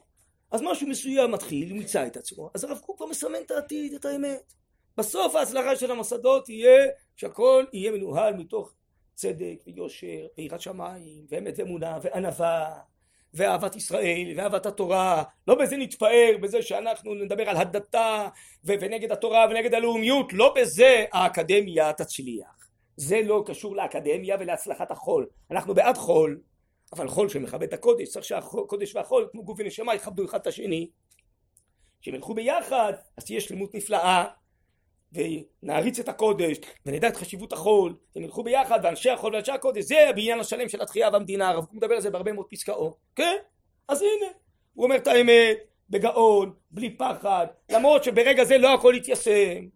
אז 0.50 0.60
משהו 0.62 0.86
מסוים 0.86 1.30
מתחיל, 1.30 1.70
הוא 1.70 1.78
מיצה 1.78 2.06
את 2.06 2.16
עצמו, 2.16 2.50
אז 2.54 2.64
הרב 2.64 2.78
קוק 2.78 2.96
כבר 2.96 3.06
מסמן 3.06 3.42
את 3.46 3.50
העתיד, 3.50 3.94
את 3.94 4.04
האמת. 4.04 4.54
בסוף 4.96 5.34
ההצלחה 5.34 5.76
של 5.76 5.90
המוסדות 5.90 6.44
תהיה 6.44 6.86
שהכל 7.16 7.64
יהיה 7.72 7.92
מנוהל 7.92 8.34
מתוך 8.34 8.74
צדק 9.14 9.56
ויושר 9.66 10.26
ויראת 10.38 10.60
שמיים 10.60 11.26
ואמת 11.28 11.54
ואמונה 11.58 11.98
וענווה 12.02 12.80
ואהבת 13.34 13.76
ישראל 13.76 14.32
ואהבת 14.36 14.66
התורה. 14.66 15.22
לא 15.48 15.54
בזה 15.54 15.76
נתפאר 15.76 16.36
בזה 16.40 16.62
שאנחנו 16.62 17.14
נדבר 17.14 17.50
על 17.50 17.56
הדתה 17.56 18.28
ונגד 18.64 19.12
התורה 19.12 19.46
ונגד 19.50 19.74
הלאומיות 19.74 20.32
לא 20.32 20.54
בזה 20.56 21.04
האקדמיה 21.12 21.92
תצליח. 21.92 22.68
זה 22.96 23.22
לא 23.22 23.42
קשור 23.46 23.76
לאקדמיה 23.76 24.36
ולהצלחת 24.40 24.90
החול. 24.90 25.26
אנחנו 25.50 25.74
בעד 25.74 25.96
חול 25.96 26.40
אבל 26.92 27.08
חול 27.08 27.28
שמכבד 27.28 27.62
את 27.62 27.72
הקודש 27.72 28.08
צריך 28.08 28.24
שהקודש 28.24 28.94
והחול 28.94 29.28
כמו 29.32 29.44
גוף 29.44 29.58
ונשמה 29.60 29.94
יכבדו 29.94 30.24
אחד 30.24 30.40
את 30.40 30.46
השני. 30.46 30.90
שהם 32.00 32.14
ילכו 32.14 32.34
ביחד 32.34 32.92
אז 33.16 33.24
תהיה 33.24 33.40
שלמות 33.40 33.74
נפלאה 33.74 34.24
ונעריץ 35.14 35.98
את 35.98 36.08
הקודש 36.08 36.56
ונדע 36.86 37.08
את 37.08 37.16
חשיבות 37.16 37.52
החול 37.52 37.96
הם 38.16 38.22
ילכו 38.22 38.42
ביחד 38.42 38.80
ואנשי 38.82 39.10
החול 39.10 39.34
ואנשי 39.34 39.52
הקודש 39.52 39.84
זה 39.84 40.08
הבניין 40.08 40.40
השלם 40.40 40.68
של 40.68 40.82
התחייה 40.82 41.08
והמדינה 41.12 41.48
הרב 41.48 41.64
קוק 41.64 41.74
מדבר 41.74 41.94
על 41.94 42.00
זה 42.00 42.10
בהרבה 42.10 42.32
מאוד 42.32 42.46
פסקאות. 42.50 42.96
כן? 43.16 43.36
אז 43.88 44.02
הנה 44.02 44.32
הוא 44.74 44.84
אומר 44.84 44.96
את 44.96 45.06
האמת 45.06 45.56
בגאון 45.90 46.52
בלי 46.70 46.96
פחד 46.96 47.46
למרות 47.70 48.04
שברגע 48.04 48.44
זה 48.44 48.58
לא 48.58 48.74
הכל 48.74 48.94
יתיישם 48.96 49.66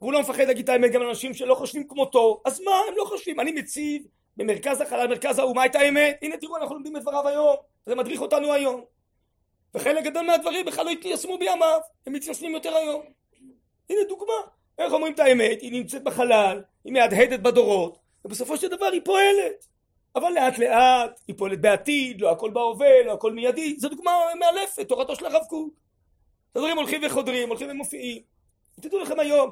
והוא 0.00 0.12
לא 0.12 0.20
מפחד 0.20 0.42
להגיד 0.42 0.64
את 0.64 0.68
האמת 0.68 0.92
גם 0.92 1.02
לאנשים 1.02 1.34
שלא 1.34 1.54
חושבים 1.54 1.88
כמותו. 1.88 2.42
אז 2.44 2.60
מה 2.60 2.70
הם 2.88 2.94
לא 2.96 3.04
חושבים? 3.04 3.40
אני 3.40 3.52
מציב 3.52 4.02
במרכז 4.36 4.80
החלל 4.80 5.06
מרכז 5.08 5.38
האומה 5.38 5.66
את 5.66 5.74
האמת. 5.74 6.18
הנה 6.22 6.36
תראו 6.36 6.56
אנחנו 6.56 6.74
לומדים 6.74 6.96
את 6.96 7.02
דבריו 7.02 7.28
היום. 7.28 7.56
זה 7.86 7.94
מדריך 7.94 8.20
אותנו 8.20 8.52
היום. 8.52 8.84
וחלק 9.74 10.04
גדול 10.04 10.26
מהדברים 10.26 10.66
בכלל 10.66 10.84
לא 10.84 10.90
יתיישמו 10.90 11.38
בימיו. 11.38 11.80
הם 12.06 12.12
מתיישמים 12.12 12.52
יותר 12.54 12.74
היום. 12.74 13.02
הנה 13.90 14.00
דוגמה 14.08 14.34
איך 14.78 14.92
אומרים 14.92 15.12
את 15.12 15.18
האמת? 15.18 15.60
היא 15.60 15.72
נמצאת 15.72 16.04
בחלל, 16.04 16.62
היא 16.84 16.92
מהדהדת 16.92 17.40
בדורות, 17.40 17.98
ובסופו 18.24 18.56
של 18.56 18.68
דבר 18.68 18.86
היא 18.86 19.00
פועלת. 19.04 19.66
אבל 20.16 20.30
לאט 20.30 20.58
לאט 20.58 21.20
היא 21.28 21.36
פועלת 21.38 21.60
בעתיד, 21.60 22.20
לא 22.20 22.30
הכל 22.30 22.50
בהווה, 22.50 23.02
לא 23.06 23.12
הכל 23.12 23.32
מיידי, 23.32 23.76
זו 23.78 23.88
דוגמה 23.88 24.12
מאלפת, 24.40 24.88
תורתו 24.88 25.16
של 25.16 25.26
הרב 25.26 25.42
קוק. 25.48 25.74
הדברים 26.54 26.76
הולכים 26.76 27.00
וחודרים, 27.06 27.48
הולכים 27.48 27.70
ומופיעים. 27.70 28.22
תדעו 28.80 28.98
לכם 28.98 29.20
היום, 29.20 29.50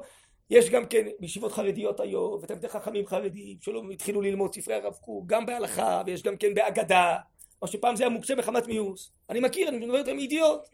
יש 0.50 0.70
גם 0.70 0.86
כן 0.86 1.06
בישיבות 1.20 1.52
חרדיות 1.52 2.00
היום, 2.00 2.40
ותלמידי 2.42 2.68
חכמים 2.68 3.06
חרדים 3.06 3.56
שלא 3.60 3.82
התחילו 3.92 4.20
ללמוד 4.20 4.54
ספרי 4.54 4.74
הרב 4.74 4.94
קוק, 4.94 5.26
גם 5.26 5.46
בהלכה, 5.46 6.02
ויש 6.06 6.22
גם 6.22 6.36
כן 6.36 6.54
באגדה, 6.54 7.16
או 7.62 7.66
שפעם 7.66 7.96
זה 7.96 8.02
היה 8.04 8.10
מוקצה 8.10 8.34
מחמת 8.34 8.66
מיאוס. 8.66 9.12
אני 9.30 9.40
מכיר, 9.40 9.68
אני 9.68 9.78
מדבר 9.78 9.98
איתם 9.98 10.16
מידיעות. 10.16 10.68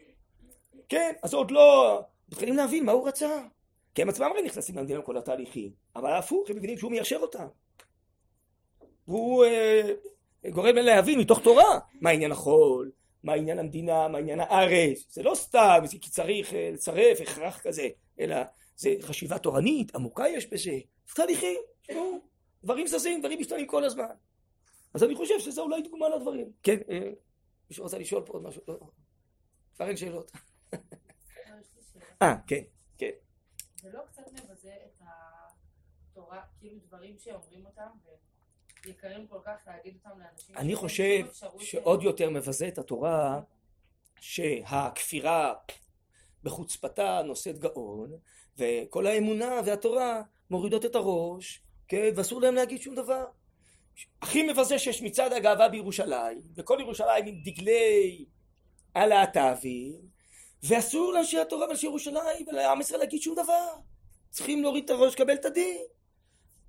כן, 0.89 1.13
אז 1.23 1.33
עוד 1.33 1.51
לא, 1.51 1.99
מתחילים 2.29 2.55
להבין 2.55 2.85
מה 2.85 2.91
הוא 2.91 3.07
רצה. 3.07 3.41
כי 3.97 4.01
הם 4.01 4.09
עצמם 4.09 4.29
הרי 4.31 4.41
נכנסים 4.41 4.77
למדינה 4.77 4.99
עם 4.99 5.05
כל 5.05 5.17
התהליכים, 5.17 5.71
אבל 5.95 6.13
הפוך, 6.13 6.49
הם 6.49 6.55
מבינים 6.55 6.77
שהוא 6.77 6.91
מיישר 6.91 7.17
אותם. 7.17 7.47
והוא 9.07 9.45
אה, 9.45 9.93
גורם 10.49 10.75
להבין 10.75 11.19
מתוך 11.19 11.39
תורה 11.43 11.79
מה 12.01 12.09
עניין 12.09 12.31
החול, 12.31 12.91
מה 13.23 13.33
עניין 13.33 13.59
המדינה, 13.59 14.07
מה 14.07 14.17
עניין 14.17 14.39
הארץ, 14.39 15.05
זה 15.09 15.23
לא 15.23 15.35
סתם, 15.35 15.79
זה 15.85 15.97
כי 16.01 16.09
צריך 16.09 16.53
אה, 16.53 16.69
לצרף 16.73 17.21
הכרח 17.21 17.59
כזה, 17.61 17.87
אלא 18.19 18.35
זה 18.75 18.95
חשיבה 19.01 19.37
תורנית, 19.37 19.95
עמוקה 19.95 20.27
יש 20.27 20.49
בזה, 20.49 20.77
תהליכים, 21.15 21.59
דברים 22.63 22.87
זזים, 22.87 23.19
דברים 23.19 23.39
משתנים 23.39 23.67
כל 23.67 23.83
הזמן. 23.83 24.15
אז 24.93 25.03
אני 25.03 25.15
חושב 25.15 25.39
שזה 25.39 25.61
אולי 25.61 25.81
דוגמה 25.81 26.09
לדברים. 26.09 26.51
כן, 26.63 26.77
אה, 26.89 27.09
מישהו 27.69 27.83
רוצה 27.83 27.97
לשאול 27.97 28.23
פה 28.25 28.33
עוד 28.33 28.43
משהו? 28.43 28.61
לא. 28.67 28.79
כבר 29.75 29.87
אין 29.87 29.97
שאלות. 29.97 30.31
אה, 32.21 32.35
כן, 32.47 32.61
כן. 32.97 33.11
זה 33.91 33.97
לא 33.97 34.01
קצת 34.11 34.23
מבזה 34.33 34.73
את 34.85 35.01
התורה, 35.01 36.41
כאילו 36.59 36.79
דברים 36.87 37.19
שאומרים 37.19 37.65
אותם, 37.65 37.87
ויקרים 38.85 39.27
כל 39.27 39.39
כך 39.45 39.57
להגיד 39.67 39.95
אותם 39.95 40.19
לאנשים? 40.19 40.57
אני 40.57 40.75
חושב 40.75 41.25
שעוד 41.59 42.03
יותר 42.03 42.29
מבזה 42.29 42.67
את 42.67 42.77
התורה, 42.77 43.41
שהכפירה 44.19 45.53
בחוצפתה 46.43 47.21
נושאת 47.25 47.59
גאון, 47.59 48.11
וכל 48.57 49.07
האמונה 49.07 49.61
והתורה 49.65 50.21
מורידות 50.49 50.85
את 50.85 50.95
הראש, 50.95 51.61
כן, 51.87 52.11
ואסור 52.15 52.41
להם 52.41 52.55
להגיד 52.55 52.81
שום 52.81 52.95
דבר. 52.95 53.25
הכי 54.21 54.51
מבזה 54.51 54.79
שיש 54.79 55.01
מצעד 55.01 55.33
הגאווה 55.33 55.69
בירושלים, 55.69 56.41
וכל 56.55 56.77
ירושלים 56.79 57.25
עם 57.25 57.41
דגלי 57.43 58.25
הלהט"בים, 58.95 60.16
ואסור 60.63 61.13
לאנשי 61.13 61.39
התורה 61.39 61.67
ואנשי 61.67 61.85
ירושלים 61.85 62.47
ולעם 62.47 62.81
ישראל 62.81 62.99
להגיד 62.99 63.21
שום 63.21 63.35
דבר. 63.35 63.67
צריכים 64.29 64.61
להוריד 64.61 64.83
את 64.83 64.89
הראש, 64.89 65.13
לקבל 65.13 65.33
את 65.33 65.45
הדין. 65.45 65.81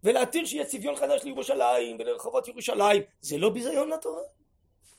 ולהתיר 0.05 0.45
שיהיה 0.45 0.65
צביון 0.65 0.97
חדש 0.97 1.25
לירושלים 1.25 1.97
ולרחובות 2.01 2.49
ירושלים. 2.49 3.03
זה 3.21 3.39
לא 3.39 3.51
ביזיון 3.51 3.89
לתורה. 3.91 4.23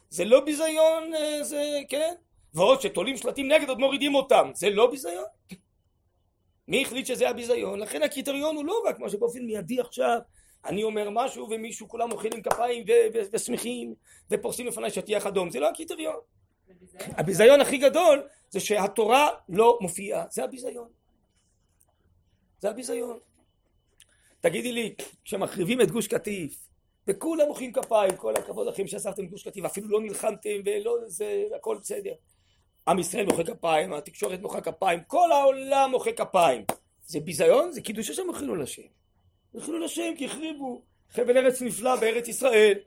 זה 0.10 0.26
לא 0.26 0.40
ביזיון, 0.40 1.14
אה, 1.14 1.44
זה, 1.44 1.80
כן? 1.90 2.14
ועוד 2.54 2.82
שתולים 2.82 3.18
שלטים 3.18 3.52
נגד 3.52 3.70
עוד 3.70 3.80
מורידים 3.80 4.16
אותם. 4.16 4.52
זה 4.54 4.70
לא 4.70 4.92
ביזיון. 4.92 5.26
מי 6.68 6.82
החליט 6.82 7.06
שזה 7.06 7.30
הביזיון? 7.30 7.80
לכן 7.80 8.04
הקריטריון 8.04 8.56
הוא 8.56 8.66
לא 8.66 8.84
רק 8.86 9.00
מה 9.00 9.10
שבאופן 9.10 9.40
מיידי 9.40 9.80
עכשיו 9.80 10.20
אני 10.66 10.84
אומר 10.84 11.10
משהו 11.10 11.48
ומישהו 11.50 11.88
כולם 11.88 12.10
מוחאים 12.10 12.42
כפיים 12.42 12.84
ושמחים 13.34 13.94
ופורסים 14.32 14.68
לפניי 14.68 14.92
שטיח 14.92 15.26
אדום 15.26 15.50
זה 15.50 15.60
לא 15.60 15.70
הקריטריון 15.70 16.16
הביזיון 17.00 17.62
הכי 17.62 17.78
גדול 17.78 18.28
זה 18.50 18.60
שהתורה 18.60 19.30
לא 19.50 19.78
מופיעה. 19.82 20.26
זה 20.32 20.44
הביזיון. 20.44 20.90
זה 22.60 22.70
הביזיון. 22.70 23.20
תגידי 24.42 24.72
לי 24.72 24.96
כשמחריבים 25.26 25.82
את 25.82 25.92
גוש 25.92 26.08
קטיף 26.08 26.70
וכולם 27.08 27.48
מוחאים 27.48 27.74
כפיים 27.74 28.18
כל 28.18 28.34
הכבוד 28.36 28.68
לכם 28.68 28.88
שאספתם 28.88 29.26
גוש 29.26 29.48
קטיף 29.48 29.66
אפילו 29.66 29.90
לא 29.90 30.02
נלחמתם 30.02 30.60
ולא 30.66 30.98
זה 31.06 31.44
הכל 31.56 31.78
בסדר. 31.82 32.14
עם 32.88 33.00
ישראל 33.00 33.26
מוחא 33.26 33.44
כפיים 33.44 33.94
התקשורת 33.94 34.42
מוחא 34.42 34.60
כפיים 34.60 35.00
כל 35.08 35.32
העולם 35.32 35.92
מוחא 35.92 36.12
כפיים. 36.12 36.64
זה 37.06 37.20
ביזיון? 37.20 37.72
זה 37.72 37.82
קידוש 37.82 38.10
השם 38.10 38.30
או 38.30 38.34
חילול 38.34 38.62
השם 38.62 38.82
זה 39.54 39.62
חילול 39.62 39.84
השם 39.84 40.14
כי 40.18 40.26
החריבו. 40.26 40.82
חבל 41.10 41.38
ארץ 41.38 41.62
נפלא 41.62 41.96
בארץ 41.96 42.28
ישראל. 42.28 42.80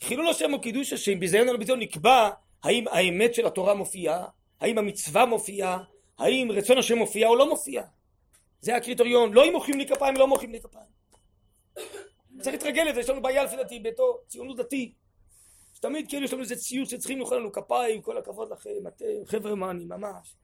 חילול 0.00 0.28
השם 0.28 0.52
או 0.52 0.60
קידוש 0.60 0.92
השם, 0.92 1.20
ביזיון 1.20 1.48
על 1.48 1.56
ביזיון 1.56 1.80
נקבע 1.80 2.30
האם 2.62 2.88
האמת 2.88 3.34
של 3.34 3.46
התורה 3.46 3.74
מופיעה, 3.74 4.24
האם 4.60 4.78
המצווה 4.78 5.26
מופיעה, 5.26 5.78
האם 6.18 6.48
רצון 6.52 6.78
השם 6.78 6.98
מופיע 6.98 7.28
או 7.28 7.36
לא 7.36 7.48
מופיע. 7.48 7.82
זה 8.60 8.76
הקריטריון, 8.76 9.32
לא 9.32 9.44
אם 9.44 9.52
מוחאים 9.52 9.78
לי 9.78 9.86
כפיים 9.86 10.16
לא 10.16 10.28
מוחאים 10.28 10.52
לי 10.52 10.60
כפיים. 10.60 10.96
צריך 12.40 12.54
להתרגל 12.54 12.82
לזה, 12.82 13.00
יש 13.00 13.08
לנו 13.08 13.22
בעיה 13.22 13.44
לפי 13.44 13.56
דעתי 13.56 13.80
בתור 13.80 14.18
ציונות 14.26 14.56
דתי. 14.56 14.92
שתמיד 15.74 16.08
כאילו 16.08 16.24
יש 16.24 16.32
לנו 16.32 16.42
איזה 16.42 16.56
ציוץ 16.56 16.90
שצריכים 16.90 17.18
למחוא 17.18 17.36
לנו 17.36 17.52
כפיים, 17.52 18.02
כל 18.02 18.18
הכבוד 18.18 18.52
לכם, 18.52 18.86
אתם 18.88 19.04
חבר'ה 19.24 19.54
מאני 19.54 19.84
ממש. 19.84 20.36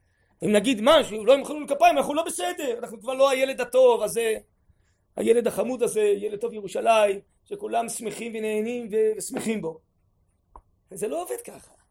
אם 0.44 0.52
נגיד 0.52 0.78
משהו, 0.82 1.24
לא 1.24 1.32
ימחאו 1.32 1.54
לנו 1.54 1.68
כפיים, 1.68 1.98
אנחנו 1.98 2.14
לא 2.14 2.24
בסדר, 2.24 2.78
אנחנו 2.78 3.00
כבר 3.00 3.14
לא 3.14 3.30
הילד 3.30 3.60
הטוב 3.60 4.02
הזה. 4.02 4.34
הילד 5.16 5.46
החמוד 5.46 5.82
הזה, 5.82 6.00
ילד 6.00 6.38
טוב 6.38 6.52
ירושלים, 6.52 7.20
שכולם 7.44 7.88
שמחים 7.88 8.32
ונהנים 8.34 8.88
ושמחים 8.90 9.62
בו. 9.62 9.80
זה 10.90 11.08
לא 11.08 11.22
עובד 11.22 11.40
ככה. 11.44 11.81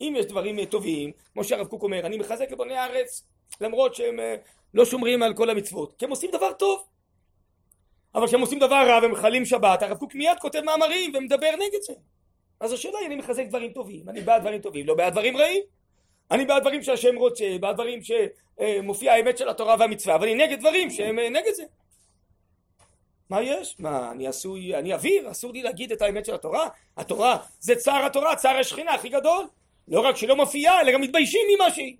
אם 0.00 0.14
יש 0.16 0.26
דברים 0.26 0.64
טובים, 0.64 1.12
כמו 1.32 1.44
שהרב 1.44 1.66
קוק 1.66 1.82
אומר, 1.82 2.06
אני 2.06 2.18
מחזק 2.18 2.52
את 2.52 2.56
בוני 2.56 2.76
הארץ, 2.76 3.26
למרות 3.60 3.94
שהם 3.94 4.20
אה, 4.20 4.34
לא 4.74 4.84
שומרים 4.84 5.22
על 5.22 5.34
כל 5.34 5.50
המצוות, 5.50 5.94
כי 5.98 6.04
הם 6.04 6.10
עושים 6.10 6.30
דבר 6.30 6.52
טוב. 6.52 6.84
אבל 8.14 8.26
כשהם 8.26 8.40
עושים 8.40 8.58
דבר 8.58 8.84
רע 8.88 9.00
ומחללים 9.02 9.44
שבת, 9.44 9.82
הרב 9.82 9.98
קוק 9.98 10.14
מיד 10.14 10.38
כותב 10.40 10.60
מאמרים 10.60 11.12
ומדבר 11.14 11.50
נגד 11.50 11.82
זה. 11.82 11.92
אז 12.60 12.72
השאלה 12.72 12.98
היא, 12.98 13.06
אני 13.06 13.16
מחזק 13.16 13.46
דברים 13.46 13.72
טובים, 13.72 14.08
אני 14.08 14.20
בעד 14.20 14.40
דברים 14.40 14.60
טובים, 14.60 14.86
לא 14.86 14.94
בעד 14.94 15.12
דברים 15.12 15.36
רעים. 15.36 15.62
אני 16.30 16.44
בעד 16.44 16.62
דברים 16.62 16.82
שהשם 16.82 17.16
רוצה, 17.16 17.44
בעד 17.60 17.74
דברים 17.74 18.00
שמופיע 18.02 19.12
האמת 19.12 19.38
של 19.38 19.48
התורה 19.48 19.76
והמצווה, 19.78 20.14
אבל 20.14 20.28
אני 20.28 20.34
נגד 20.34 20.60
דברים 20.60 20.90
שהם 20.90 21.18
אה, 21.18 21.28
נגד 21.28 21.52
זה. 21.52 21.64
מה 23.30 23.42
יש? 23.42 23.76
מה, 23.78 24.10
אני 24.10 24.26
עשוי, 24.26 24.74
אני 24.74 24.94
אוויר? 24.94 25.30
אסור 25.30 25.52
לי 25.52 25.62
להגיד 25.62 25.92
את 25.92 26.02
האמת 26.02 26.26
של 26.26 26.34
התורה? 26.34 26.68
התורה 26.96 27.38
זה 27.60 27.76
צער 27.76 28.06
התורה, 28.06 28.36
צער 28.36 28.56
השכינה 28.56 28.94
הכי 28.94 29.08
גדול. 29.08 29.46
לא 29.88 30.00
רק 30.00 30.16
שלא 30.16 30.36
מופיעה, 30.36 30.80
אלא 30.80 30.92
גם 30.92 31.00
מתביישים 31.00 31.40
ממה 31.54 31.70
שהיא. 31.70 31.96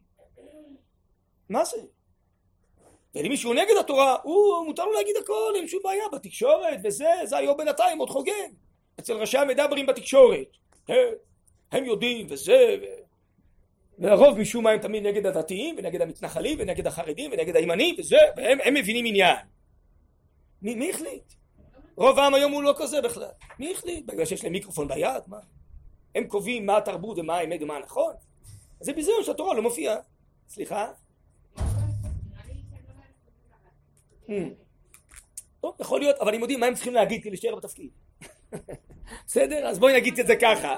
מה 1.49 1.65
זה? 1.65 1.77
ואם 3.15 3.29
מישהו 3.29 3.53
נגד 3.53 3.75
התורה, 3.81 4.17
הוא, 4.23 4.67
מותר 4.67 4.85
לו 4.85 4.93
להגיד 4.93 5.17
הכל, 5.17 5.53
אין 5.57 5.69
שום 5.69 5.81
בעיה, 5.85 6.05
בתקשורת 6.13 6.79
וזה, 6.85 7.11
זה 7.25 7.37
היום 7.37 7.57
בינתיים 7.57 7.99
עוד 7.99 8.11
חוגג. 8.11 8.49
אצל 9.01 9.13
ראשי 9.13 9.39
המדברים 9.39 9.87
בתקשורת. 9.87 10.57
הם, 10.89 10.97
הם 11.73 11.85
יודעים 11.85 12.27
וזה, 12.31 12.77
ו... 12.83 12.85
והרוב 13.99 14.39
משום 14.39 14.65
מה 14.65 14.71
הם 14.71 14.79
תמיד 14.79 15.07
נגד 15.07 15.27
הדתיים, 15.27 15.75
ונגד 15.79 16.03
המתנחלים, 16.03 16.59
ונגד 16.61 16.87
החרדים, 16.87 17.31
ונגד 17.33 17.57
הימנים, 17.57 17.95
וזה, 17.99 18.17
והם 18.37 18.75
מבינים 18.75 19.05
עניין. 19.07 19.37
מי, 20.63 20.75
מי 20.75 20.91
החליט? 20.91 21.33
רוב 21.97 22.19
העם 22.19 22.35
היום 22.35 22.53
הוא 22.53 22.63
לא 22.63 22.75
כזה 22.79 23.01
בכלל. 23.01 23.31
מי 23.59 23.73
החליט? 23.73 24.07
בגלל 24.07 24.25
שיש 24.25 24.45
להם 24.45 24.53
מיקרופון 24.53 24.89
ביד? 24.89 25.23
מה? 25.27 25.39
הם 26.15 26.25
קובעים 26.27 26.67
מה 26.67 26.77
התרבות 26.77 27.19
ומה 27.19 27.37
האמת 27.37 27.63
ומה 27.63 27.77
הנכון? 27.77 28.15
זה 28.81 28.93
ביזיון 28.93 29.25
שהתורה 29.25 29.55
לא 29.55 29.63
מופיעה. 29.63 29.97
סליחה? 30.49 30.93
Hmm. 34.27 34.33
טוב, 35.61 35.75
יכול 35.81 36.01
להיות, 36.01 36.17
אבל 36.21 36.35
הם 36.35 36.41
יודעים 36.41 36.61
מה 36.61 36.67
הם 36.67 36.75
צריכים 36.75 36.95
להגיד 36.95 37.21
כדי 37.21 37.31
להישאר 37.31 37.55
בתפקיד. 37.55 37.91
בסדר? 39.27 39.67
אז 39.67 39.79
בואי 39.79 39.97
נגיד 39.97 40.19
את 40.19 40.27
זה 40.27 40.37
ככה. 40.37 40.77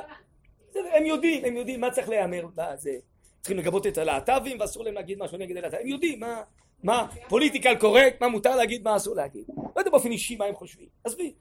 הם 0.74 1.07
יודעים, 1.07 1.45
הם 1.45 1.57
יודעים 1.57 1.80
מה 1.80 1.91
צריך 1.91 2.09
להיאמר 2.09 2.47
בזה. 2.55 2.93
צריכים 3.41 3.59
לגבות 3.59 3.87
את 3.87 3.99
הלהט"בים 3.99 4.61
ואסור 4.61 4.85
להם 4.85 4.95
להגיד 4.95 5.18
משהו 5.18 5.39
נגד 5.39 5.57
הלהט"בים. 5.57 5.80
הם 5.80 5.87
יודעים 5.87 6.20
מה, 6.20 6.43
מה 6.82 7.09
פוליטיקל 7.28 7.76
קורקט, 7.76 8.20
מה 8.20 8.28
מותר 8.28 8.57
להגיד, 8.57 8.82
מה 8.82 8.97
אסור 8.97 9.14
להגיד. 9.14 9.45
לא 9.57 9.80
יודע 9.80 9.91
באופן 9.91 10.11
אישי 10.11 10.37
מה 10.37 10.45
הם 10.45 10.55
חושבים. 10.55 10.89
עזבי. 11.05 11.35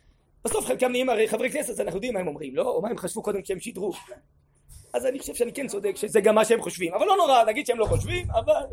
בסוף 0.46 0.66
חלקם 0.66 0.91
נהיים 0.91 1.10
הרי 1.10 1.28
חברי 1.28 1.52
כנסת, 1.52 1.80
אנחנו 1.80 1.98
יודעים 1.98 2.14
מה 2.14 2.20
הם 2.20 2.28
אומרים, 2.28 2.56
לא? 2.56 2.70
או 2.70 2.82
מה 2.82 2.89
הם 2.89 2.98
חשבו 2.98 3.24
קודם 3.24 3.41
כשהם 3.41 3.60
שידרו. 3.60 3.94
אז 4.94 5.06
אני 5.06 5.20
חושב 5.20 5.36
שאני 5.36 5.54
כן 5.54 5.68
צודק 5.68 5.96
שזה 5.96 6.22
גם 6.22 6.36
מה 6.36 6.46
שהם 6.46 6.62
חושבים. 6.62 6.94
אבל 6.94 7.06
לא 7.06 7.18
נורא 7.18 7.44
להגיד 7.44 7.68
שהם 7.68 7.80
לא 7.80 7.86
חושבים, 7.86 8.28
אבל 8.32 8.64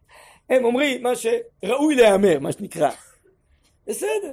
הם 0.50 0.64
אומרים 0.64 1.02
מה 1.02 1.10
שראוי 1.16 1.94
להיאמר, 1.94 2.38
מה 2.40 2.52
שנקרא. 2.52 2.90
בסדר. 3.86 4.32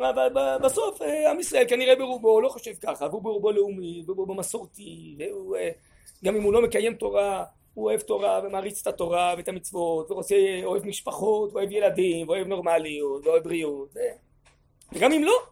אבל 0.00 0.28
בסוף 0.62 1.02
אה, 1.02 1.30
עם 1.30 1.40
ישראל 1.40 1.64
כנראה 1.68 1.96
ברובו 1.96 2.40
לא 2.40 2.48
חושב 2.48 2.74
ככה, 2.82 3.06
והוא 3.06 3.22
ברובו 3.22 3.52
לאומי, 3.52 4.04
וברובו 4.08 4.34
מסורתי, 4.34 5.16
והוא, 5.18 5.56
אה, 5.56 5.70
גם 6.24 6.36
אם 6.36 6.42
הוא 6.42 6.52
לא 6.52 6.62
מקיים 6.62 6.94
תורה, 6.94 7.44
הוא 7.74 7.84
אוהב 7.84 8.00
תורה 8.00 8.40
ומעריץ 8.44 8.80
את 8.80 8.86
התורה 8.86 9.34
ואת 9.36 9.48
המצוות, 9.48 10.10
ורוצה, 10.10 10.34
אוהב 10.64 10.86
משפחות, 10.86 11.52
ואוהב 11.52 11.72
ילדים, 11.72 12.28
ואוהב 12.28 12.46
נורמליות, 12.46 13.26
ואוהב 13.26 13.44
בריאות, 13.44 13.94
וגם 14.92 15.12
אם 15.12 15.24
לא, 15.24 15.42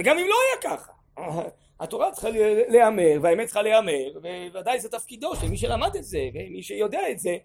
וגם 0.00 0.18
אם 0.18 0.26
לא 0.28 0.34
היה 0.46 0.76
ככה, 0.76 0.92
התורה 1.80 2.12
צריכה 2.12 2.28
להיאמר, 2.68 3.18
והאמת 3.22 3.44
צריכה 3.44 3.62
להיאמר, 3.62 4.10
וודאי 4.52 4.80
זה 4.80 4.88
תפקידו 4.88 5.36
של 5.36 5.48
מי 5.48 5.56
שלמד 5.56 5.96
את 5.96 6.04
זה, 6.04 6.18
ומי 6.34 6.62
שיודע 6.62 7.10
את 7.10 7.18
זה, 7.18 7.36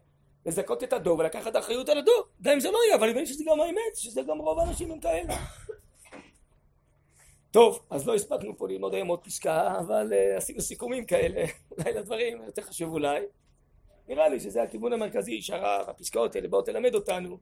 לזכות 0.46 0.84
את 0.84 0.94
הדור 0.94 1.20
ולקחת 1.20 1.56
אחריות 1.56 1.90
על 1.90 1.98
הדור, 1.98 2.24
גם 2.42 2.54
אם 2.54 2.60
זה 2.60 2.72
לא 2.72 2.78
יהיה, 2.86 2.96
אבל 2.96 3.08
נדמה 3.08 3.20
לי 3.20 3.26
שזה 3.26 3.44
גם 3.48 3.60
האמת, 3.60 3.96
שזה 3.96 4.22
גם 4.22 4.38
רוב 4.38 4.60
האנשים 4.60 4.92
הם 4.92 5.00
כאלה. 5.00 5.34
טוב, 7.52 7.80
אז 7.90 8.08
לא 8.08 8.16
הספקנו 8.16 8.58
פה 8.58 8.68
ללמוד 8.68 8.94
היום 8.94 9.08
עוד 9.08 9.20
פסקה, 9.24 9.80
אבל 9.80 10.14
uh, 10.14 10.38
עשינו 10.38 10.62
סיכומים 10.62 11.06
כאלה, 11.06 11.46
אולי 11.78 11.94
לדברים 11.94 12.42
יותר 12.46 12.62
חשוב 12.62 12.94
אולי. 12.94 13.22
נראה 14.08 14.30
לי 14.30 14.40
שזה 14.40 14.64
הכיוון 14.64 14.94
המרכזי 14.94 15.42
שהרב, 15.42 15.90
הפסקאות 15.90 16.36
האלה 16.36 16.48
באות 16.48 16.68
ללמד 16.68 16.96
אותנו, 16.96 17.38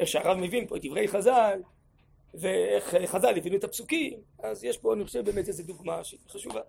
איך 0.00 0.08
שהרב 0.08 0.36
מבין 0.36 0.66
פה 0.66 0.76
את 0.76 0.84
דברי 0.84 1.08
חז"ל, 1.08 1.60
ואיך 2.34 2.96
חז"ל 3.06 3.34
הבינו 3.36 3.56
את 3.56 3.64
הפסוקים, 3.64 4.20
אז 4.42 4.64
יש 4.64 4.78
פה 4.78 4.94
אני 4.94 5.04
חושב 5.04 5.24
באמת 5.24 5.48
איזו 5.48 5.62
דוגמה 5.62 6.04
שהיא 6.04 6.20
חשובה. 6.28 6.60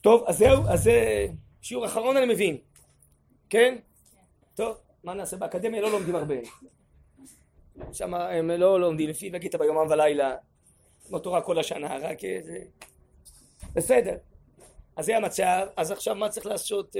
טוב, 0.00 0.24
אז 0.26 0.38
זהו, 0.38 0.62
אז 0.68 0.82
זה 0.82 1.26
שיעור 1.62 1.86
אחרון 1.86 2.16
אני 2.16 2.26
מבין, 2.26 2.56
כן? 3.50 3.78
טוב. 4.54 4.76
מה 5.06 5.14
נעשה 5.14 5.36
באקדמיה 5.36 5.80
לא 5.80 5.90
לומדים 5.90 6.16
הרבה 6.16 6.34
שם 7.92 8.14
הם 8.14 8.50
לא 8.50 8.80
לומדים 8.80 9.08
לפי 9.08 9.30
נגיד 9.30 9.56
ביומם 9.56 9.86
ולילה 9.90 10.36
כמו 11.06 11.18
תורה 11.18 11.42
כל 11.42 11.58
השנה 11.58 11.96
רק 11.96 12.18
זה 12.42 12.58
בסדר 13.74 14.16
אז 14.96 15.06
זה 15.06 15.16
המצב 15.16 15.66
אז 15.76 15.90
עכשיו 15.90 16.14
מה 16.14 16.28
צריך 16.28 16.46
לעשות 16.46 16.96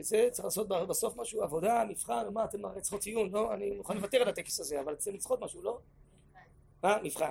זה 0.00 0.28
צריך 0.30 0.44
לעשות 0.44 0.68
בסוף 0.68 1.16
משהו 1.16 1.42
עבודה 1.42 1.84
מבחן 1.88 2.26
מה 2.32 2.44
אתם 2.44 2.80
צריכות 2.80 3.00
ציון 3.00 3.30
לא 3.30 3.54
אני 3.54 3.70
מוכן 3.70 3.96
לוותר 3.96 4.22
על 4.22 4.28
הטקס 4.28 4.60
הזה 4.60 4.80
אבל 4.80 4.94
צריכים 4.94 5.14
לצחות 5.14 5.40
משהו 5.40 5.62
לא 5.62 5.78
מה 6.86 6.96
מבחן 7.02 7.30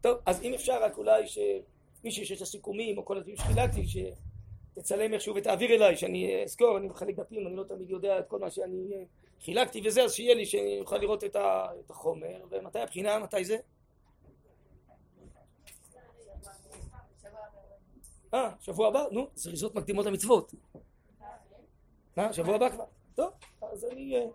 טוב 0.00 0.18
אז 0.26 0.42
אם 0.42 0.54
אפשר 0.54 0.82
רק 0.82 0.98
אולי 0.98 1.26
שמי 1.26 2.10
שיש 2.10 2.32
את 2.32 2.40
הסיכומים 2.40 2.98
או 2.98 3.04
כל 3.04 3.16
הדברים 3.16 3.36
שחילקתי 3.36 3.82
שתצלם 3.86 5.14
איכשהו 5.14 5.34
ותעביר 5.34 5.74
אליי 5.74 5.96
שאני 5.96 6.44
אזכור 6.44 6.78
אני 6.78 6.86
מחלק 6.86 7.16
דפים 7.16 7.46
אני 7.46 7.56
לא 7.56 7.64
תמיד 7.64 7.90
יודע 7.90 8.18
את 8.18 8.28
כל 8.28 8.38
מה 8.38 8.50
שאני 8.50 9.06
חילקתי 9.40 9.80
וזה 9.84 10.02
אז 10.02 10.12
שיהיה 10.12 10.34
לי 10.34 10.46
שאני 10.46 10.80
אוכל 10.80 10.96
לראות 10.96 11.24
את 11.24 11.90
החומר 11.90 12.44
ומתי 12.50 12.78
הבחינה 12.78 13.18
מתי 13.18 13.44
זה 13.44 13.56
אה, 18.34 18.50
שבוע 18.60 18.88
הבא? 18.88 19.04
נו, 19.10 19.28
זריזות 19.34 19.74
מקדימות 19.74 20.06
למצוות. 20.06 20.54
מה, 22.16 22.32
שבוע 22.32 22.54
הבא 22.54 22.70
כבר? 22.70 22.84
טוב, 23.14 23.30
אז 23.62 23.84
אני... 23.84 24.26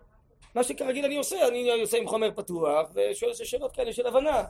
מה 0.54 0.64
שכרגיל 0.64 1.04
אני 1.04 1.16
עושה, 1.16 1.48
אני 1.48 1.80
עושה 1.80 1.98
עם 1.98 2.08
חומר 2.08 2.30
פתוח 2.34 2.90
ושואל 2.94 3.34
שאלות 3.34 3.72
כאלה 3.72 3.92
של 3.92 4.06
הבנה. 4.06 4.44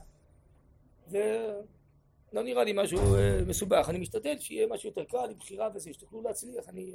ולא 1.11 2.43
נראה 2.43 2.65
לי 2.65 2.73
משהו 2.77 2.99
מסובך, 3.47 3.87
אני 3.89 3.99
משתדל 3.99 4.39
שיהיה 4.39 4.67
משהו 4.67 4.89
יותר 4.89 5.05
קל, 5.05 5.31
עם 5.31 5.39
בחירה 5.39 5.69
וזה, 5.75 5.93
שתוכלו 5.93 6.23
להצליח, 6.23 6.69
אני... 6.69 6.93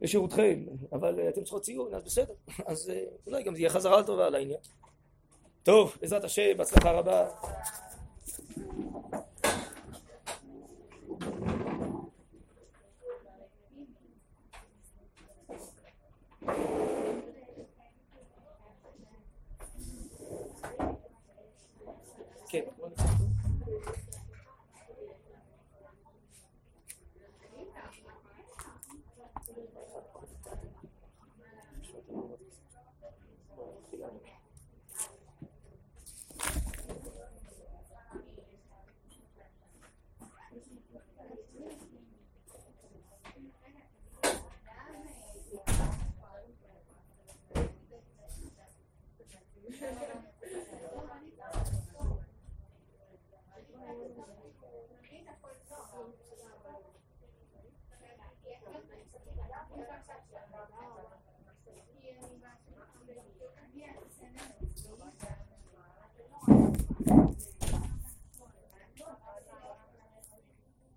לשירותכם, 0.00 0.64
אבל 0.92 1.28
אתם 1.28 1.42
צריכות 1.42 1.62
ציון, 1.62 1.94
אז 1.94 2.04
בסדר, 2.04 2.34
אז 2.66 2.92
אולי 3.26 3.42
גם 3.42 3.54
זה 3.54 3.60
יהיה 3.60 3.70
חזרה 3.70 4.02
טובה 4.02 4.26
על 4.26 4.34
העניין. 4.34 4.60
טוב, 5.62 5.96
בעזרת 6.00 6.24
השם, 6.24 6.56
בהצלחה 6.56 6.90
רבה. 6.92 7.28